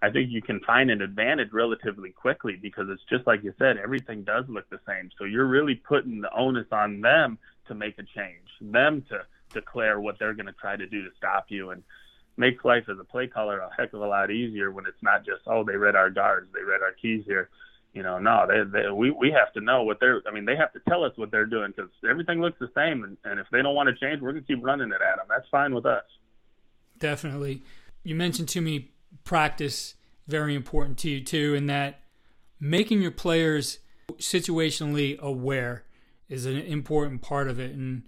I 0.01 0.11
think 0.11 0.29
you 0.29 0.41
can 0.41 0.59
find 0.61 0.91
an 0.91 1.01
advantage 1.01 1.51
relatively 1.51 2.11
quickly 2.11 2.55
because 2.55 2.87
it's 2.89 3.01
just 3.09 3.25
like 3.25 3.43
you 3.43 3.53
said, 3.57 3.77
everything 3.77 4.23
does 4.23 4.45
look 4.47 4.69
the 4.69 4.79
same. 4.87 5.09
So 5.17 5.23
you're 5.23 5.47
really 5.47 5.75
putting 5.75 6.21
the 6.21 6.31
onus 6.33 6.67
on 6.71 7.01
them 7.01 7.39
to 7.67 7.75
make 7.75 7.97
a 7.99 8.03
change, 8.03 8.47
them 8.61 9.03
to 9.09 9.21
declare 9.53 9.99
what 9.99 10.17
they're 10.19 10.33
going 10.33 10.47
to 10.47 10.53
try 10.53 10.75
to 10.75 10.87
do 10.87 11.03
to 11.03 11.09
stop 11.17 11.45
you 11.49 11.71
and 11.71 11.83
makes 12.37 12.63
life 12.63 12.83
as 12.89 12.97
a 12.99 13.03
play 13.03 13.27
caller 13.27 13.59
a 13.59 13.69
heck 13.75 13.93
of 13.93 14.01
a 14.01 14.07
lot 14.07 14.31
easier 14.31 14.71
when 14.71 14.85
it's 14.85 15.01
not 15.01 15.25
just, 15.25 15.41
oh, 15.47 15.63
they 15.63 15.75
read 15.75 15.95
our 15.95 16.09
guards, 16.09 16.47
they 16.53 16.63
read 16.63 16.81
our 16.81 16.93
keys 17.01 17.23
here. 17.25 17.49
You 17.93 18.03
know, 18.03 18.19
no, 18.19 18.45
they, 18.47 18.81
they 18.81 18.91
we 18.91 19.09
we 19.09 19.31
have 19.31 19.51
to 19.53 19.61
know 19.61 19.81
what 19.81 19.99
they're. 19.99 20.21
I 20.27 20.31
mean, 20.31 20.45
they 20.45 20.55
have 20.55 20.71
to 20.73 20.79
tell 20.87 21.03
us 21.03 21.13
what 21.15 21.31
they're 21.31 21.47
doing 21.47 21.73
because 21.75 21.89
everything 22.07 22.41
looks 22.41 22.59
the 22.59 22.69
same, 22.75 23.03
and, 23.03 23.17
and 23.23 23.39
if 23.39 23.47
they 23.51 23.63
don't 23.63 23.73
want 23.73 23.89
to 23.89 23.95
change, 23.95 24.21
we're 24.21 24.33
gonna 24.33 24.45
keep 24.45 24.63
running 24.63 24.89
it 24.89 25.01
at 25.01 25.15
them. 25.15 25.25
That's 25.27 25.47
fine 25.49 25.73
with 25.73 25.87
us. 25.87 26.03
Definitely. 26.99 27.63
You 28.03 28.13
mentioned 28.13 28.49
to 28.49 28.61
me 28.61 28.91
practice 29.23 29.95
very 30.27 30.53
important 30.53 30.99
to 30.99 31.09
you 31.09 31.23
too, 31.23 31.55
in 31.55 31.65
that 31.67 32.01
making 32.59 33.01
your 33.01 33.11
players 33.11 33.79
situationally 34.19 35.17
aware 35.19 35.83
is 36.29 36.45
an 36.45 36.57
important 36.57 37.21
part 37.21 37.47
of 37.47 37.59
it. 37.59 37.71
And 37.71 38.03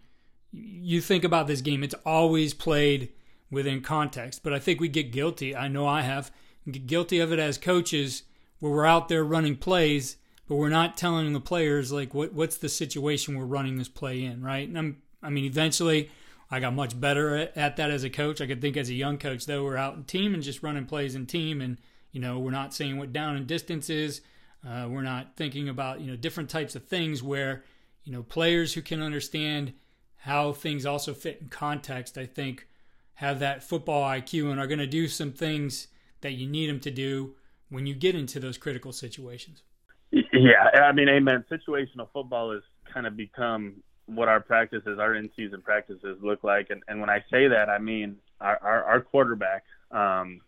you 0.51 1.01
think 1.01 1.23
about 1.23 1.47
this 1.47 1.61
game, 1.61 1.83
it's 1.83 1.95
always 2.05 2.53
played 2.53 3.09
within 3.51 3.81
context. 3.81 4.43
But 4.43 4.53
I 4.53 4.59
think 4.59 4.79
we 4.79 4.89
get 4.89 5.11
guilty. 5.11 5.55
I 5.55 5.67
know 5.67 5.87
I 5.87 6.01
have 6.01 6.31
get 6.69 6.87
guilty 6.87 7.19
of 7.19 7.31
it 7.31 7.39
as 7.39 7.57
coaches, 7.57 8.23
where 8.59 8.71
we're 8.71 8.85
out 8.85 9.07
there 9.07 9.23
running 9.23 9.55
plays, 9.55 10.17
but 10.47 10.55
we're 10.55 10.69
not 10.69 10.97
telling 10.97 11.31
the 11.33 11.39
players 11.39 11.91
like 11.91 12.13
what 12.13 12.33
what's 12.33 12.57
the 12.57 12.69
situation 12.69 13.37
we're 13.37 13.45
running 13.45 13.77
this 13.77 13.89
play 13.89 14.23
in, 14.23 14.41
right? 14.43 14.67
And 14.67 14.77
I'm, 14.77 15.01
I 15.21 15.29
mean, 15.29 15.45
eventually. 15.45 16.11
I 16.51 16.59
got 16.59 16.73
much 16.73 16.99
better 16.99 17.35
at, 17.35 17.55
at 17.55 17.77
that 17.77 17.91
as 17.91 18.03
a 18.03 18.09
coach. 18.09 18.41
I 18.41 18.47
could 18.47 18.59
think 18.59 18.75
as 18.75 18.89
a 18.89 18.95
young 18.95 19.19
coach, 19.19 19.45
though, 19.45 19.63
we're 19.63 19.77
out 19.77 19.95
in 19.95 20.03
team 20.03 20.33
and 20.33 20.41
just 20.41 20.63
running 20.63 20.85
plays 20.85 21.13
in 21.13 21.27
team, 21.27 21.61
and 21.61 21.77
you 22.11 22.19
know 22.19 22.39
we're 22.39 22.51
not 22.51 22.73
saying 22.73 22.97
what 22.97 23.13
down 23.13 23.35
and 23.35 23.45
distance 23.45 23.89
is. 23.89 24.21
Uh, 24.67 24.87
we're 24.89 25.03
not 25.03 25.35
thinking 25.35 25.69
about 25.69 26.01
you 26.01 26.09
know 26.09 26.15
different 26.15 26.49
types 26.49 26.75
of 26.75 26.85
things 26.85 27.21
where 27.21 27.63
you 28.03 28.11
know 28.11 28.23
players 28.23 28.73
who 28.73 28.81
can 28.81 29.01
understand 29.01 29.73
how 30.17 30.51
things 30.51 30.85
also 30.85 31.13
fit 31.13 31.39
in 31.41 31.49
context. 31.49 32.17
I 32.17 32.25
think 32.25 32.67
have 33.15 33.39
that 33.39 33.63
football 33.63 34.03
IQ 34.03 34.51
and 34.51 34.59
are 34.59 34.67
going 34.67 34.79
to 34.79 34.87
do 34.87 35.07
some 35.07 35.31
things 35.31 35.87
that 36.21 36.33
you 36.33 36.47
need 36.47 36.69
them 36.69 36.79
to 36.79 36.91
do 36.91 37.35
when 37.69 37.85
you 37.85 37.93
get 37.93 38.15
into 38.15 38.39
those 38.39 38.57
critical 38.57 38.91
situations. 38.91 39.63
Yeah, 40.11 40.69
I 40.73 40.91
mean, 40.91 41.09
amen. 41.09 41.45
Situational 41.51 42.07
football 42.13 42.53
has 42.53 42.63
kind 42.91 43.05
of 43.05 43.15
become 43.15 43.75
what 44.05 44.27
our 44.27 44.39
practices, 44.39 44.97
our 44.99 45.15
in-season 45.15 45.61
practices 45.61 46.17
look 46.21 46.43
like. 46.43 46.69
And, 46.69 46.81
and 46.87 46.99
when 46.99 47.09
I 47.09 47.19
say 47.29 47.47
that, 47.47 47.69
I 47.69 47.77
mean 47.77 48.15
our, 48.41 48.57
our, 48.61 48.83
our 48.85 49.01
quarterback, 49.01 49.65
um, 49.91 50.41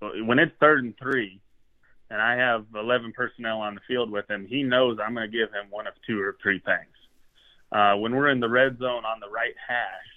when 0.00 0.38
it's 0.38 0.52
third 0.60 0.84
and 0.84 0.94
three, 0.98 1.40
and 2.10 2.20
I 2.20 2.36
have 2.36 2.66
11 2.74 3.12
personnel 3.12 3.60
on 3.60 3.74
the 3.74 3.80
field 3.88 4.10
with 4.10 4.30
him, 4.30 4.46
he 4.48 4.62
knows 4.62 4.98
I'm 5.02 5.14
going 5.14 5.30
to 5.30 5.36
give 5.36 5.52
him 5.52 5.70
one 5.70 5.86
of 5.86 5.94
two 6.06 6.20
or 6.20 6.36
three 6.42 6.60
things. 6.60 6.92
Uh, 7.72 7.96
when 7.96 8.14
we're 8.14 8.30
in 8.30 8.40
the 8.40 8.48
red 8.48 8.78
zone 8.78 9.04
on 9.04 9.20
the 9.20 9.28
right 9.28 9.54
hash, 9.68 10.16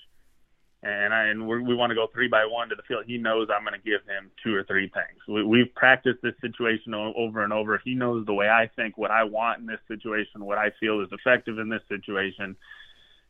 and 0.81 1.13
I, 1.13 1.25
and 1.25 1.45
we 1.45 1.75
want 1.75 1.89
to 1.89 1.95
go 1.95 2.07
three 2.13 2.29
by 2.29 2.45
one 2.45 2.69
to 2.69 2.75
the 2.75 2.83
field. 2.83 3.03
He 3.05 3.17
knows 3.17 3.49
I'm 3.53 3.65
going 3.65 3.73
to 3.73 3.85
give 3.85 4.01
him 4.07 4.31
two 4.41 4.55
or 4.55 4.63
three 4.63 4.87
things. 4.87 5.19
We, 5.27 5.43
we've 5.43 5.73
practiced 5.75 6.21
this 6.23 6.35
situation 6.39 6.93
over 6.93 7.43
and 7.43 7.51
over. 7.51 7.81
He 7.83 7.95
knows 7.95 8.25
the 8.25 8.33
way 8.33 8.47
I 8.47 8.69
think, 8.77 8.97
what 8.97 9.11
I 9.11 9.25
want 9.25 9.59
in 9.59 9.65
this 9.65 9.81
situation, 9.89 10.45
what 10.45 10.57
I 10.57 10.71
feel 10.79 11.01
is 11.01 11.09
effective 11.11 11.59
in 11.59 11.67
this 11.67 11.81
situation, 11.89 12.55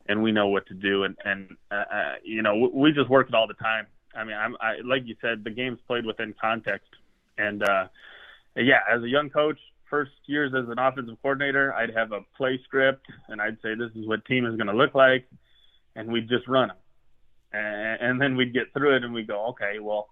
and 0.08 0.22
we 0.22 0.30
know 0.30 0.46
what 0.46 0.66
to 0.68 0.74
do. 0.74 1.02
And 1.02 1.16
and 1.24 1.56
uh, 1.72 1.74
uh 1.74 2.14
you 2.22 2.42
know, 2.42 2.70
we 2.72 2.92
just 2.92 3.10
work 3.10 3.28
it 3.28 3.34
all 3.34 3.48
the 3.48 3.54
time. 3.54 3.88
I 4.14 4.22
mean, 4.22 4.36
I'm 4.36 4.56
I, 4.60 4.76
like 4.84 5.02
you 5.06 5.16
said, 5.20 5.42
the 5.42 5.50
game's 5.50 5.80
played 5.88 6.06
within 6.06 6.34
context, 6.40 6.90
and 7.36 7.64
uh, 7.64 7.88
yeah, 8.56 8.80
as 8.90 9.02
a 9.02 9.08
young 9.08 9.30
coach, 9.30 9.58
first 9.88 10.12
years 10.26 10.52
as 10.54 10.68
an 10.68 10.78
offensive 10.78 11.16
coordinator, 11.22 11.74
I'd 11.74 11.94
have 11.94 12.12
a 12.12 12.20
play 12.36 12.60
script, 12.64 13.06
and 13.28 13.40
I'd 13.40 13.58
say 13.62 13.74
this 13.74 13.90
is 13.94 14.06
what 14.06 14.24
team 14.24 14.46
is 14.46 14.56
going 14.56 14.68
to 14.68 14.76
look 14.76 14.94
like, 14.94 15.26
and 15.96 16.10
we'd 16.10 16.28
just 16.28 16.46
run 16.46 16.68
them 16.68 16.76
and, 17.52 18.00
and 18.00 18.20
then 18.20 18.36
we'd 18.36 18.54
get 18.54 18.72
through 18.72 18.96
it 18.96 19.04
and 19.04 19.12
we'd 19.12 19.26
go, 19.26 19.46
okay, 19.48 19.78
well, 19.80 20.08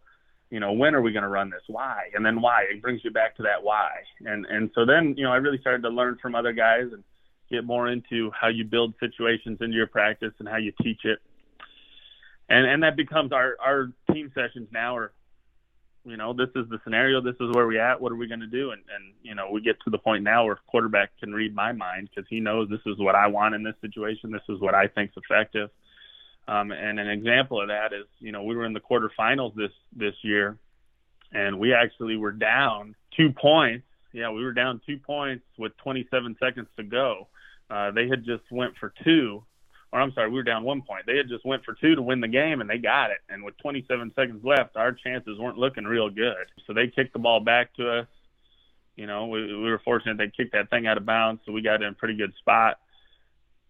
you 0.51 0.61
know, 0.61 0.73
when 0.73 0.95
are 0.95 1.03
we 1.03 1.13
going 1.13 1.23
to 1.23 1.29
run 1.29 1.51
this? 1.51 1.63
Why? 1.67 2.09
And 2.15 2.25
then 2.25 2.41
why? 2.41 2.65
It 2.71 2.81
brings 2.81 3.05
you 3.05 3.11
back 3.11 3.37
to 3.37 3.43
that 3.43 3.63
why. 3.63 3.91
And 4.25 4.47
and 4.47 4.71
so 4.75 4.87
then, 4.87 5.15
you 5.17 5.25
know, 5.25 5.33
I 5.33 5.37
really 5.37 5.59
started 5.59 5.83
to 5.83 5.91
learn 5.91 6.17
from 6.23 6.35
other 6.35 6.53
guys 6.53 6.87
and 6.93 7.05
get 7.51 7.65
more 7.65 7.89
into 7.89 8.31
how 8.39 8.49
you 8.49 8.65
build 8.65 8.95
situations 8.99 9.59
into 9.61 9.77
your 9.77 9.87
practice 9.87 10.33
and 10.39 10.49
how 10.49 10.57
you 10.57 10.73
teach 10.83 11.05
it. 11.05 11.19
And 12.49 12.67
and 12.67 12.83
that 12.83 12.97
becomes 12.97 13.33
our 13.33 13.57
our 13.63 13.93
team 14.11 14.33
sessions 14.35 14.69
now 14.73 14.97
are 14.97 15.13
you 16.09 16.17
know, 16.17 16.33
this 16.33 16.49
is 16.57 16.69
the 16.69 16.79
scenario, 16.85 17.21
this 17.21 17.37
is 17.41 17.55
where 17.55 17.67
we 17.67 17.79
at, 17.79 18.01
what 18.01 18.13
are 18.13 18.17
we 18.17 18.27
going 18.27 18.41
to 18.41 18.47
do? 18.47 18.71
And 18.71 18.83
and 18.95 19.15
you 19.23 19.35
know, 19.35 19.51
we 19.53 19.61
get 19.61 19.77
to 19.85 19.91
the 19.91 19.99
point 19.99 20.25
now 20.25 20.47
where 20.47 20.59
quarterback 20.67 21.11
can 21.21 21.33
read 21.33 21.55
my 21.55 21.73
mind 21.73 22.09
because 22.09 22.29
he 22.29 22.41
knows 22.41 22.69
this 22.69 22.81
is 22.87 22.99
what 22.99 23.15
I 23.15 23.27
want 23.27 23.55
in 23.55 23.63
this 23.63 23.75
situation, 23.81 24.31
this 24.31 24.43
is 24.49 24.61
what 24.61 24.75
I 24.75 24.89
think's 24.89 25.15
effective 25.17 25.71
um, 26.49 26.73
and 26.73 26.99
an 26.99 27.09
example 27.09 27.61
of 27.61 27.69
that 27.69 27.93
is, 27.93 28.07
you 28.21 28.33
know, 28.33 28.43
we 28.43 28.57
were 28.57 28.65
in 28.65 28.73
the 28.73 28.81
quarterfinals 28.81 29.55
this 29.55 29.71
this 29.95 30.15
year, 30.23 30.57
and 31.31 31.61
we 31.61 31.75
actually 31.75 32.17
were 32.17 32.33
down 32.33 32.95
two 33.15 33.31
points. 33.31 33.85
Yeah, 34.15 34.31
we 34.31 34.43
were 34.43 34.55
down 34.55 34.81
two 34.87 34.97
points 34.97 35.45
with 35.59 35.77
27 35.77 36.37
seconds 36.41 36.69
to 36.79 36.83
go. 36.83 37.29
Uh, 37.71 37.91
they 37.91 38.09
had 38.09 38.25
just 38.25 38.45
went 38.51 38.75
for 38.81 38.95
two, 39.05 39.45
or 39.93 40.01
I'm 40.01 40.13
sorry, 40.13 40.29
we 40.29 40.37
were 40.37 40.43
down 40.43 40.65
one 40.65 40.83
point. 40.83 41.07
They 41.07 41.17
had 41.17 41.29
just 41.29 41.47
went 41.47 41.65
for 41.65 41.75
two 41.75 41.95
to 41.95 42.03
win 42.03 42.21
the 42.21 42.29
game, 42.29 42.61
and 42.61 42.69
they 42.69 42.79
got 42.79 43.11
it. 43.11 43.19
And 43.29 43.43
with 43.43 43.57
27 43.59 44.13
seconds 44.15 44.45
left, 44.45 44.77
our 44.77 44.93
chances 44.93 45.39
weren't 45.39 45.59
looking 45.59 45.85
real 45.85 46.11
good. 46.11 46.47
So 46.67 46.75
they 46.75 46.89
kicked 46.89 47.13
the 47.13 47.19
ball 47.19 47.41
back 47.41 47.75
to 47.77 48.01
us. 48.01 48.07
You 48.97 49.07
know, 49.07 49.27
we, 49.27 49.47
we 49.47 49.71
were 49.71 49.81
fortunate 49.85 50.19
they 50.19 50.31
kicked 50.37 50.53
that 50.53 50.71
thing 50.71 50.87
out 50.87 50.99
of 50.99 51.07
bounds, 51.07 51.43
so 51.47 51.53
we 51.53 51.63
got 51.63 51.83
in 51.83 51.89
a 51.89 51.93
pretty 51.95 52.17
good 52.17 52.35
spot 52.39 52.79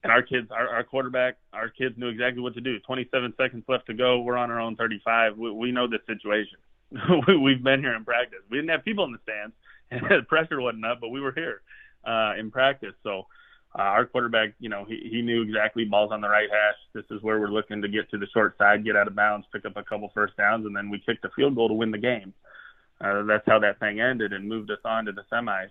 and 0.02 0.12
our 0.12 0.22
kids, 0.22 0.48
our, 0.50 0.68
our 0.68 0.84
quarterback, 0.84 1.36
our 1.52 1.68
kids 1.68 1.96
knew 1.98 2.08
exactly 2.08 2.40
what 2.40 2.54
to 2.54 2.60
do. 2.60 2.78
27 2.80 3.34
seconds 3.36 3.64
left 3.68 3.86
to 3.86 3.94
go. 3.94 4.20
We're 4.20 4.36
on 4.36 4.50
our 4.50 4.60
own 4.60 4.76
35. 4.76 5.36
We, 5.36 5.50
we 5.50 5.72
know 5.72 5.88
this 5.88 6.00
situation. 6.06 6.58
We've 7.42 7.62
been 7.62 7.80
here 7.80 7.94
in 7.94 8.04
practice. 8.04 8.38
We 8.50 8.58
didn't 8.58 8.70
have 8.70 8.84
people 8.84 9.04
in 9.04 9.12
the 9.12 9.18
stands, 9.24 9.54
and 9.90 10.02
the 10.02 10.22
pressure 10.26 10.60
wasn't 10.60 10.84
up, 10.84 10.98
but 11.00 11.08
we 11.08 11.20
were 11.20 11.32
here 11.32 11.62
uh, 12.04 12.34
in 12.38 12.50
practice. 12.50 12.94
So 13.02 13.26
uh, 13.78 13.82
our 13.82 14.04
quarterback, 14.06 14.54
you 14.58 14.68
know, 14.68 14.84
he, 14.84 15.08
he 15.08 15.22
knew 15.22 15.42
exactly 15.42 15.84
balls 15.84 16.10
on 16.10 16.20
the 16.20 16.28
right 16.28 16.48
hash. 16.50 16.74
This 16.94 17.04
is 17.16 17.22
where 17.22 17.38
we're 17.38 17.46
looking 17.46 17.80
to 17.80 17.88
get 17.88 18.10
to 18.10 18.18
the 18.18 18.26
short 18.34 18.58
side, 18.58 18.84
get 18.84 18.96
out 18.96 19.06
of 19.06 19.14
bounds, 19.14 19.46
pick 19.52 19.64
up 19.64 19.76
a 19.76 19.84
couple 19.84 20.10
first 20.12 20.36
downs, 20.36 20.66
and 20.66 20.76
then 20.76 20.90
we 20.90 20.98
kicked 20.98 21.24
a 21.24 21.30
field 21.36 21.54
goal 21.54 21.68
to 21.68 21.74
win 21.74 21.92
the 21.92 21.98
game. 21.98 22.34
Uh, 23.00 23.22
that's 23.22 23.44
how 23.46 23.60
that 23.60 23.78
thing 23.78 24.00
ended 24.00 24.32
and 24.32 24.48
moved 24.48 24.72
us 24.72 24.80
on 24.84 25.04
to 25.04 25.12
the 25.12 25.22
semis. 25.32 25.70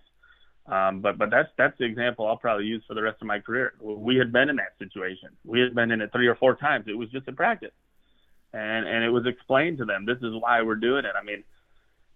Um, 0.71 1.01
but 1.01 1.17
but 1.17 1.29
that's 1.29 1.49
that's 1.57 1.77
the 1.77 1.85
example 1.85 2.27
I'll 2.27 2.37
probably 2.37 2.65
use 2.65 2.83
for 2.87 2.93
the 2.93 3.01
rest 3.01 3.17
of 3.21 3.27
my 3.27 3.39
career. 3.39 3.73
We 3.81 4.15
had 4.15 4.31
been 4.31 4.49
in 4.49 4.55
that 4.57 4.77
situation. 4.79 5.29
We 5.45 5.59
had 5.59 5.75
been 5.75 5.91
in 5.91 6.01
it 6.01 6.11
three 6.13 6.27
or 6.27 6.35
four 6.35 6.55
times. 6.55 6.85
It 6.87 6.97
was 6.97 7.09
just 7.09 7.27
a 7.27 7.33
practice, 7.33 7.71
and 8.53 8.87
and 8.87 9.03
it 9.03 9.09
was 9.09 9.25
explained 9.25 9.77
to 9.79 9.85
them. 9.85 10.05
This 10.05 10.17
is 10.17 10.33
why 10.39 10.61
we're 10.61 10.75
doing 10.75 11.05
it. 11.05 11.13
I 11.17 11.23
mean, 11.23 11.43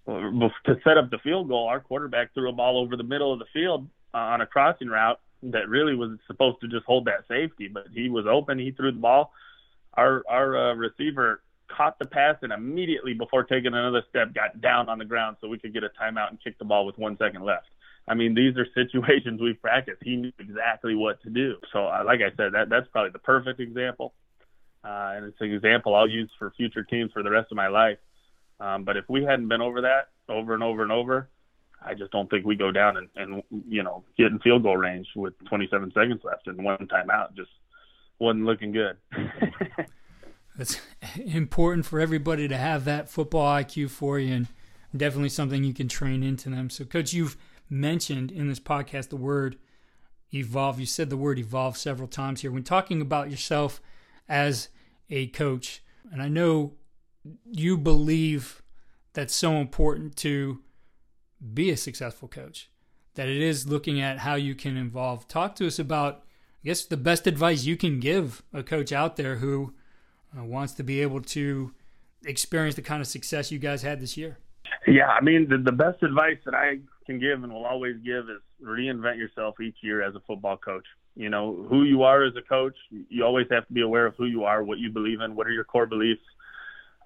to 0.08 0.76
set 0.84 0.98
up 0.98 1.10
the 1.12 1.20
field 1.20 1.48
goal, 1.48 1.68
our 1.68 1.80
quarterback 1.80 2.34
threw 2.34 2.50
a 2.50 2.54
ball 2.54 2.78
over 2.78 2.98
the 2.98 3.04
middle 3.04 3.32
of 3.32 3.40
the 3.40 3.46
field 3.54 3.88
uh, 4.14 4.18
on 4.18 4.42
a 4.42 4.46
crossing 4.46 4.90
route 4.90 5.20
that 5.44 5.70
really 5.70 5.96
was 5.96 6.18
supposed 6.28 6.62
to 6.62 6.68
just 6.68 6.86
hold 6.86 7.06
that 7.06 7.28
safety, 7.28 7.68
but 7.68 7.88
he 7.94 8.10
was 8.10 8.26
open. 8.28 8.60
He 8.60 8.72
threw 8.72 8.92
the 8.92 9.00
ball. 9.00 9.34
Our 9.94 10.24
our 10.30 10.72
uh, 10.72 10.76
receiver 10.76 11.42
caught 11.68 11.98
the 12.00 12.06
pass 12.06 12.36
and 12.42 12.52
immediately 12.52 13.14
before 13.14 13.44
taking 13.44 13.74
another 13.74 14.04
step 14.10 14.34
got 14.34 14.60
down 14.62 14.90
on 14.90 14.98
the 14.98 15.06
ground 15.06 15.38
so 15.40 15.48
we 15.48 15.58
could 15.58 15.74
get 15.74 15.84
a 15.84 15.90
timeout 15.90 16.30
and 16.30 16.44
kick 16.44 16.58
the 16.60 16.66
ball 16.66 16.86
with 16.86 16.98
one 16.98 17.18
second 17.18 17.44
left. 17.44 17.68
I 18.08 18.14
mean, 18.14 18.34
these 18.36 18.58
are 18.58 18.68
situations 18.76 19.42
we've 19.42 19.62
practiced. 19.62 20.02
He 20.04 20.16
knew 20.16 20.32
exactly 20.40 20.96
what 20.96 21.22
to 21.24 21.30
do. 21.30 21.56
So, 21.72 21.88
uh, 21.88 22.04
like 22.06 22.20
I 22.20 22.36
said, 22.36 22.54
that 22.54 22.70
that's 22.70 22.88
probably 22.92 23.12
the 23.12 23.20
perfect 23.20 23.60
example, 23.60 24.14
uh, 24.84 25.14
and 25.16 25.26
it's 25.26 25.42
an 25.42 25.52
example 25.52 25.96
I'll 25.96 26.10
use 26.10 26.30
for 26.38 26.52
future 26.52 26.84
teams 26.84 27.12
for 27.12 27.24
the 27.24 27.32
rest 27.32 27.52
of 27.52 27.58
my 27.58 27.68
life. 27.68 27.98
Um, 28.60 28.84
but 28.84 28.96
if 28.96 29.06
we 29.10 29.24
hadn't 29.24 29.48
been 29.48 29.62
over 29.62 29.82
that 29.82 30.10
over 30.30 30.54
and 30.54 30.64
over 30.64 30.84
and 30.84 30.92
over, 30.92 31.30
I 31.82 31.94
just 31.94 32.12
don't 32.12 32.30
think 32.30 32.46
we 32.46 32.56
go 32.56 32.72
down 32.72 32.98
and, 32.98 33.10
and 33.16 33.44
you 33.68 33.84
know 33.84 34.04
get 34.18 34.28
in 34.28 34.40
field 34.40 34.64
goal 34.64 34.78
range 34.78 35.08
with 35.16 35.34
27 35.48 35.92
seconds 35.94 36.22
left 36.24 36.48
and 36.48 36.64
one 36.64 36.88
timeout. 36.88 37.36
Just 37.36 37.50
wasn't 38.20 38.46
looking 38.46 38.72
good. 38.72 38.98
it's 40.60 40.80
important 41.16 41.86
for 41.86 42.00
everybody 42.00 42.48
to 42.48 42.58
have 42.58 42.86
that 42.86 43.10
football 43.10 43.46
IQ 43.56 43.90
for 43.90 44.20
you, 44.20 44.34
and 44.34 44.48
definitely 44.96 45.30
something 45.30 45.64
you 45.64 45.74
can 45.74 45.88
train 45.88 46.24
into 46.24 46.50
them. 46.50 46.70
So, 46.70 46.86
coach, 46.86 47.14
you've 47.14 47.38
mentioned 47.70 48.32
in 48.32 48.48
this 48.48 48.60
podcast 48.60 49.10
the 49.10 49.16
word 49.16 49.58
evolve. 50.34 50.80
You 50.80 50.86
said 50.86 51.10
the 51.10 51.18
word 51.18 51.40
evolve 51.40 51.78
several 51.78 52.08
times 52.08 52.42
here 52.42 52.52
when 52.52 52.64
talking 52.64 53.02
about 53.02 53.32
yourself 53.32 53.82
as 54.30 54.70
a 55.10 55.28
coach. 55.28 55.84
And 56.12 56.22
I 56.22 56.28
know 56.28 56.74
you 57.46 57.78
believe 57.78 58.62
that's 59.14 59.36
so 59.36 59.54
important 59.54 60.16
to 60.18 60.62
be 61.54 61.72
a 61.72 61.78
successful 61.78 62.28
coach, 62.28 62.70
that 63.16 63.28
it 63.28 63.42
is 63.42 63.68
looking 63.68 64.00
at 64.00 64.20
how 64.20 64.36
you 64.36 64.56
can 64.56 64.78
involve. 64.78 65.28
Talk 65.28 65.56
to 65.56 65.68
us 65.68 65.80
about, 65.80 66.24
I 66.64 66.68
guess, 66.68 66.86
the 66.86 66.98
best 66.98 67.28
advice 67.28 67.64
you 67.64 67.78
can 67.78 68.00
give 68.00 68.44
a 68.54 68.64
coach 68.64 68.92
out 68.92 69.16
there 69.16 69.38
who 69.38 69.74
uh, 70.38 70.44
wants 70.44 70.74
to 70.74 70.84
be 70.84 71.02
able 71.02 71.22
to 71.22 71.74
experience 72.26 72.76
the 72.76 72.82
kind 72.82 73.02
of 73.02 73.08
success 73.08 73.52
you 73.52 73.60
guys 73.60 73.82
had 73.82 74.00
this 74.00 74.16
year. 74.18 74.38
Yeah, 74.88 75.08
I 75.08 75.22
mean, 75.22 75.48
the, 75.50 75.58
the 75.58 75.72
best 75.72 76.02
advice 76.04 76.38
that 76.46 76.56
I 76.56 76.80
can 77.06 77.20
give 77.20 77.44
and 77.44 77.52
will 77.52 77.66
always 77.66 77.98
give 77.98 78.30
is 78.30 78.42
reinvent 78.64 79.18
yourself 79.18 79.60
each 79.60 79.78
year 79.82 80.02
as 80.02 80.16
a 80.16 80.20
football 80.22 80.58
coach. 80.58 80.86
You 81.16 81.30
know, 81.30 81.66
who 81.70 81.84
you 81.84 82.04
are 82.04 82.24
as 82.24 82.34
a 82.38 82.42
coach, 82.42 82.76
you 83.10 83.26
always 83.26 83.48
have 83.52 83.68
to 83.68 83.74
be 83.74 83.82
aware 83.82 84.06
of 84.06 84.16
who 84.16 84.26
you 84.26 84.46
are, 84.46 84.64
what 84.64 84.78
you 84.78 84.90
believe 84.92 85.20
in, 85.20 85.36
what 85.36 85.46
are 85.46 85.52
your 85.52 85.66
core 85.66 85.86
beliefs, 85.86 86.22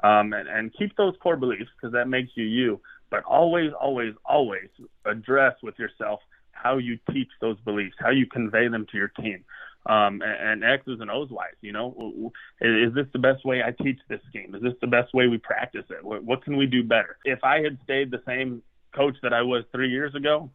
um, 0.03 0.33
and, 0.33 0.47
and 0.47 0.73
keep 0.77 0.95
those 0.95 1.15
core 1.21 1.37
beliefs 1.37 1.69
because 1.75 1.93
that 1.93 2.07
makes 2.07 2.29
you 2.35 2.45
you. 2.45 2.79
But 3.15 3.23
always, 3.23 3.71
always, 3.85 4.13
always 4.25 4.69
address 5.05 5.55
with 5.63 5.79
yourself 5.79 6.19
how 6.51 6.73
you 6.87 6.95
teach 7.13 7.31
those 7.39 7.59
beliefs, 7.61 7.95
how 8.05 8.11
you 8.19 8.25
convey 8.27 8.67
them 8.67 8.85
to 8.91 8.97
your 8.97 9.11
team. 9.23 9.39
um, 9.87 10.21
and, 10.21 10.63
and 10.63 10.63
X's 10.63 10.99
and 10.99 11.11
O's 11.11 11.29
wise. 11.29 11.55
You 11.61 11.73
know, 11.73 12.31
is 12.61 12.93
this 12.93 13.05
the 13.13 13.19
best 13.19 13.45
way 13.45 13.61
I 13.63 13.71
teach 13.83 13.99
this 14.09 14.21
game? 14.33 14.55
Is 14.55 14.61
this 14.61 14.73
the 14.81 14.87
best 14.87 15.13
way 15.13 15.27
we 15.27 15.37
practice 15.37 15.85
it? 15.89 16.03
What, 16.03 16.23
what 16.23 16.43
can 16.43 16.57
we 16.57 16.65
do 16.65 16.83
better? 16.83 17.17
If 17.23 17.43
I 17.43 17.61
had 17.61 17.77
stayed 17.83 18.11
the 18.11 18.21
same 18.25 18.63
coach 18.95 19.15
that 19.21 19.33
I 19.33 19.43
was 19.43 19.63
three 19.71 19.89
years 19.89 20.15
ago, 20.15 20.49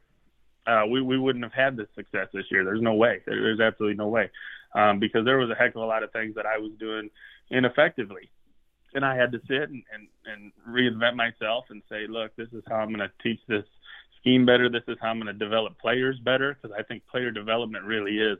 uh, 0.67 0.83
we 0.91 1.01
we 1.01 1.19
wouldn't 1.19 1.45
have 1.45 1.53
had 1.53 1.77
this 1.77 1.89
success 1.95 2.29
this 2.35 2.45
year. 2.51 2.65
There's 2.65 2.83
no 2.83 2.95
way. 2.95 3.21
There's 3.27 3.61
absolutely 3.61 3.97
no 3.97 4.09
way, 4.09 4.31
um, 4.75 4.99
because 4.99 5.25
there 5.25 5.39
was 5.39 5.51
a 5.51 5.55
heck 5.55 5.75
of 5.75 5.83
a 5.83 5.87
lot 5.87 6.03
of 6.03 6.13
things 6.13 6.35
that 6.35 6.47
I 6.47 6.59
was 6.59 6.73
doing 6.79 7.11
ineffectively, 7.51 8.31
and 8.95 9.05
I 9.05 9.17
had 9.17 9.33
to 9.33 9.41
sit 9.47 9.71
and 9.71 9.83
and, 9.93 10.09
and 10.27 10.53
reinvent 10.69 11.17
myself 11.17 11.65
and 11.71 11.83
say, 11.89 12.07
look, 12.09 12.35
this 12.37 12.49
is 12.53 12.63
how 12.69 12.77
I'm 12.77 12.89
going 12.89 13.01
to 13.01 13.11
teach 13.23 13.41
this 13.49 13.65
scheme 14.21 14.47
better. 14.47 14.69
This 14.69 14.83
is 14.89 14.97
how 15.01 15.09
I'm 15.09 15.21
going 15.21 15.27
to 15.27 15.45
develop 15.45 15.79
players 15.79 16.19
better 16.25 16.57
because 16.61 16.77
I 16.79 16.83
think 16.83 17.03
player 17.11 17.31
development 17.31 17.85
really 17.85 18.19
is 18.19 18.39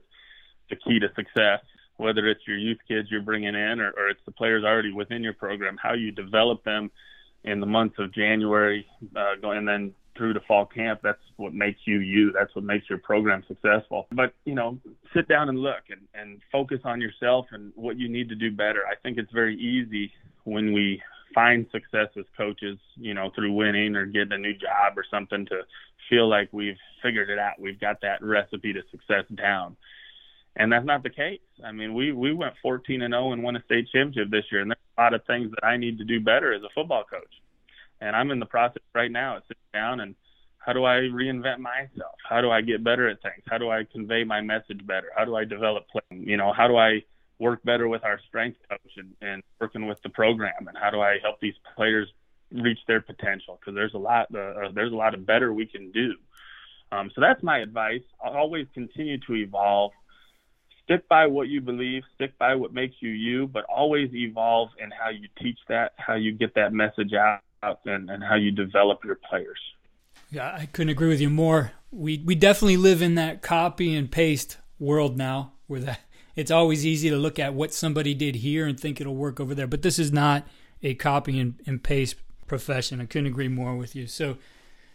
the 0.69 0.77
key 0.77 0.99
to 1.01 1.09
success. 1.15 1.61
Whether 1.97 2.29
it's 2.29 2.41
your 2.47 2.57
youth 2.57 2.79
kids 2.89 3.09
you're 3.11 3.21
bringing 3.21 3.55
in 3.55 3.81
or, 3.81 3.91
or 3.91 4.09
it's 4.09 4.21
the 4.25 4.33
players 4.33 4.65
already 4.65 4.93
within 4.93 5.23
your 5.23 5.35
program, 5.35 5.77
how 5.83 5.93
you 5.93 6.13
develop 6.13 6.65
them 6.65 6.91
in 7.45 7.61
the 7.61 7.67
months 7.67 7.97
of 7.99 8.13
January, 8.15 8.87
uh, 9.17 9.35
and 9.43 9.69
then 9.69 9.93
through 10.17 10.35
to 10.35 10.41
fall 10.41 10.67
camp. 10.67 11.01
That's 11.03 11.21
what 11.37 11.55
makes 11.55 11.81
you 11.87 12.01
you. 12.01 12.33
That's 12.33 12.55
what 12.55 12.65
makes 12.65 12.89
your 12.89 12.99
program 12.99 13.43
successful. 13.49 14.07
But 14.13 14.35
you 14.45 14.55
know, 14.55 14.79
sit 15.15 15.29
down 15.29 15.49
and 15.49 15.59
look 15.59 15.85
and, 15.91 16.01
and 16.15 16.41
focus 16.51 16.81
on 16.85 17.01
yourself 17.01 17.47
and 17.53 17.73
what 17.75 17.99
you 17.99 18.09
need 18.09 18.29
to 18.31 18.35
do 18.35 18.51
better. 18.51 18.81
I 18.91 18.97
think 19.03 19.19
it's 19.19 19.33
very 19.33 19.57
easy 19.57 20.13
when 20.45 20.73
we 20.73 21.03
find 21.35 21.67
success 21.71 22.09
as 22.19 22.25
coaches, 22.37 22.79
you 22.97 23.15
know, 23.15 23.31
through 23.35 23.53
winning 23.53 23.97
or 23.97 24.07
getting 24.07 24.33
a 24.33 24.39
new 24.39 24.55
job 24.55 24.97
or 24.97 25.05
something 25.11 25.47
to 25.47 25.63
feel 26.09 26.29
like 26.29 26.49
we've 26.53 26.79
figured 27.03 27.31
it 27.31 27.39
out. 27.39 27.61
We've 27.61 27.81
got 27.81 28.01
that 28.03 28.23
recipe 28.23 28.73
to 28.73 28.83
success 28.91 29.25
down. 29.35 29.77
And 30.57 30.73
that's 30.73 30.85
not 30.85 31.05
the 31.05 31.11
case. 31.11 31.41
I 31.65 31.71
mean, 31.71 31.95
we 31.95 32.13
we 32.13 32.35
went 32.35 32.55
14 32.61 33.03
and 33.03 33.13
0 33.13 33.33
and 33.33 33.43
won 33.43 33.57
a 33.57 33.63
state 33.63 33.89
championship 33.93 34.31
this 34.31 34.45
year, 34.51 34.63
and 34.63 34.71
there's 34.71 34.79
a 34.99 35.01
lot 35.01 35.15
of 35.15 35.25
things 35.25 35.51
that 35.53 35.65
I 35.65 35.77
need 35.77 35.99
to 35.99 36.05
do 36.05 36.21
better 36.21 36.53
as 36.53 36.63
a 36.63 36.69
football 36.75 37.05
coach. 37.09 37.33
And 38.01 38.17
I'm 38.17 38.31
in 38.33 38.41
the 38.41 38.47
process 38.47 38.83
right 38.95 39.11
now 39.11 39.37
of 39.37 39.43
sitting 39.47 39.63
down 39.73 40.01
and 40.01 40.15
how 40.59 40.75
do 40.75 40.85
I 40.85 40.97
reinvent 40.97 41.59
myself? 41.59 42.17
How 42.29 42.41
do 42.41 42.51
I 42.51 42.61
get 42.61 42.85
better 42.85 43.09
at 43.09 43.23
things? 43.23 43.43
How 43.49 43.59
do 43.59 43.71
I 43.71 43.85
convey 43.91 44.25
my 44.25 44.41
message 44.41 44.87
better? 44.87 45.09
How 45.17 45.25
do 45.25 45.35
I 45.35 45.45
develop 45.45 45.89
play? 45.89 46.03
You 46.11 46.37
know, 46.37 46.53
how 46.53 46.69
do 46.69 46.77
I 46.77 47.03
work 47.41 47.63
better 47.65 47.89
with 47.89 48.05
our 48.05 48.21
strength 48.29 48.59
coach 48.69 48.93
and, 48.97 49.13
and 49.21 49.43
working 49.61 49.89
with 49.89 50.01
the 50.03 50.11
program? 50.11 50.69
And 50.69 50.77
how 50.81 50.91
do 50.91 51.01
I 51.01 51.19
help 51.23 51.41
these 51.41 51.55
players 51.75 52.09
reach 52.53 52.79
their 52.87 53.01
potential? 53.01 53.59
Because 53.59 53.75
there's 53.75 53.95
a 53.95 53.99
lot, 53.99 54.33
uh, 54.35 54.71
there's 54.73 54.93
a 54.93 54.97
lot 54.97 55.15
of 55.15 55.27
better 55.27 55.53
we 55.53 55.67
can 55.67 55.91
do. 55.91 56.15
Um, 56.93 57.11
so 57.15 57.21
that's 57.21 57.43
my 57.43 57.59
advice. 57.59 58.03
I'll 58.23 58.37
always 58.37 58.67
continue 58.75 59.19
to 59.27 59.35
evolve. 59.35 59.93
Stick 60.85 61.09
by 61.09 61.27
what 61.27 61.49
you 61.49 61.61
believe, 61.61 62.03
stick 62.17 62.37
by 62.39 62.57
what 62.57 62.75
makes 62.75 62.97
you 63.01 63.11
you, 63.11 63.47
but 63.47 63.65
always 63.65 64.13
evolve 64.13 64.71
in 64.83 64.91
how 64.91 65.09
you 65.11 65.29
teach 65.41 65.59
that, 65.69 65.93
how 65.97 66.15
you 66.15 66.33
get 66.33 66.55
that 66.57 66.73
message 66.73 67.13
out, 67.13 67.41
and, 67.85 68.11
and 68.11 68.25
how 68.25 68.35
you 68.35 68.51
develop 68.51 69.05
your 69.05 69.19
players. 69.29 69.59
Yeah, 70.31 70.53
I 70.53 70.67
couldn't 70.67 70.91
agree 70.91 71.09
with 71.09 71.21
you 71.21 71.31
more. 71.31 71.73
We 71.93 72.23
we 72.25 72.35
definitely 72.35 72.77
live 72.77 73.03
in 73.03 73.15
that 73.17 73.43
copy 73.43 73.95
and 73.95 74.11
paste 74.11 74.59
world 74.81 75.17
now, 75.17 75.53
where 75.69 75.81
that 75.81 76.01
it's 76.37 76.51
always 76.51 76.87
easy 76.87 77.11
to 77.11 77.17
look 77.17 77.39
at 77.39 77.55
what 77.55 77.73
somebody 77.73 78.15
did 78.15 78.37
here 78.37 78.67
and 78.67 78.79
think 78.79 79.01
it'll 79.01 79.17
work 79.17 79.41
over 79.41 79.55
there. 79.55 79.67
But 79.67 79.83
this 79.83 79.99
is 79.99 80.13
not 80.13 80.47
a 80.83 80.95
copy 80.95 81.39
and, 81.39 81.61
and 81.67 81.83
paste 81.83 82.17
profession. 82.47 83.01
I 83.01 83.07
couldn't 83.07 83.27
agree 83.27 83.49
more 83.49 83.77
with 83.77 83.95
you. 83.95 84.07
So, 84.07 84.37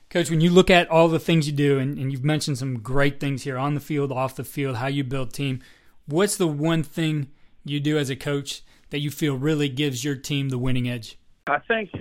Coach, 0.09 0.29
when 0.29 0.41
you 0.41 0.49
look 0.49 0.69
at 0.69 0.89
all 0.89 1.07
the 1.07 1.19
things 1.19 1.47
you 1.47 1.53
do, 1.53 1.79
and, 1.79 1.97
and 1.97 2.11
you've 2.11 2.23
mentioned 2.23 2.57
some 2.57 2.79
great 2.79 3.19
things 3.19 3.43
here 3.43 3.57
on 3.57 3.73
the 3.73 3.79
field, 3.79 4.11
off 4.11 4.35
the 4.35 4.43
field, 4.43 4.77
how 4.77 4.87
you 4.87 5.03
build 5.03 5.33
team, 5.33 5.61
what's 6.05 6.35
the 6.37 6.47
one 6.47 6.83
thing 6.83 7.29
you 7.63 7.79
do 7.79 7.97
as 7.97 8.09
a 8.09 8.15
coach 8.15 8.61
that 8.89 8.99
you 8.99 9.09
feel 9.09 9.35
really 9.35 9.69
gives 9.69 10.03
your 10.03 10.15
team 10.15 10.49
the 10.49 10.57
winning 10.57 10.87
edge? 10.87 11.17
I 11.47 11.59
think, 11.67 11.91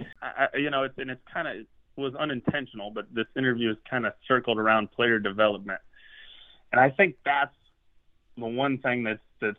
you 0.54 0.70
know, 0.70 0.84
it's, 0.84 0.98
and 0.98 1.10
it's 1.10 1.22
kind 1.32 1.48
of 1.48 1.66
was 1.96 2.14
unintentional, 2.16 2.90
but 2.90 3.06
this 3.12 3.26
interview 3.36 3.70
is 3.70 3.76
kind 3.88 4.06
of 4.06 4.14
circled 4.26 4.58
around 4.58 4.90
player 4.92 5.18
development, 5.18 5.80
and 6.72 6.80
I 6.80 6.90
think 6.90 7.16
that's 7.24 7.54
the 8.36 8.46
one 8.46 8.78
thing 8.78 9.04
that's 9.04 9.20
that's 9.40 9.58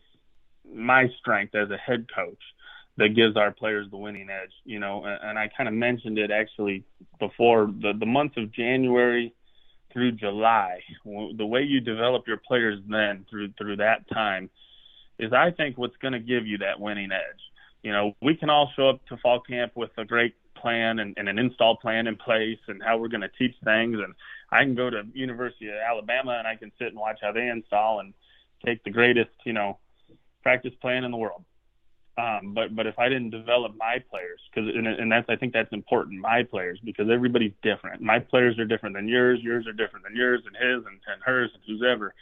my 0.74 1.08
strength 1.20 1.56
as 1.56 1.70
a 1.70 1.78
head 1.78 2.08
coach 2.14 2.42
that 2.98 3.10
gives 3.10 3.36
our 3.36 3.52
players 3.52 3.88
the 3.92 3.98
winning 3.98 4.30
edge. 4.30 4.54
You 4.64 4.80
know, 4.80 5.04
and 5.06 5.38
I 5.38 5.50
kind 5.56 5.68
of 5.68 5.76
mentioned 5.76 6.18
it 6.18 6.32
actually 6.32 6.84
before 7.20 7.68
the 7.68 7.94
the 7.98 8.06
month 8.06 8.38
of 8.38 8.52
January 8.52 9.34
through 9.94 10.12
July. 10.14 10.82
The 11.06 11.46
way 11.46 11.62
you 11.62 11.80
develop 11.80 12.28
your 12.28 12.38
players 12.38 12.80
then 12.88 13.26
through 13.30 13.54
through 13.58 13.78
that 13.78 14.10
time 14.10 14.50
is, 15.18 15.32
I 15.32 15.52
think, 15.52 15.78
what's 15.78 15.98
going 15.98 16.14
to 16.14 16.20
give 16.20 16.46
you 16.46 16.60
that 16.60 16.80
winning 16.80 17.12
edge. 17.12 17.42
You 17.82 17.92
know, 17.92 18.16
we 18.22 18.36
can 18.36 18.50
all 18.50 18.72
show 18.76 18.90
up 18.90 19.06
to 19.08 19.18
fall 19.18 19.40
camp 19.40 19.74
with 19.76 19.92
a 19.98 20.06
great 20.06 20.36
plan 20.56 21.00
and, 21.00 21.14
and 21.18 21.30
an 21.30 21.38
install 21.38 21.78
plan 21.78 22.08
in 22.08 22.16
place 22.16 22.58
and 22.68 22.82
how 22.84 22.98
we're 22.98 23.08
going 23.08 23.22
to 23.22 23.30
teach 23.38 23.56
things. 23.64 23.98
And 24.04 24.14
I 24.52 24.64
can 24.64 24.76
go 24.76 24.90
to 24.90 25.04
University 25.14 25.70
of 25.70 25.76
Alabama 25.76 26.36
and 26.40 26.48
I 26.48 26.56
can 26.56 26.72
sit 26.80 26.88
and 26.88 26.98
watch 26.98 27.20
how 27.22 27.32
they 27.32 27.48
install 27.48 28.00
and 28.00 28.14
take 28.66 28.84
the 28.84 28.92
greatest, 28.92 29.32
you 29.46 29.54
know, 29.54 29.78
practice 30.44 30.74
plan 30.82 31.04
in 31.04 31.12
the 31.12 31.18
world. 31.18 31.44
Um, 32.18 32.54
but 32.54 32.74
but 32.74 32.88
if 32.88 32.98
I 32.98 33.10
didn't 33.10 33.32
develop 33.32 33.74
my 33.78 34.02
players, 34.10 34.40
because 34.50 34.74
and, 34.74 34.88
and 34.88 35.12
that's 35.12 35.30
I 35.30 35.36
think 35.36 35.52
that's 35.54 35.72
important, 35.74 36.22
my 36.22 36.44
players, 36.44 36.80
because 36.84 37.10
everybody's 37.10 37.52
different. 37.62 38.02
My 38.02 38.20
players 38.20 38.58
are 38.58 38.66
different 38.66 38.96
than 38.96 39.08
yours, 39.08 39.42
yours 39.42 39.68
are 39.68 39.74
different 39.74 40.06
than 40.06 40.16
yours, 40.16 40.42
and 40.46 40.56
his, 40.56 40.86
and, 40.86 41.00
and 41.12 41.22
hers, 41.24 41.52
and 41.54 41.62
who's 41.68 41.84
ever. 41.86 42.14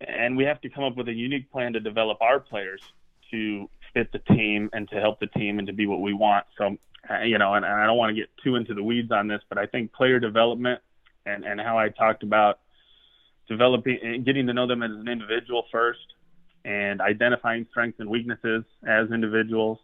And 0.00 0.36
we 0.36 0.44
have 0.44 0.60
to 0.62 0.68
come 0.68 0.84
up 0.84 0.96
with 0.96 1.08
a 1.08 1.12
unique 1.12 1.50
plan 1.50 1.72
to 1.72 1.80
develop 1.80 2.20
our 2.20 2.38
players 2.38 2.82
to 3.30 3.70
fit 3.94 4.12
the 4.12 4.18
team 4.18 4.68
and 4.74 4.88
to 4.90 5.00
help 5.00 5.20
the 5.20 5.26
team 5.28 5.58
and 5.58 5.66
to 5.68 5.72
be 5.72 5.86
what 5.86 6.00
we 6.02 6.12
want. 6.12 6.44
So 6.58 6.76
you 7.24 7.38
know, 7.38 7.54
and, 7.54 7.64
and 7.64 7.74
I 7.74 7.86
don't 7.86 7.96
want 7.96 8.10
to 8.10 8.20
get 8.20 8.30
too 8.44 8.56
into 8.56 8.74
the 8.74 8.82
weeds 8.82 9.10
on 9.10 9.26
this, 9.26 9.40
but 9.48 9.58
I 9.58 9.66
think 9.66 9.92
player 9.92 10.20
development 10.20 10.80
and, 11.26 11.44
and 11.44 11.60
how 11.60 11.78
I 11.78 11.88
talked 11.88 12.22
about 12.22 12.60
developing 13.52 13.98
and 14.02 14.24
getting 14.24 14.46
to 14.46 14.54
know 14.54 14.66
them 14.66 14.82
as 14.82 14.90
an 14.90 15.08
individual 15.08 15.64
first 15.70 16.14
and 16.64 17.00
identifying 17.00 17.66
strengths 17.70 18.00
and 18.00 18.08
weaknesses 18.08 18.64
as 18.86 19.10
individuals 19.10 19.78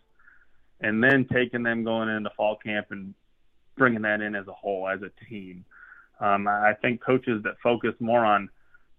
and 0.81 1.03
then 1.03 1.27
taking 1.33 1.63
them 1.63 1.85
going 1.85 2.09
into 2.09 2.31
fall 2.37 2.57
camp 2.57 2.87
and 2.91 3.15
bringing 3.77 4.03
that 4.03 4.21
in 4.21 4.35
as 4.35 4.47
a 4.49 4.53
whole 4.53 4.89
as 4.89 5.01
a 5.03 5.11
team. 5.29 5.65
Um, 6.21 6.49
I 6.49 6.73
think 6.81 7.03
coaches 7.05 7.43
that 7.45 7.55
focus 7.63 7.95
more 8.01 8.25
on 8.25 8.49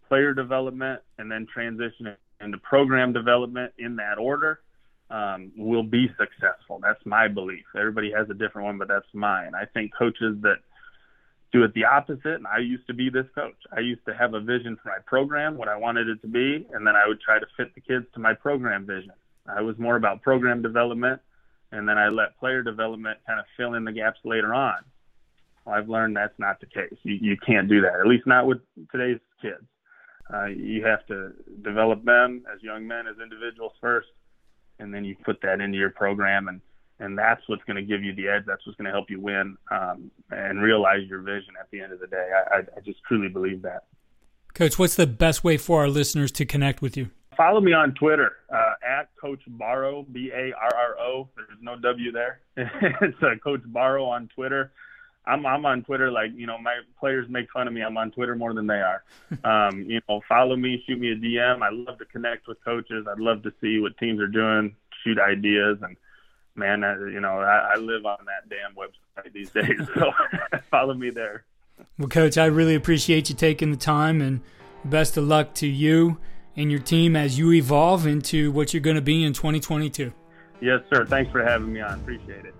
player 0.07 0.33
development 0.33 1.01
and 1.17 1.31
then 1.31 1.47
transition 1.51 2.15
into 2.41 2.57
program 2.59 3.11
development 3.11 3.73
in 3.77 3.95
that 3.97 4.17
order 4.17 4.61
um, 5.09 5.51
will 5.57 5.83
be 5.83 6.07
successful. 6.17 6.79
That's 6.81 7.03
my 7.05 7.27
belief. 7.27 7.65
Everybody 7.75 8.11
has 8.11 8.29
a 8.29 8.33
different 8.33 8.67
one, 8.67 8.77
but 8.77 8.87
that's 8.87 9.07
mine. 9.13 9.51
I 9.55 9.65
think 9.65 9.91
coaches 9.97 10.37
that 10.41 10.59
do 11.51 11.63
it 11.63 11.73
the 11.73 11.85
opposite, 11.85 12.35
and 12.35 12.47
I 12.47 12.59
used 12.59 12.85
to 12.87 12.93
be 12.93 13.09
this 13.09 13.25
coach. 13.33 13.55
I 13.75 13.79
used 13.79 14.05
to 14.07 14.13
have 14.13 14.33
a 14.33 14.39
vision 14.39 14.77
for 14.81 14.89
my 14.89 14.99
program, 15.05 15.57
what 15.57 15.67
I 15.67 15.77
wanted 15.77 16.07
it 16.07 16.21
to 16.21 16.27
be, 16.27 16.67
and 16.71 16.85
then 16.85 16.95
I 16.95 17.07
would 17.07 17.19
try 17.21 17.39
to 17.39 17.45
fit 17.57 17.73
the 17.73 17.81
kids 17.81 18.05
to 18.13 18.19
my 18.19 18.33
program 18.33 18.85
vision. 18.85 19.11
I 19.47 19.61
was 19.61 19.77
more 19.79 19.95
about 19.95 20.21
program 20.21 20.61
development, 20.61 21.21
and 21.71 21.89
then 21.89 21.97
I 21.97 22.09
let 22.09 22.37
player 22.39 22.61
development 22.61 23.17
kind 23.25 23.39
of 23.39 23.45
fill 23.57 23.73
in 23.73 23.83
the 23.83 23.91
gaps 23.91 24.19
later 24.23 24.53
on. 24.53 24.75
Well, 25.65 25.75
I've 25.75 25.89
learned 25.89 26.15
that's 26.15 26.37
not 26.37 26.59
the 26.59 26.67
case. 26.67 26.97
You, 27.03 27.17
you 27.19 27.37
can't 27.37 27.67
do 27.67 27.81
that, 27.81 27.99
at 27.99 28.05
least 28.05 28.27
not 28.27 28.45
with 28.45 28.59
today's 28.91 29.19
kids. 29.41 29.65
Uh, 30.31 30.45
you 30.45 30.85
have 30.85 31.05
to 31.07 31.33
develop 31.63 32.03
them 32.05 32.43
as 32.53 32.61
young 32.61 32.87
men, 32.87 33.07
as 33.07 33.15
individuals 33.21 33.73
first, 33.81 34.09
and 34.77 34.93
then 34.93 35.03
you 35.03 35.15
put 35.25 35.41
that 35.41 35.61
into 35.61 35.77
your 35.77 35.89
program 35.89 36.47
and 36.47 36.61
and 36.99 37.17
that's 37.17 37.41
what's 37.47 37.63
going 37.63 37.77
to 37.77 37.83
give 37.83 38.03
you 38.03 38.13
the 38.13 38.27
edge. 38.27 38.43
That's 38.45 38.65
what's 38.65 38.77
going 38.77 38.85
to 38.85 38.91
help 38.91 39.09
you 39.09 39.19
win 39.19 39.57
um, 39.71 40.11
and 40.31 40.61
realize 40.61 41.07
your 41.07 41.21
vision 41.21 41.53
at 41.59 41.69
the 41.71 41.81
end 41.81 41.93
of 41.93 41.99
the 41.99 42.07
day. 42.07 42.29
I, 42.51 42.59
I 42.59 42.81
just 42.85 42.99
truly 43.07 43.29
believe 43.29 43.61
that. 43.63 43.85
Coach, 44.53 44.77
what's 44.77 44.95
the 44.95 45.07
best 45.07 45.43
way 45.43 45.57
for 45.57 45.81
our 45.81 45.87
listeners 45.87 46.31
to 46.33 46.45
connect 46.45 46.81
with 46.81 46.97
you? 46.97 47.09
Follow 47.37 47.61
me 47.61 47.71
on 47.71 47.93
Twitter 47.93 48.33
uh, 48.53 48.73
at 48.85 49.09
Coach 49.15 49.41
Barrow, 49.47 50.05
B 50.11 50.31
A 50.33 50.51
R 50.53 50.75
R 50.75 50.99
O. 50.99 51.29
There's 51.35 51.59
no 51.61 51.77
W 51.79 52.11
there. 52.11 52.41
it's 52.57 53.23
uh, 53.23 53.35
Coach 53.41 53.61
Barrow 53.65 54.03
on 54.03 54.27
Twitter. 54.35 54.73
I'm 55.25 55.45
I'm 55.45 55.65
on 55.65 55.83
Twitter 55.83 56.11
like 56.11 56.31
you 56.35 56.47
know 56.47 56.57
my 56.57 56.79
players 56.99 57.27
make 57.29 57.49
fun 57.51 57.67
of 57.67 57.73
me. 57.73 57.81
I'm 57.81 57.95
on 57.97 58.11
Twitter 58.11 58.35
more 58.35 58.53
than 58.53 58.67
they 58.67 58.81
are. 58.81 59.03
Um, 59.43 59.83
you 59.87 60.01
know, 60.09 60.21
follow 60.27 60.55
me, 60.55 60.83
shoot 60.85 60.99
me 60.99 61.11
a 61.11 61.15
DM. 61.15 61.61
I 61.61 61.69
love 61.71 61.97
to 61.99 62.05
connect 62.05 62.47
with 62.47 62.57
coaches. 62.65 63.05
I'd 63.09 63.19
love 63.19 63.43
to 63.43 63.53
see 63.61 63.79
what 63.79 63.97
teams 63.97 64.19
are 64.19 64.27
doing, 64.27 64.75
shoot 65.03 65.17
ideas, 65.17 65.77
and 65.81 65.95
man, 66.59 66.83
I, 66.83 66.93
you 66.93 67.19
know 67.19 67.39
I, 67.39 67.71
I 67.73 67.77
live 67.77 68.05
on 68.05 68.17
that 68.25 68.49
damn 68.49 68.75
website 68.75 69.33
these 69.33 69.49
days. 69.49 69.79
So 69.95 70.11
follow 70.71 70.93
me 70.93 71.09
there. 71.09 71.45
Well, 71.97 72.09
coach, 72.09 72.37
I 72.37 72.45
really 72.45 72.75
appreciate 72.75 73.29
you 73.29 73.35
taking 73.35 73.71
the 73.71 73.77
time, 73.77 74.21
and 74.21 74.41
best 74.85 75.17
of 75.17 75.23
luck 75.23 75.53
to 75.55 75.67
you 75.67 76.17
and 76.55 76.69
your 76.69 76.81
team 76.81 77.15
as 77.15 77.39
you 77.39 77.53
evolve 77.53 78.05
into 78.05 78.51
what 78.51 78.73
you're 78.73 78.81
going 78.81 78.97
to 78.97 79.01
be 79.01 79.23
in 79.23 79.33
2022. 79.33 80.11
Yes, 80.61 80.81
sir. 80.93 81.05
Thanks 81.05 81.31
for 81.31 81.43
having 81.43 81.71
me 81.71 81.79
on. 81.79 81.99
Appreciate 81.99 82.45
it. 82.45 82.53